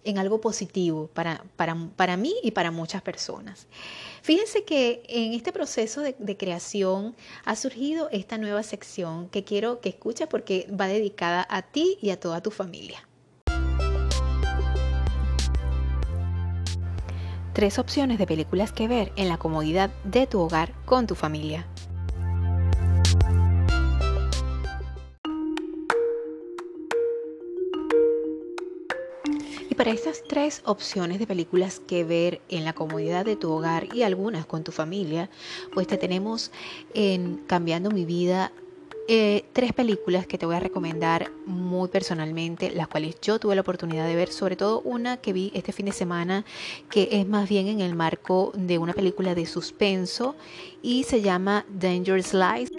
en 0.05 0.19
algo 0.19 0.41
positivo 0.41 1.09
para, 1.13 1.45
para, 1.57 1.77
para, 1.97 2.17
mí 2.17 2.35
y 2.43 2.53
para 2.53 2.71
muchas 2.71 3.03
personas. 3.03 3.67
Fíjense 4.23 4.65
que 4.65 5.03
en 5.09 5.33
este 5.33 5.53
proceso 5.53 6.01
de, 6.01 6.15
de, 6.19 6.37
creación 6.37 7.17
ha 7.45 7.57
surgido 7.57 8.09
esta 8.11 8.39
nueva 8.39 8.63
sección 8.63 9.29
que 9.29 9.45
quiero 9.45 9.81
que 9.81 9.89
escuches 9.91 10.27
porque 10.29 10.69
va 10.71 10.87
dedicada 10.87 11.47
a 11.51 11.63
ti 11.63 11.99
y 12.01 12.11
a 12.11 12.21
toda 12.21 12.41
tu 12.41 12.51
familia. 12.51 13.09
Tres 17.55 17.79
opciones 17.79 18.19
de 18.19 18.27
películas 18.27 18.73
que 18.73 18.89
ver 18.89 19.13
en 19.15 19.29
la 19.29 19.39
comodidad 19.39 19.91
de 20.03 20.27
tu 20.27 20.41
hogar 20.41 20.73
con 20.85 21.07
tu 21.07 21.15
familia. 21.15 21.67
Y 29.69 29.75
para 29.75 29.91
estas 29.91 30.23
tres 30.29 30.63
opciones 30.65 31.19
de 31.19 31.27
películas 31.27 31.81
que 31.81 32.05
ver 32.05 32.41
en 32.49 32.65
la 32.65 32.73
comodidad 32.73 33.25
de 33.25 33.37
tu 33.37 33.51
hogar 33.51 33.95
y 33.95 34.03
algunas 34.03 34.47
con 34.47 34.65
tu 34.65 34.73
familia, 34.73 35.31
pues 35.73 35.87
te 35.87 35.97
tenemos 35.97 36.51
en 36.93 37.43
Cambiando 37.47 37.91
mi 37.91 38.05
vida 38.05 38.53
eh, 39.07 39.45
tres 39.53 39.75
películas 39.75 40.27
que 40.27 40.39
te 40.39 40.47
voy 40.47 40.57
a 40.57 40.61
recomendar 40.61 41.31
muy 41.45 41.89
personalmente, 41.89 42.71
las 42.71 42.89
cuales 42.89 43.21
yo 43.21 43.39
tuve 43.39 43.55
la 43.55 43.61
oportunidad 43.61 44.07
de 44.07 44.17
ver, 44.17 44.33
sobre 44.33 44.57
todo 44.57 44.81
una 44.81 45.19
que 45.19 45.35
vi 45.35 45.53
este 45.55 45.73
fin 45.73 45.87
de 45.87 45.93
semana, 45.93 46.47
que 46.89 47.09
es 47.13 47.29
más 47.29 47.47
bien 47.47 47.69
en 47.69 47.81
el 47.81 47.95
marco 47.95 48.51
de 48.55 48.79
una 48.79 48.95
película 48.95 49.35
de 49.35 49.45
suspenso 49.45 50.37
y 50.81 51.05
se 51.05 51.21
llama 51.21 51.67
Dangerous 51.69 52.33
Lies. 52.33 52.71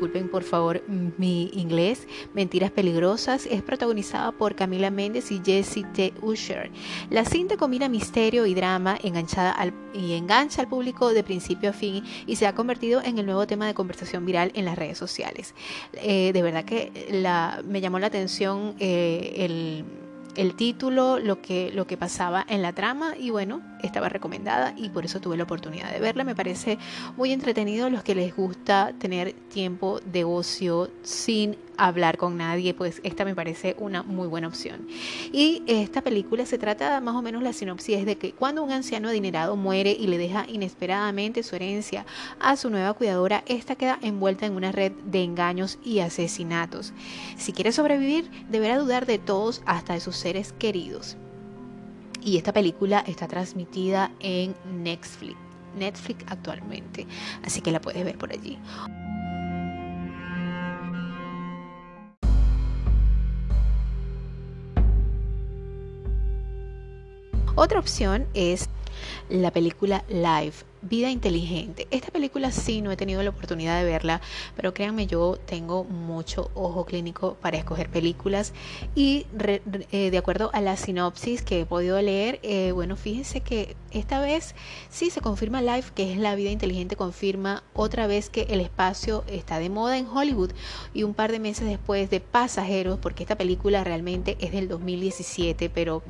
Disculpen 0.00 0.30
por 0.30 0.44
favor 0.44 0.82
mi 0.88 1.50
inglés, 1.52 2.08
Mentiras 2.32 2.70
Peligrosas, 2.70 3.44
es 3.44 3.60
protagonizada 3.60 4.32
por 4.32 4.54
Camila 4.54 4.90
Méndez 4.90 5.30
y 5.30 5.42
Jessie 5.44 5.84
T. 5.92 6.14
Usher. 6.22 6.70
La 7.10 7.26
cinta 7.26 7.58
combina 7.58 7.86
misterio 7.90 8.46
y 8.46 8.54
drama 8.54 8.96
enganchada 9.02 9.52
al, 9.52 9.74
y 9.92 10.14
engancha 10.14 10.62
al 10.62 10.68
público 10.68 11.12
de 11.12 11.22
principio 11.22 11.68
a 11.68 11.72
fin 11.74 12.02
y 12.26 12.36
se 12.36 12.46
ha 12.46 12.54
convertido 12.54 13.02
en 13.02 13.18
el 13.18 13.26
nuevo 13.26 13.46
tema 13.46 13.66
de 13.66 13.74
conversación 13.74 14.24
viral 14.24 14.52
en 14.54 14.64
las 14.64 14.78
redes 14.78 14.96
sociales. 14.96 15.54
Eh, 15.92 16.32
de 16.32 16.40
verdad 16.40 16.64
que 16.64 16.90
me 17.66 17.82
llamó 17.82 17.98
la 17.98 18.06
atención 18.06 18.76
eh, 18.78 19.34
el 19.36 19.84
el 20.36 20.54
título, 20.54 21.18
lo 21.18 21.40
que, 21.40 21.70
lo 21.72 21.86
que 21.86 21.96
pasaba 21.96 22.44
en 22.48 22.62
la 22.62 22.72
trama 22.72 23.14
y 23.18 23.30
bueno, 23.30 23.62
estaba 23.82 24.08
recomendada 24.08 24.74
y 24.76 24.88
por 24.90 25.04
eso 25.04 25.20
tuve 25.20 25.36
la 25.36 25.44
oportunidad 25.44 25.92
de 25.92 26.00
verla. 26.00 26.24
Me 26.24 26.34
parece 26.34 26.78
muy 27.16 27.32
entretenido 27.32 27.90
los 27.90 28.02
que 28.02 28.14
les 28.14 28.34
gusta 28.34 28.92
tener 28.98 29.32
tiempo 29.32 30.00
de 30.04 30.24
ocio 30.24 30.90
sin 31.02 31.56
hablar 31.86 32.16
con 32.16 32.36
nadie, 32.36 32.74
pues 32.74 33.00
esta 33.04 33.24
me 33.24 33.34
parece 33.34 33.74
una 33.78 34.02
muy 34.02 34.28
buena 34.28 34.48
opción. 34.48 34.86
Y 35.32 35.62
esta 35.66 36.02
película 36.02 36.46
se 36.46 36.58
trata 36.58 37.00
más 37.00 37.14
o 37.14 37.22
menos 37.22 37.42
la 37.42 37.52
sinopsis 37.52 38.04
de 38.04 38.16
que 38.16 38.32
cuando 38.32 38.62
un 38.62 38.70
anciano 38.70 39.08
adinerado 39.08 39.56
muere 39.56 39.96
y 39.98 40.06
le 40.06 40.18
deja 40.18 40.44
inesperadamente 40.48 41.42
su 41.42 41.56
herencia 41.56 42.04
a 42.38 42.56
su 42.56 42.70
nueva 42.70 42.94
cuidadora, 42.94 43.42
esta 43.46 43.76
queda 43.76 43.98
envuelta 44.02 44.46
en 44.46 44.52
una 44.52 44.72
red 44.72 44.92
de 45.04 45.24
engaños 45.24 45.78
y 45.84 46.00
asesinatos. 46.00 46.92
Si 47.36 47.52
quiere 47.52 47.72
sobrevivir, 47.72 48.30
deberá 48.48 48.78
dudar 48.78 49.06
de 49.06 49.18
todos 49.18 49.62
hasta 49.66 49.94
de 49.94 50.00
sus 50.00 50.16
seres 50.16 50.52
queridos. 50.52 51.16
Y 52.22 52.36
esta 52.36 52.52
película 52.52 53.02
está 53.06 53.26
transmitida 53.26 54.10
en 54.20 54.54
Netflix. 54.82 55.36
Netflix 55.78 56.24
actualmente, 56.28 57.06
así 57.44 57.60
que 57.60 57.70
la 57.70 57.80
puedes 57.80 58.04
ver 58.04 58.18
por 58.18 58.32
allí. 58.32 58.58
Otra 67.62 67.78
opción 67.78 68.26
es 68.32 68.70
la 69.28 69.50
película 69.50 70.02
Live 70.08 70.54
Vida 70.82 71.10
Inteligente. 71.10 71.86
Esta 71.90 72.10
película 72.10 72.50
sí 72.52 72.80
no 72.80 72.90
he 72.90 72.96
tenido 72.96 73.22
la 73.22 73.30
oportunidad 73.30 73.78
de 73.78 73.84
verla, 73.84 74.20
pero 74.56 74.72
créanme, 74.72 75.06
yo 75.06 75.36
tengo 75.36 75.84
mucho 75.84 76.50
ojo 76.54 76.84
clínico 76.84 77.36
para 77.40 77.58
escoger 77.58 77.90
películas 77.90 78.52
y 78.94 79.26
eh, 79.92 80.10
de 80.10 80.18
acuerdo 80.18 80.50
a 80.52 80.60
la 80.60 80.76
sinopsis 80.76 81.42
que 81.42 81.60
he 81.60 81.66
podido 81.66 82.00
leer, 82.00 82.40
eh, 82.42 82.72
bueno, 82.72 82.96
fíjense 82.96 83.40
que 83.40 83.76
esta 83.90 84.20
vez 84.20 84.54
sí 84.88 85.10
se 85.10 85.20
confirma 85.20 85.60
Live, 85.62 85.86
que 85.94 86.12
es 86.12 86.18
la 86.18 86.34
vida 86.34 86.50
inteligente, 86.50 86.96
confirma 86.96 87.62
otra 87.74 88.06
vez 88.06 88.30
que 88.30 88.42
el 88.42 88.60
espacio 88.60 89.24
está 89.26 89.58
de 89.58 89.68
moda 89.68 89.98
en 89.98 90.06
Hollywood 90.06 90.52
y 90.94 91.02
un 91.02 91.14
par 91.14 91.32
de 91.32 91.40
meses 91.40 91.66
después 91.68 92.08
de 92.10 92.20
Pasajeros, 92.20 92.98
porque 92.98 93.22
esta 93.22 93.36
película 93.36 93.84
realmente 93.84 94.36
es 94.40 94.52
del 94.52 94.68
2017, 94.68 95.70
pero 95.70 96.02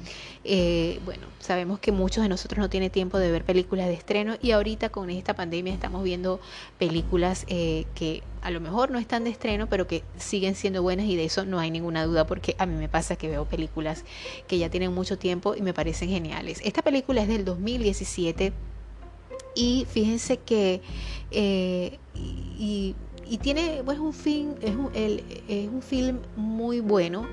eh, 0.45 1.01
bueno, 1.05 1.27
sabemos 1.39 1.81
que 1.81 1.93
muchos 1.93 2.23
de 2.23 2.29
nosotros 2.29 2.59
no 2.59 2.71
tienen 2.71 2.91
tiempo 2.91 3.19
de 3.19 3.31
ver 3.31 3.45
películas 3.45 3.87
de 3.87 3.95
estreno 3.95 4.37
y 4.41 4.53
ahorita 4.61 4.91
con 4.91 5.11
esta 5.11 5.35
pandemia 5.35 5.73
estamos 5.73 6.05
viendo 6.05 6.39
películas 6.79 7.45
eh, 7.49 7.87
que 7.95 8.23
a 8.43 8.51
lo 8.51 8.61
mejor 8.61 8.91
no 8.91 8.99
están 8.99 9.25
de 9.25 9.31
estreno, 9.31 9.69
pero 9.69 9.87
que 9.87 10.03
siguen 10.19 10.55
siendo 10.55 10.83
buenas 10.83 11.07
y 11.07 11.17
de 11.17 11.25
eso 11.25 11.45
no 11.45 11.59
hay 11.59 11.71
ninguna 11.71 12.05
duda 12.05 12.27
porque 12.27 12.55
a 12.59 12.67
mí 12.67 12.77
me 12.77 12.89
pasa 12.89 13.17
que 13.17 13.29
veo 13.29 13.45
películas 13.47 14.05
que 14.47 14.59
ya 14.59 14.71
tienen 14.71 14.93
mucho 14.93 15.19
tiempo 15.19 15.55
y 15.57 15.63
me 15.63 15.75
parecen 15.75 16.11
geniales. 16.11 16.61
Esta 16.65 16.83
película 16.83 17.23
es 17.23 17.29
del 17.29 17.45
2017 17.45 18.53
y 19.55 19.87
fíjense 19.91 20.37
que 20.39 20.81
eh, 21.31 21.99
y, 22.15 22.95
tiene 23.43 23.83
pues 23.85 23.99
un 23.99 24.13
film 24.13 24.55
es 24.61 24.75
un, 24.75 24.91
es 24.93 25.69
un 25.69 25.83
film 25.83 26.19
muy 26.37 26.81
bueno 26.81 27.27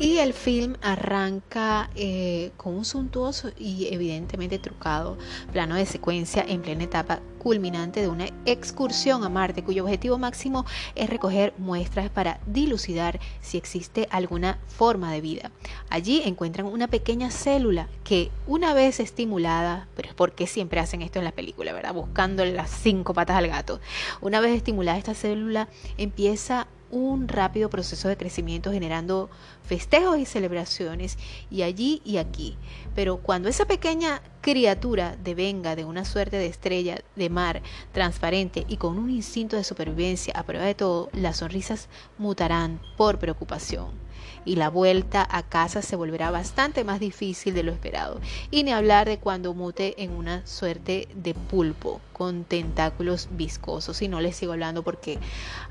Y 0.00 0.18
el 0.18 0.32
film 0.32 0.76
arranca 0.80 1.90
eh, 1.96 2.52
con 2.56 2.76
un 2.76 2.84
suntuoso 2.84 3.50
y 3.58 3.88
evidentemente 3.92 4.60
trucado 4.60 5.18
plano 5.52 5.74
de 5.74 5.86
secuencia 5.86 6.44
en 6.46 6.62
plena 6.62 6.84
etapa 6.84 7.18
culminante 7.38 8.00
de 8.00 8.08
una 8.08 8.26
excursión 8.46 9.24
a 9.24 9.28
Marte 9.28 9.64
cuyo 9.64 9.82
objetivo 9.82 10.16
máximo 10.16 10.64
es 10.94 11.10
recoger 11.10 11.52
muestras 11.58 12.10
para 12.10 12.38
dilucidar 12.46 13.18
si 13.40 13.58
existe 13.58 14.06
alguna 14.12 14.58
forma 14.68 15.12
de 15.12 15.20
vida. 15.20 15.50
Allí 15.90 16.22
encuentran 16.24 16.66
una 16.66 16.86
pequeña 16.86 17.32
célula 17.32 17.88
que 18.04 18.30
una 18.46 18.74
vez 18.74 19.00
estimulada, 19.00 19.88
pero 19.96 20.10
es 20.10 20.14
porque 20.14 20.46
siempre 20.46 20.78
hacen 20.78 21.02
esto 21.02 21.18
en 21.18 21.24
la 21.24 21.32
película, 21.32 21.72
¿verdad? 21.72 21.94
Buscando 21.94 22.44
las 22.44 22.70
cinco 22.70 23.14
patas 23.14 23.36
al 23.36 23.48
gato. 23.48 23.80
Una 24.20 24.38
vez 24.38 24.52
estimulada 24.52 24.96
esta 24.96 25.14
célula 25.14 25.68
empieza 25.96 26.68
un 26.90 27.28
rápido 27.28 27.70
proceso 27.70 28.08
de 28.08 28.16
crecimiento 28.16 28.72
generando 28.72 29.30
festejos 29.62 30.18
y 30.18 30.24
celebraciones 30.24 31.18
y 31.50 31.62
allí 31.62 32.00
y 32.04 32.18
aquí. 32.18 32.56
Pero 32.94 33.18
cuando 33.18 33.48
esa 33.48 33.66
pequeña 33.66 34.22
criatura 34.40 35.16
devenga 35.22 35.76
de 35.76 35.84
una 35.84 36.04
suerte 36.04 36.36
de 36.36 36.46
estrella 36.46 37.02
de 37.16 37.30
mar 37.30 37.62
transparente 37.92 38.64
y 38.68 38.76
con 38.76 38.98
un 38.98 39.10
instinto 39.10 39.56
de 39.56 39.64
supervivencia 39.64 40.32
a 40.36 40.44
prueba 40.44 40.64
de 40.64 40.74
todo, 40.74 41.10
las 41.12 41.38
sonrisas 41.38 41.88
mutarán 42.18 42.80
por 42.96 43.18
preocupación 43.18 44.08
y 44.44 44.56
la 44.56 44.70
vuelta 44.70 45.26
a 45.30 45.42
casa 45.42 45.82
se 45.82 45.96
volverá 45.96 46.30
bastante 46.30 46.84
más 46.84 47.00
difícil 47.00 47.54
de 47.54 47.62
lo 47.62 47.72
esperado. 47.72 48.20
Y 48.50 48.64
ni 48.64 48.72
hablar 48.72 49.06
de 49.06 49.18
cuando 49.18 49.54
mute 49.54 50.02
en 50.02 50.10
una 50.10 50.46
suerte 50.46 51.08
de 51.14 51.34
pulpo 51.34 52.00
con 52.12 52.44
tentáculos 52.44 53.28
viscosos. 53.32 54.00
Y 54.02 54.08
no 54.08 54.20
les 54.20 54.36
sigo 54.36 54.52
hablando 54.52 54.82
porque 54.82 55.18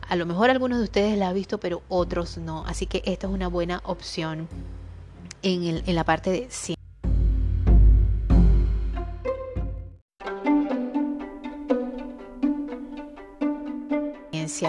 a 0.09 0.15
lo 0.15 0.25
mejor 0.25 0.49
algunos 0.49 0.79
de 0.79 0.85
ustedes 0.85 1.17
la 1.17 1.29
han 1.29 1.35
visto, 1.35 1.59
pero 1.59 1.81
otros 1.89 2.37
no. 2.37 2.65
Así 2.65 2.85
que 2.85 3.01
esta 3.05 3.27
es 3.27 3.33
una 3.33 3.47
buena 3.47 3.81
opción 3.85 4.47
en, 5.41 5.95
la 5.95 6.03
parte 6.03 6.29
de 6.29 6.47
ciencia 6.49 6.77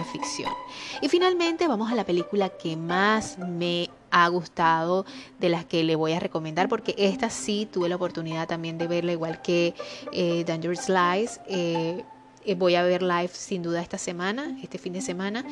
ficción. 0.05 0.53
Y 1.01 1.09
finalmente 1.09 1.68
vamos 1.68 1.93
a 1.93 1.95
la 1.95 2.05
película 2.05 2.49
que 2.49 2.76
más 2.76 3.39
me 3.39 3.91
ha 4.11 4.26
gustado 4.28 5.07
de 5.39 5.51
las 5.51 5.64
que 5.64 5.84
le 5.84 5.95
voy 5.95 6.12
a 6.12 6.20
recomendar 6.20 6.68
porque 6.68 6.95
esta 6.99 7.30
sí 7.30 7.68
tuve 7.70 7.89
la 7.89 7.97
oportunidad 7.97 8.49
también 8.49 8.78
de 8.78 8.89
verla 8.89 9.12
igual 9.12 9.41
que 9.41 9.74
eh, 10.12 10.45
Dangerous 10.45 10.89
Lies. 10.89 11.41
Eh, 11.47 12.05
eh, 12.49 12.55
voy 12.55 12.77
a 12.77 12.83
ver 12.83 13.03
live 13.03 13.31
sin 13.33 13.63
duda 13.63 13.83
esta 13.83 13.99
semana, 13.99 14.57
este 14.63 14.79
fin 14.79 14.95
de 14.95 15.03
semana. 15.03 15.45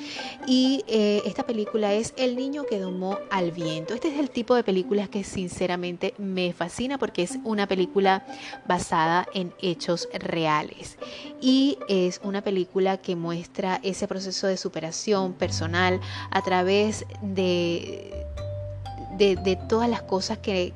Y 0.47 0.83
eh, 0.89 1.23
esta 1.27 1.43
película 1.45 1.93
es 1.93 2.15
El 2.17 2.37
niño 2.37 2.65
que 2.65 2.79
domó 2.79 3.19
al 3.31 3.53
viento. 3.53 3.93
Este 3.95 4.09
es 4.09 4.19
el 4.19 4.31
tipo 4.31 4.55
de 4.55 4.65
películas 4.65 5.11
que 5.11 5.23
sinceramente 5.23 6.15
me 6.17 6.53
fascina 6.53 6.97
porque 6.99 7.23
es 7.23 7.39
una 7.45 7.67
película 7.69 8.27
basada 8.67 9.29
en 9.35 9.53
hechos 9.61 10.09
reales. 10.13 10.97
Y 11.41 11.79
es 11.89 12.21
una 12.25 12.43
película 12.43 12.97
que 12.97 13.15
muestra 13.15 13.79
ese 13.83 14.09
proceso 14.09 14.47
de 14.47 14.57
superación 14.57 15.35
personal 15.35 16.01
a 16.31 16.43
través 16.43 17.05
de 17.21 18.26
de, 19.17 19.59
todas 19.69 19.89
las 19.89 20.03
cosas 20.03 20.39
que, 20.39 20.73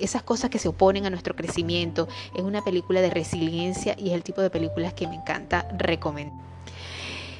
esas 0.00 0.22
cosas 0.22 0.50
que 0.50 0.58
se 0.58 0.68
oponen 0.68 1.06
a 1.06 1.10
nuestro 1.10 1.34
crecimiento. 1.34 2.08
Es 2.34 2.42
una 2.42 2.62
película 2.62 3.00
de 3.00 3.10
resiliencia 3.10 3.94
y 3.98 4.08
es 4.08 4.14
el 4.14 4.22
tipo 4.22 4.40
de 4.40 4.50
películas 4.50 4.94
que 4.94 5.06
me 5.06 5.14
encanta 5.14 5.66
recomendar. 5.76 6.48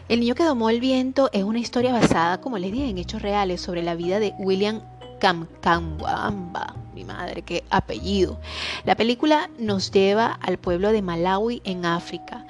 El 0.09 0.21
niño 0.21 0.35
que 0.35 0.45
domó 0.45 0.71
el 0.71 0.81
viento 0.81 1.29
es 1.33 1.45
una 1.45 1.59
historia 1.59 1.93
basada, 1.93 2.41
como 2.41 2.57
les 2.57 2.73
dije, 2.73 2.89
en 2.89 2.97
hechos 2.97 3.21
reales 3.21 3.61
sobre 3.61 3.83
la 3.83 3.95
vida 3.95 4.19
de 4.21 4.33
William 4.39 4.81
Kamkambamba, 5.21 6.77
mi 6.95 7.05
madre, 7.05 7.43
qué 7.43 7.65
apellido. 7.69 8.41
La 8.85 8.97
película 8.97 9.51
nos 9.59 9.91
lleva 9.91 10.33
al 10.33 10.57
pueblo 10.57 10.93
de 10.93 11.03
Malawi 11.03 11.61
en 11.65 11.85
África, 11.85 12.47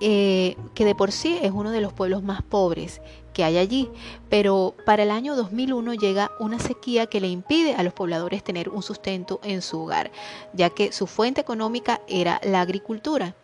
eh, 0.00 0.56
que 0.74 0.84
de 0.86 0.94
por 0.94 1.12
sí 1.12 1.38
es 1.42 1.52
uno 1.52 1.72
de 1.72 1.80
los 1.80 1.92
pueblos 1.92 2.22
más 2.22 2.42
pobres 2.42 3.02
que 3.34 3.44
hay 3.44 3.58
allí, 3.58 3.90
pero 4.30 4.74
para 4.86 5.02
el 5.02 5.10
año 5.10 5.36
2001 5.36 5.92
llega 5.94 6.30
una 6.40 6.58
sequía 6.58 7.06
que 7.06 7.20
le 7.20 7.28
impide 7.28 7.74
a 7.74 7.82
los 7.82 7.92
pobladores 7.92 8.42
tener 8.42 8.70
un 8.70 8.82
sustento 8.82 9.40
en 9.42 9.60
su 9.60 9.80
hogar, 9.80 10.10
ya 10.54 10.70
que 10.70 10.92
su 10.92 11.06
fuente 11.06 11.42
económica 11.42 12.00
era 12.08 12.40
la 12.42 12.62
agricultura. 12.62 13.34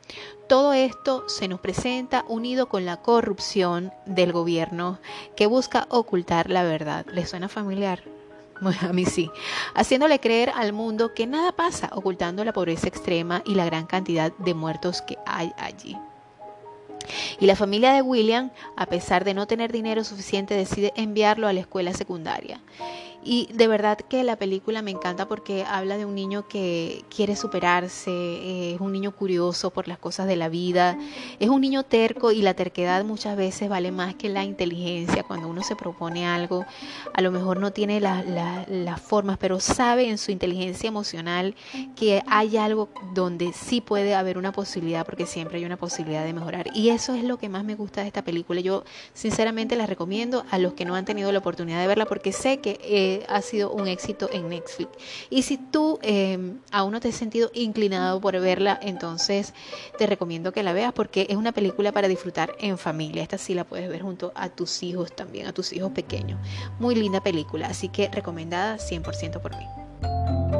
Todo 0.48 0.72
esto 0.72 1.28
se 1.28 1.46
nos 1.46 1.60
presenta 1.60 2.24
unido 2.28 2.68
con 2.68 2.84
la 2.84 3.02
corrupción 3.02 3.92
del 4.06 4.32
gobierno 4.32 4.98
que 5.36 5.46
busca 5.46 5.86
ocultar 5.90 6.48
la 6.48 6.62
verdad. 6.62 7.04
¿Les 7.12 7.28
suena 7.28 7.48
familiar? 7.48 8.02
a 8.80 8.92
mí 8.92 9.04
sí, 9.04 9.30
haciéndole 9.74 10.20
creer 10.20 10.50
al 10.54 10.72
mundo 10.72 11.14
que 11.14 11.26
nada 11.26 11.52
pasa, 11.52 11.90
ocultando 11.92 12.44
la 12.44 12.52
pobreza 12.52 12.88
extrema 12.88 13.42
y 13.44 13.54
la 13.54 13.64
gran 13.64 13.86
cantidad 13.86 14.32
de 14.38 14.54
muertos 14.54 15.02
que 15.02 15.18
hay 15.26 15.52
allí. 15.58 15.96
Y 17.38 17.46
la 17.46 17.56
familia 17.56 17.92
de 17.92 18.02
William, 18.02 18.50
a 18.76 18.86
pesar 18.86 19.24
de 19.24 19.34
no 19.34 19.46
tener 19.46 19.72
dinero 19.72 20.04
suficiente, 20.04 20.54
decide 20.54 20.92
enviarlo 20.96 21.48
a 21.48 21.52
la 21.52 21.60
escuela 21.60 21.92
secundaria. 21.94 22.60
Y 23.22 23.48
de 23.52 23.68
verdad 23.68 23.98
que 23.98 24.24
la 24.24 24.36
película 24.36 24.80
me 24.80 24.90
encanta 24.90 25.28
porque 25.28 25.64
habla 25.64 25.98
de 25.98 26.06
un 26.06 26.14
niño 26.14 26.48
que 26.48 27.04
quiere 27.14 27.36
superarse, 27.36 28.10
eh, 28.10 28.74
es 28.74 28.80
un 28.80 28.92
niño 28.92 29.14
curioso 29.14 29.70
por 29.70 29.88
las 29.88 29.98
cosas 29.98 30.26
de 30.26 30.36
la 30.36 30.48
vida, 30.48 30.96
es 31.38 31.50
un 31.50 31.60
niño 31.60 31.82
terco 31.82 32.32
y 32.32 32.40
la 32.40 32.54
terquedad 32.54 33.04
muchas 33.04 33.36
veces 33.36 33.68
vale 33.68 33.92
más 33.92 34.14
que 34.14 34.30
la 34.30 34.44
inteligencia. 34.44 35.22
Cuando 35.22 35.48
uno 35.48 35.62
se 35.62 35.76
propone 35.76 36.26
algo, 36.26 36.64
a 37.12 37.20
lo 37.20 37.30
mejor 37.30 37.60
no 37.60 37.72
tiene 37.72 38.00
las 38.00 39.00
formas, 39.02 39.36
pero 39.36 39.60
sabe 39.60 40.08
en 40.08 40.16
su 40.16 40.32
inteligencia 40.32 40.88
emocional 40.88 41.54
que 41.96 42.22
hay 42.26 42.56
algo 42.56 42.88
donde 43.12 43.52
sí 43.52 43.82
puede 43.82 44.14
haber 44.14 44.38
una 44.38 44.52
posibilidad, 44.52 45.04
porque 45.04 45.26
siempre 45.26 45.58
hay 45.58 45.66
una 45.66 45.76
posibilidad 45.76 46.24
de 46.24 46.32
mejorar. 46.32 46.70
Y 46.74 46.88
eso 46.88 47.14
es 47.14 47.24
lo 47.24 47.38
que 47.38 47.50
más 47.50 47.64
me 47.64 47.74
gusta 47.74 48.00
de 48.00 48.06
esta 48.06 48.24
película. 48.24 48.62
Yo 48.62 48.84
sinceramente 49.12 49.76
la 49.76 49.84
recomiendo 49.84 50.46
a 50.50 50.58
los 50.58 50.72
que 50.72 50.86
no 50.86 50.94
han 50.94 51.04
tenido 51.04 51.30
la 51.32 51.40
oportunidad 51.40 51.82
de 51.82 51.86
verla 51.86 52.06
porque 52.06 52.32
sé 52.32 52.60
que... 52.60 52.80
Eh, 52.82 53.09
ha 53.28 53.42
sido 53.42 53.72
un 53.72 53.88
éxito 53.88 54.28
en 54.32 54.48
Netflix. 54.48 54.90
Y 55.30 55.42
si 55.42 55.56
tú 55.56 55.98
em, 56.02 56.58
aún 56.70 56.92
no 56.92 57.00
te 57.00 57.08
has 57.08 57.14
sentido 57.14 57.50
inclinado 57.54 58.20
por 58.20 58.38
verla, 58.40 58.78
entonces 58.82 59.52
te 59.98 60.06
recomiendo 60.06 60.52
que 60.52 60.62
la 60.62 60.72
veas 60.72 60.92
porque 60.92 61.26
es 61.28 61.36
una 61.36 61.52
película 61.52 61.92
para 61.92 62.08
disfrutar 62.08 62.54
en 62.58 62.78
familia. 62.78 63.22
Esta 63.22 63.38
sí 63.38 63.54
la 63.54 63.64
puedes 63.64 63.88
ver 63.88 64.02
junto 64.02 64.32
a 64.34 64.48
tus 64.48 64.82
hijos 64.82 65.14
también, 65.14 65.46
a 65.46 65.52
tus 65.52 65.72
hijos 65.72 65.92
pequeños. 65.92 66.38
Muy 66.78 66.94
linda 66.94 67.22
película, 67.22 67.68
así 67.68 67.88
que 67.88 68.08
recomendada 68.08 68.76
100% 68.76 69.40
por 69.40 69.56
mí. 69.56 70.59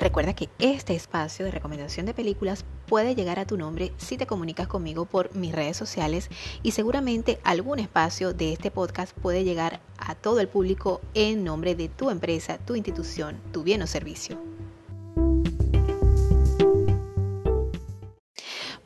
Recuerda 0.00 0.32
que 0.32 0.48
este 0.60 0.94
espacio 0.94 1.44
de 1.44 1.50
recomendación 1.50 2.06
de 2.06 2.14
películas 2.14 2.64
puede 2.86 3.16
llegar 3.16 3.40
a 3.40 3.46
tu 3.46 3.56
nombre 3.56 3.92
si 3.96 4.16
te 4.16 4.28
comunicas 4.28 4.68
conmigo 4.68 5.06
por 5.06 5.34
mis 5.34 5.52
redes 5.52 5.76
sociales 5.76 6.28
y 6.62 6.70
seguramente 6.70 7.40
algún 7.42 7.80
espacio 7.80 8.32
de 8.32 8.52
este 8.52 8.70
podcast 8.70 9.12
puede 9.18 9.42
llegar 9.42 9.80
a 9.98 10.14
todo 10.14 10.38
el 10.38 10.46
público 10.46 11.00
en 11.14 11.42
nombre 11.42 11.74
de 11.74 11.88
tu 11.88 12.10
empresa, 12.10 12.58
tu 12.58 12.76
institución, 12.76 13.40
tu 13.52 13.64
bien 13.64 13.82
o 13.82 13.88
servicio. 13.88 14.38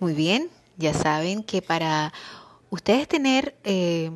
Muy 0.00 0.14
bien, 0.14 0.48
ya 0.78 0.94
saben 0.94 1.42
que 1.42 1.60
para 1.60 2.10
ustedes 2.70 3.06
tener... 3.06 3.54
Eh, 3.64 4.10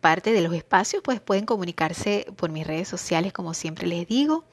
parte 0.00 0.32
de 0.32 0.40
los 0.40 0.54
espacios, 0.54 1.02
pues 1.02 1.20
pueden 1.20 1.44
comunicarse 1.44 2.26
por 2.36 2.50
mis 2.50 2.66
redes 2.66 2.88
sociales, 2.88 3.32
como 3.32 3.54
siempre 3.54 3.86
les 3.86 4.06
digo. 4.06 4.44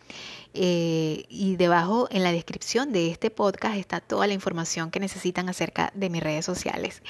Eh, 0.57 1.25
y 1.27 1.57
debajo 1.57 2.07
en 2.11 2.23
la 2.23 2.31
descripción 2.31 2.93
de 2.93 3.11
este 3.11 3.29
podcast 3.29 3.75
está 3.75 3.99
toda 3.99 4.25
la 4.25 4.33
información 4.33 4.89
que 4.89 5.01
necesitan 5.01 5.49
acerca 5.49 5.91
de 5.93 6.09
mis 6.09 6.23
redes 6.23 6.45
sociales. 6.45 7.01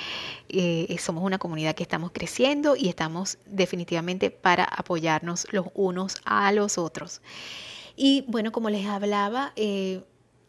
Eh, 0.50 0.96
somos 1.00 1.24
una 1.24 1.38
comunidad 1.38 1.76
que 1.76 1.84
estamos 1.84 2.10
creciendo 2.12 2.76
y 2.76 2.90
estamos 2.90 3.38
definitivamente 3.46 4.32
para 4.32 4.64
apoyarnos 4.64 5.46
los 5.52 5.68
unos 5.76 6.18
a 6.26 6.52
los 6.54 6.80
otros. 6.80 7.22
Y 7.96 8.26
bueno, 8.28 8.52
como 8.52 8.72
les 8.72 8.88
hablaba, 8.88 9.54
eh, 9.56 10.04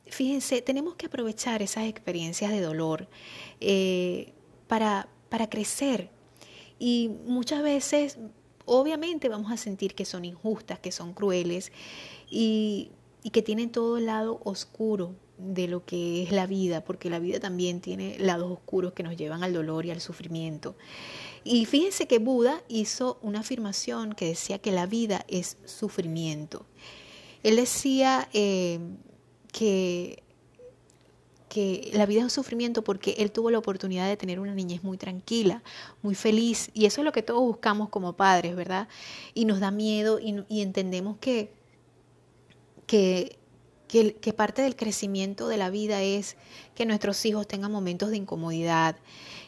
fíjense, 0.07 0.63
tenemos 0.63 0.95
que 0.95 1.05
aprovechar 1.07 1.61
esas 1.61 1.85
experiencias 1.85 2.51
de 2.51 2.63
dolor 2.63 3.09
para, 4.69 5.07
para 5.29 5.51
crecer. 5.51 6.09
Y 6.79 7.11
muchas 7.27 7.63
veces, 7.63 8.17
obviamente, 8.65 9.29
vamos 9.29 9.53
a 9.53 9.59
sentir 9.59 9.95
que 9.95 10.07
son 10.07 10.25
injustas, 10.25 10.79
que 10.79 10.93
son 10.93 11.13
crueles 11.13 11.73
y, 12.31 12.93
que 13.33 13.43
tienen 13.43 13.71
todo 13.71 13.99
el 13.99 14.07
lado 14.07 14.41
oscuro 14.45 15.17
de 15.37 15.67
lo 15.67 15.85
que 15.85 16.23
es 16.23 16.31
la 16.31 16.47
vida, 16.47 16.85
porque 16.85 17.11
la 17.11 17.19
vida 17.19 17.41
también 17.41 17.81
tiene 17.81 18.17
lados 18.19 18.51
oscuros 18.51 18.93
que 18.93 19.03
nos 19.03 19.17
llevan 19.17 19.43
al 19.43 19.53
dolor 19.53 19.85
y 19.85 19.91
al 19.91 20.01
sufrimiento. 20.01 20.77
Y 21.43 21.67
fíjense 21.67 22.07
que 22.07 22.19
Buda 22.19 22.63
hizo 22.69 23.19
una 23.23 23.41
afirmación 23.41 24.15
que 24.15 24.27
decía 24.27 24.59
que 24.59 24.73
la 24.73 24.87
vida 24.87 25.25
es 25.29 25.59
sufrimiento. 25.65 26.67
Él 27.43 27.57
decía 27.57 28.29
eh, 28.33 28.79
que, 29.53 30.23
la 31.95 32.07
vida 32.07 32.27
es 32.27 32.33
sufrimiento 32.33 32.85
porque 32.85 33.17
él 33.19 33.33
tuvo 33.33 33.51
la 33.51 33.59
oportunidad 33.59 34.09
de 34.09 34.17
tener 34.17 34.41
una 34.41 34.55
niñez 34.55 34.85
muy 34.85 34.99
tranquila, 34.99 35.63
muy 36.03 36.15
feliz. 36.15 36.71
Y 36.75 36.87
eso 36.87 37.01
es 37.01 37.05
lo 37.05 37.13
que 37.13 37.23
todos 37.23 37.41
buscamos 37.41 37.89
como 37.89 38.15
padres, 38.15 38.55
¿verdad? 38.55 38.89
Y 39.35 39.47
nos 39.47 39.59
da 39.61 39.71
miedo 39.71 40.19
y 40.21 40.61
entendemos 40.61 41.17
que, 41.19 41.56
que 42.87 43.39
que, 43.87 44.33
parte 44.33 44.63
del 44.63 44.77
crecimiento 44.77 45.49
de 45.49 45.57
la 45.57 45.71
vida 45.71 46.03
es 46.03 46.37
que 46.75 46.87
nuestros 46.87 47.25
hijos 47.25 47.47
tengan 47.47 47.73
momentos 47.73 48.11
de 48.11 48.17
incomodidad. 48.17 48.97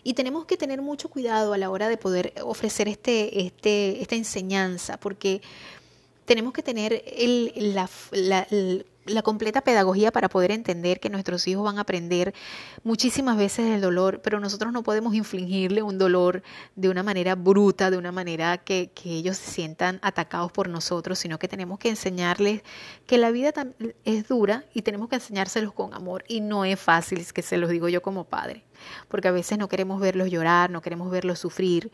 Y 0.04 0.14
tenemos 0.14 0.46
que 0.46 0.56
tener 0.56 0.80
mucho 0.80 1.10
cuidado 1.10 1.52
a 1.52 1.58
la 1.58 1.70
hora 1.70 1.88
de 1.88 1.96
poder 1.96 2.32
ofrecer 2.42 2.88
este, 2.88 3.46
este, 3.46 4.00
esta 4.00 4.14
enseñanza, 4.14 4.98
porque 4.98 5.42
tenemos 6.24 6.52
que 6.52 6.62
tener 6.62 7.02
el, 7.06 7.52
la, 7.74 7.90
la 8.12 8.46
completa 9.22 9.60
pedagogía 9.62 10.12
para 10.12 10.28
poder 10.28 10.50
entender 10.50 11.00
que 11.00 11.10
nuestros 11.10 11.46
hijos 11.46 11.64
van 11.64 11.78
a 11.78 11.82
aprender 11.82 12.34
muchísimas 12.84 13.36
veces 13.36 13.66
el 13.66 13.80
dolor, 13.80 14.20
pero 14.22 14.40
nosotros 14.40 14.72
no 14.72 14.82
podemos 14.82 15.14
infligirle 15.14 15.82
un 15.82 15.98
dolor 15.98 16.42
de 16.76 16.88
una 16.88 17.02
manera 17.02 17.34
bruta, 17.34 17.90
de 17.90 17.98
una 17.98 18.12
manera 18.12 18.58
que, 18.58 18.90
que 18.94 19.10
ellos 19.10 19.36
se 19.36 19.50
sientan 19.50 19.98
atacados 20.02 20.52
por 20.52 20.68
nosotros, 20.68 21.18
sino 21.18 21.38
que 21.38 21.48
tenemos 21.48 21.78
que 21.78 21.88
enseñarles 21.88 22.62
que 23.06 23.18
la 23.18 23.30
vida 23.30 23.52
es 24.04 24.28
dura 24.28 24.64
y 24.74 24.82
tenemos 24.82 25.08
que 25.08 25.16
enseñárselos 25.16 25.72
con 25.72 25.94
amor. 25.94 26.24
Y 26.28 26.40
no 26.40 26.64
es 26.64 26.78
fácil, 26.78 27.24
que 27.32 27.42
se 27.42 27.56
los 27.56 27.70
digo 27.70 27.88
yo 27.88 28.02
como 28.02 28.24
padre, 28.24 28.64
porque 29.08 29.28
a 29.28 29.32
veces 29.32 29.58
no 29.58 29.68
queremos 29.68 30.00
verlos 30.00 30.30
llorar, 30.30 30.70
no 30.70 30.80
queremos 30.80 31.10
verlos 31.10 31.38
sufrir. 31.38 31.90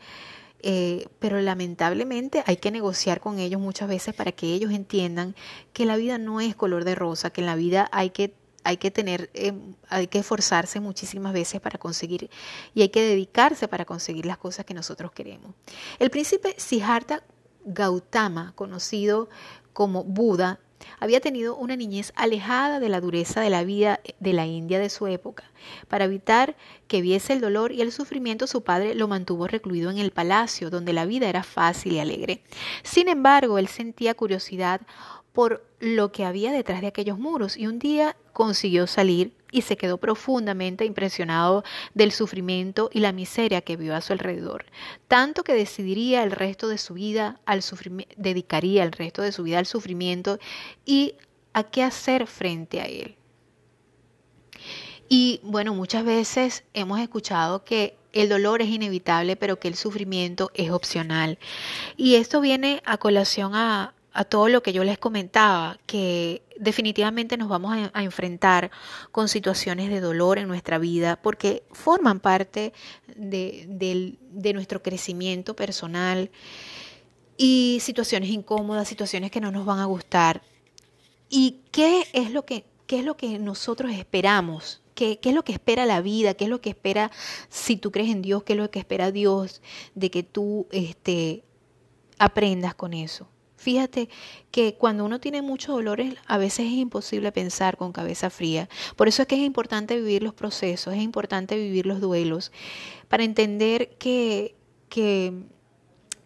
Eh, 0.67 1.05
pero 1.19 1.39
lamentablemente 1.41 2.43
hay 2.47 2.57
que 2.57 2.71
negociar 2.71 3.19
con 3.19 3.37
ellos 3.37 3.61
muchas 3.61 3.87
veces 3.87 4.15
para 4.15 4.31
que 4.31 4.47
ellos 4.47 4.71
entiendan 4.71 5.35
que 5.73 5.85
la 5.85 5.95
vida 5.95 6.17
no 6.17 6.41
es 6.41 6.55
color 6.55 6.85
de 6.85 6.95
rosa, 6.95 7.29
que 7.29 7.41
en 7.41 7.45
la 7.45 7.55
vida 7.55 7.87
hay 7.91 8.09
que 8.09 8.33
hay 8.63 8.77
que 8.77 8.89
tener, 8.89 9.29
eh, 9.35 9.53
hay 9.89 10.07
que 10.07 10.17
esforzarse 10.17 10.79
muchísimas 10.79 11.33
veces 11.33 11.61
para 11.61 11.77
conseguir 11.77 12.31
y 12.73 12.81
hay 12.81 12.89
que 12.89 13.03
dedicarse 13.03 13.67
para 13.67 13.85
conseguir 13.85 14.25
las 14.25 14.39
cosas 14.39 14.65
que 14.65 14.73
nosotros 14.73 15.11
queremos. 15.11 15.53
El 15.99 16.09
príncipe 16.09 16.55
Siddhartha 16.57 17.21
Gautama, 17.63 18.53
conocido 18.55 19.29
como 19.71 20.03
Buda, 20.03 20.59
había 20.99 21.19
tenido 21.19 21.55
una 21.55 21.75
niñez 21.75 22.13
alejada 22.15 22.79
de 22.79 22.89
la 22.89 23.01
dureza 23.01 23.41
de 23.41 23.49
la 23.49 23.63
vida 23.63 23.99
de 24.19 24.33
la 24.33 24.45
India 24.45 24.79
de 24.79 24.89
su 24.89 25.07
época. 25.07 25.43
Para 25.87 26.05
evitar 26.05 26.55
que 26.87 27.01
viese 27.01 27.33
el 27.33 27.41
dolor 27.41 27.71
y 27.71 27.81
el 27.81 27.91
sufrimiento, 27.91 28.47
su 28.47 28.63
padre 28.63 28.95
lo 28.95 29.07
mantuvo 29.07 29.47
recluido 29.47 29.89
en 29.89 29.97
el 29.97 30.11
palacio, 30.11 30.69
donde 30.69 30.93
la 30.93 31.05
vida 31.05 31.27
era 31.27 31.43
fácil 31.43 31.93
y 31.93 31.99
alegre. 31.99 32.41
Sin 32.83 33.07
embargo, 33.07 33.57
él 33.57 33.67
sentía 33.67 34.13
curiosidad 34.13 34.81
por 35.35 35.63
lo 35.79 36.13
que 36.13 36.23
había 36.23 36.53
detrás 36.53 36.79
de 36.81 36.87
aquellos 36.87 37.19
muros 37.19 37.57
y 37.57 37.67
un 37.67 37.77
día 37.77 38.15
consiguió 38.31 38.87
salir 38.87 39.33
y 39.51 39.61
se 39.61 39.75
quedó 39.75 39.97
profundamente 39.97 40.85
impresionado 40.85 41.63
del 41.93 42.13
sufrimiento 42.13 42.89
y 42.91 43.01
la 43.01 43.11
miseria 43.11 43.61
que 43.61 43.75
vio 43.75 43.95
a 43.95 44.01
su 44.01 44.13
alrededor, 44.13 44.65
tanto 45.09 45.43
que 45.43 45.53
decidiría 45.53 46.23
el 46.23 46.31
resto 46.31 46.69
de 46.69 46.77
su 46.77 46.93
vida 46.93 47.39
al 47.45 47.61
dedicaría 48.15 48.83
el 48.83 48.93
resto 48.93 49.21
de 49.21 49.33
su 49.33 49.43
vida 49.43 49.59
al 49.59 49.65
sufrimiento 49.65 50.39
y 50.85 51.15
a 51.53 51.63
qué 51.63 51.83
hacer 51.83 52.27
frente 52.27 52.79
a 52.79 52.85
él. 52.85 53.17
Y 55.09 55.41
bueno, 55.43 55.75
muchas 55.75 56.05
veces 56.05 56.63
hemos 56.73 56.99
escuchado 56.99 57.63
que 57.65 57.97
el 58.13 58.29
dolor 58.29 58.61
es 58.61 58.69
inevitable, 58.69 59.35
pero 59.35 59.59
que 59.59 59.67
el 59.67 59.75
sufrimiento 59.75 60.49
es 60.53 60.71
opcional. 60.71 61.37
Y 61.97 62.15
esto 62.15 62.39
viene 62.39 62.81
a 62.85 62.97
colación 62.97 63.53
a, 63.53 63.93
a 64.15 64.23
todo 64.23 64.47
lo 64.47 64.63
que 64.63 64.71
yo 64.71 64.83
les 64.85 64.97
comentaba, 64.97 65.77
que 65.85 66.41
definitivamente 66.57 67.35
nos 67.35 67.49
vamos 67.49 67.77
a, 67.93 68.01
enfrentar 68.01 68.71
con 69.11 69.27
situaciones 69.27 69.89
de 69.89 69.99
dolor 69.99 70.39
en 70.39 70.47
nuestra 70.47 70.77
vida 70.77 71.17
porque 71.21 71.63
forman 71.71 72.21
parte 72.21 72.71
de, 73.15 74.17
de 74.31 74.53
nuestro 74.53 74.81
crecimiento 74.81 75.53
personal 75.53 76.31
y 77.37 77.79
situaciones 77.81 78.29
incómodas, 78.29 78.87
situaciones 78.87 79.31
que 79.31 79.41
no 79.41 79.51
nos 79.51 79.65
van 79.65 79.79
a 79.79 79.85
gustar. 79.85 80.41
¿Y 81.29 81.59
qué 81.71 82.07
es 82.13 82.31
lo 82.31 82.45
que, 82.45 82.65
qué 82.87 82.99
es 82.99 83.05
lo 83.05 83.17
que 83.17 83.37
nosotros 83.37 83.91
esperamos 83.91 84.81
¿Qué, 84.95 85.19
¿Qué, 85.19 85.29
es 85.29 85.35
lo 85.35 85.43
que 85.43 85.51
espera 85.51 85.85
la 85.85 85.99
vida? 85.99 86.35
¿Qué 86.35 86.45
es 86.45 86.49
lo 86.49 86.61
que 86.61 86.69
espera, 86.69 87.11
si 87.49 87.75
tú 87.75 87.91
crees 87.91 88.09
en 88.09 88.21
Dios, 88.21 88.43
qué 88.43 88.53
es 88.53 88.59
lo 88.59 88.71
que 88.71 88.79
espera 88.79 89.11
Dios 89.11 89.61
de 89.93 90.09
que 90.09 90.23
tú 90.23 90.67
este, 90.71 91.43
aprendas 92.17 92.75
con 92.75 92.93
eso? 92.93 93.27
Fíjate 93.65 94.09
que 94.51 94.75
cuando 94.75 95.03
uno 95.03 95.19
tiene 95.19 95.41
muchos 95.41 95.75
dolores, 95.75 96.13
a 96.27 96.37
veces 96.37 96.67
es 96.67 96.73
imposible 96.73 97.31
pensar 97.31 97.77
con 97.77 97.91
cabeza 97.91 98.29
fría. 98.29 98.69
Por 98.95 99.07
eso 99.07 99.23
es 99.23 99.27
que 99.27 99.33
es 99.33 99.41
importante 99.41 99.95
vivir 99.95 100.21
los 100.21 100.35
procesos, 100.35 100.93
es 100.93 101.01
importante 101.01 101.57
vivir 101.57 101.87
los 101.87 101.99
duelos, 101.99 102.51
para 103.07 103.23
entender 103.23 103.97
que, 103.97 104.53
que 104.87 105.33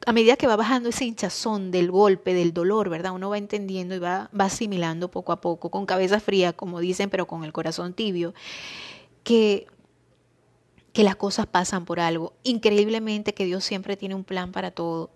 a 0.06 0.12
medida 0.12 0.36
que 0.36 0.48
va 0.48 0.58
bajando 0.58 0.90
ese 0.90 1.06
hinchazón 1.06 1.72
del 1.72 1.90
golpe, 1.92 2.34
del 2.34 2.52
dolor, 2.52 2.90
¿verdad? 2.90 3.14
Uno 3.14 3.30
va 3.30 3.38
entendiendo 3.38 3.96
y 3.96 4.00
va, 4.00 4.30
va 4.38 4.44
asimilando 4.44 5.10
poco 5.10 5.32
a 5.32 5.40
poco, 5.40 5.72
con 5.72 5.86
cabeza 5.86 6.20
fría, 6.20 6.52
como 6.52 6.82
dicen, 6.82 7.10
pero 7.10 7.26
con 7.26 7.46
el 7.46 7.54
corazón 7.54 7.94
tibio, 7.94 8.34
que 9.24 9.66
que 10.92 11.04
las 11.04 11.16
cosas 11.16 11.46
pasan 11.46 11.86
por 11.86 12.02
algo. 12.02 12.34
Increíblemente 12.44 13.34
que 13.34 13.46
Dios 13.46 13.64
siempre 13.64 13.96
tiene 13.96 14.16
un 14.16 14.26
plan 14.26 14.52
para 14.52 14.72
todo. 14.72 15.12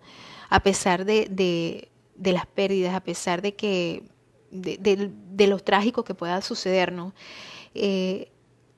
A 0.48 0.60
pesar 0.60 1.04
de, 1.04 1.26
de 1.28 1.90
las 2.22 2.46
pérdidas, 2.46 2.94
a 2.94 3.00
pesar 3.00 3.42
de 3.42 3.54
que 3.54 4.02
de, 4.50 5.46
los 5.46 5.64
trágicos 5.64 6.04
que 6.04 6.14
pueda 6.14 6.40
sucedernos, 6.42 7.12
eh, 7.74 8.30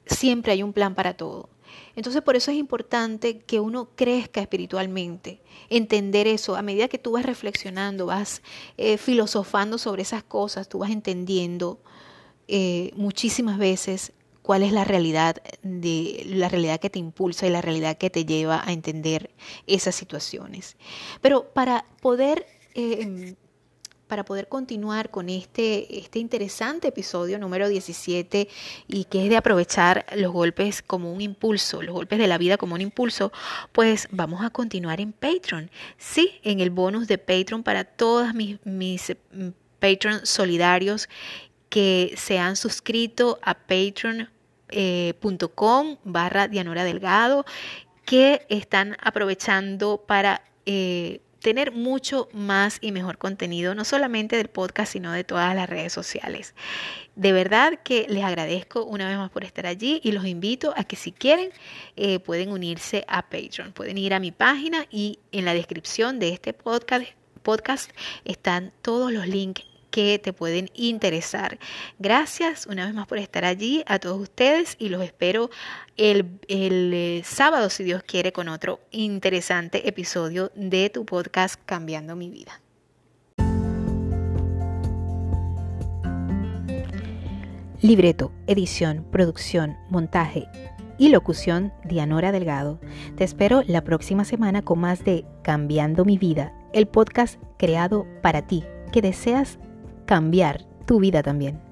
siempre 0.06 0.52
hay 0.52 0.62
un 0.62 0.72
plan 0.72 0.94
para 0.94 1.16
todo. 1.16 1.50
Entonces 1.94 2.22
por 2.22 2.36
eso 2.36 2.50
es 2.50 2.56
importante 2.56 3.38
que 3.38 3.60
uno 3.60 3.88
crezca 3.94 4.40
espiritualmente, 4.40 5.40
entender 5.68 6.26
eso. 6.26 6.56
A 6.56 6.62
medida 6.62 6.88
que 6.88 6.98
tú 6.98 7.12
vas 7.12 7.24
reflexionando, 7.24 8.06
vas 8.06 8.42
eh, 8.76 8.98
filosofando 8.98 9.78
sobre 9.78 10.02
esas 10.02 10.22
cosas, 10.22 10.68
tú 10.68 10.78
vas 10.78 10.90
entendiendo 10.90 11.80
eh, 12.48 12.92
muchísimas 12.96 13.58
veces 13.58 14.12
cuál 14.42 14.62
es 14.62 14.72
la 14.72 14.84
realidad 14.84 15.42
de 15.62 16.22
la 16.26 16.48
realidad 16.48 16.78
que 16.78 16.88
te 16.88 17.00
impulsa 17.00 17.46
y 17.46 17.50
la 17.50 17.62
realidad 17.62 17.98
que 17.98 18.10
te 18.10 18.24
lleva 18.24 18.62
a 18.64 18.72
entender 18.72 19.30
esas 19.66 19.96
situaciones. 19.96 20.76
Pero 21.20 21.52
para 21.52 21.84
poder 22.00 22.46
Em, 22.76 23.34
para 24.06 24.24
poder 24.24 24.48
continuar 24.48 25.10
con 25.10 25.30
este, 25.30 25.98
este 25.98 26.18
interesante 26.18 26.88
episodio 26.88 27.38
número 27.38 27.68
17 27.68 28.48
y 28.86 29.04
que 29.04 29.24
es 29.24 29.30
de 29.30 29.36
aprovechar 29.38 30.04
los 30.14 30.30
golpes 30.30 30.82
como 30.82 31.10
un 31.10 31.22
impulso, 31.22 31.82
los 31.82 31.94
golpes 31.94 32.18
de 32.18 32.26
la 32.26 32.38
vida 32.38 32.58
como 32.58 32.74
un 32.74 32.82
impulso, 32.82 33.32
pues 33.72 34.08
vamos 34.10 34.44
a 34.44 34.50
continuar 34.50 35.00
en 35.00 35.12
Patreon. 35.12 35.70
Sí, 35.96 36.38
en 36.42 36.60
el 36.60 36.68
bonus 36.70 37.08
de 37.08 37.16
Patreon 37.16 37.62
para 37.62 37.84
todos 37.84 38.34
mis, 38.34 38.58
mis 38.64 39.16
mm, 39.32 39.48
solidarios 40.24 41.08
que 41.70 42.12
se 42.16 42.38
han 42.38 42.56
suscrito 42.56 43.38
a 43.42 43.54
patreon.com 43.54 44.28
eh, 44.68 45.98
barra 46.04 46.46
Dianora 46.48 46.84
Delgado, 46.84 47.46
que 48.04 48.44
están 48.50 48.98
aprovechando 49.00 50.04
para... 50.06 50.42
Eh, 50.66 51.22
tener 51.46 51.70
mucho 51.70 52.28
más 52.32 52.78
y 52.80 52.90
mejor 52.90 53.18
contenido, 53.18 53.76
no 53.76 53.84
solamente 53.84 54.34
del 54.34 54.48
podcast, 54.48 54.94
sino 54.94 55.12
de 55.12 55.22
todas 55.22 55.54
las 55.54 55.70
redes 55.70 55.92
sociales. 55.92 56.56
De 57.14 57.30
verdad 57.30 57.78
que 57.84 58.04
les 58.08 58.24
agradezco 58.24 58.84
una 58.84 59.08
vez 59.08 59.16
más 59.16 59.30
por 59.30 59.44
estar 59.44 59.64
allí 59.64 60.00
y 60.02 60.10
los 60.10 60.26
invito 60.26 60.74
a 60.76 60.82
que 60.82 60.96
si 60.96 61.12
quieren 61.12 61.50
eh, 61.94 62.18
pueden 62.18 62.50
unirse 62.50 63.04
a 63.06 63.22
Patreon. 63.30 63.70
Pueden 63.70 63.96
ir 63.96 64.12
a 64.12 64.18
mi 64.18 64.32
página 64.32 64.86
y 64.90 65.20
en 65.30 65.44
la 65.44 65.54
descripción 65.54 66.18
de 66.18 66.30
este 66.30 66.52
podcast, 66.52 67.06
podcast 67.44 67.92
están 68.24 68.72
todos 68.82 69.12
los 69.12 69.28
links 69.28 69.62
que 69.96 70.18
te 70.18 70.34
pueden 70.34 70.68
interesar. 70.74 71.58
Gracias 71.98 72.66
una 72.66 72.84
vez 72.84 72.92
más 72.92 73.06
por 73.06 73.16
estar 73.16 73.46
allí 73.46 73.82
a 73.86 73.98
todos 73.98 74.20
ustedes 74.20 74.76
y 74.78 74.90
los 74.90 75.02
espero 75.02 75.48
el, 75.96 76.38
el 76.48 76.92
eh, 76.92 77.22
sábado, 77.24 77.70
si 77.70 77.82
Dios 77.82 78.02
quiere, 78.02 78.30
con 78.30 78.48
otro 78.48 78.78
interesante 78.90 79.88
episodio 79.88 80.52
de 80.54 80.90
tu 80.90 81.06
podcast 81.06 81.58
Cambiando 81.64 82.14
mi 82.14 82.28
vida. 82.28 82.60
Libreto, 87.80 88.32
edición, 88.46 89.06
producción, 89.10 89.78
montaje 89.88 90.46
y 90.98 91.08
locución 91.08 91.72
Dianora 91.84 92.32
Delgado. 92.32 92.78
Te 93.16 93.24
espero 93.24 93.62
la 93.66 93.82
próxima 93.82 94.26
semana 94.26 94.60
con 94.60 94.78
más 94.78 95.06
de 95.06 95.24
Cambiando 95.42 96.04
mi 96.04 96.18
vida, 96.18 96.52
el 96.74 96.86
podcast 96.86 97.40
creado 97.56 98.06
para 98.20 98.46
ti 98.46 98.62
que 98.92 99.00
deseas 99.02 99.58
cambiar 100.06 100.62
tu 100.86 101.00
vida 101.00 101.22
también. 101.22 101.65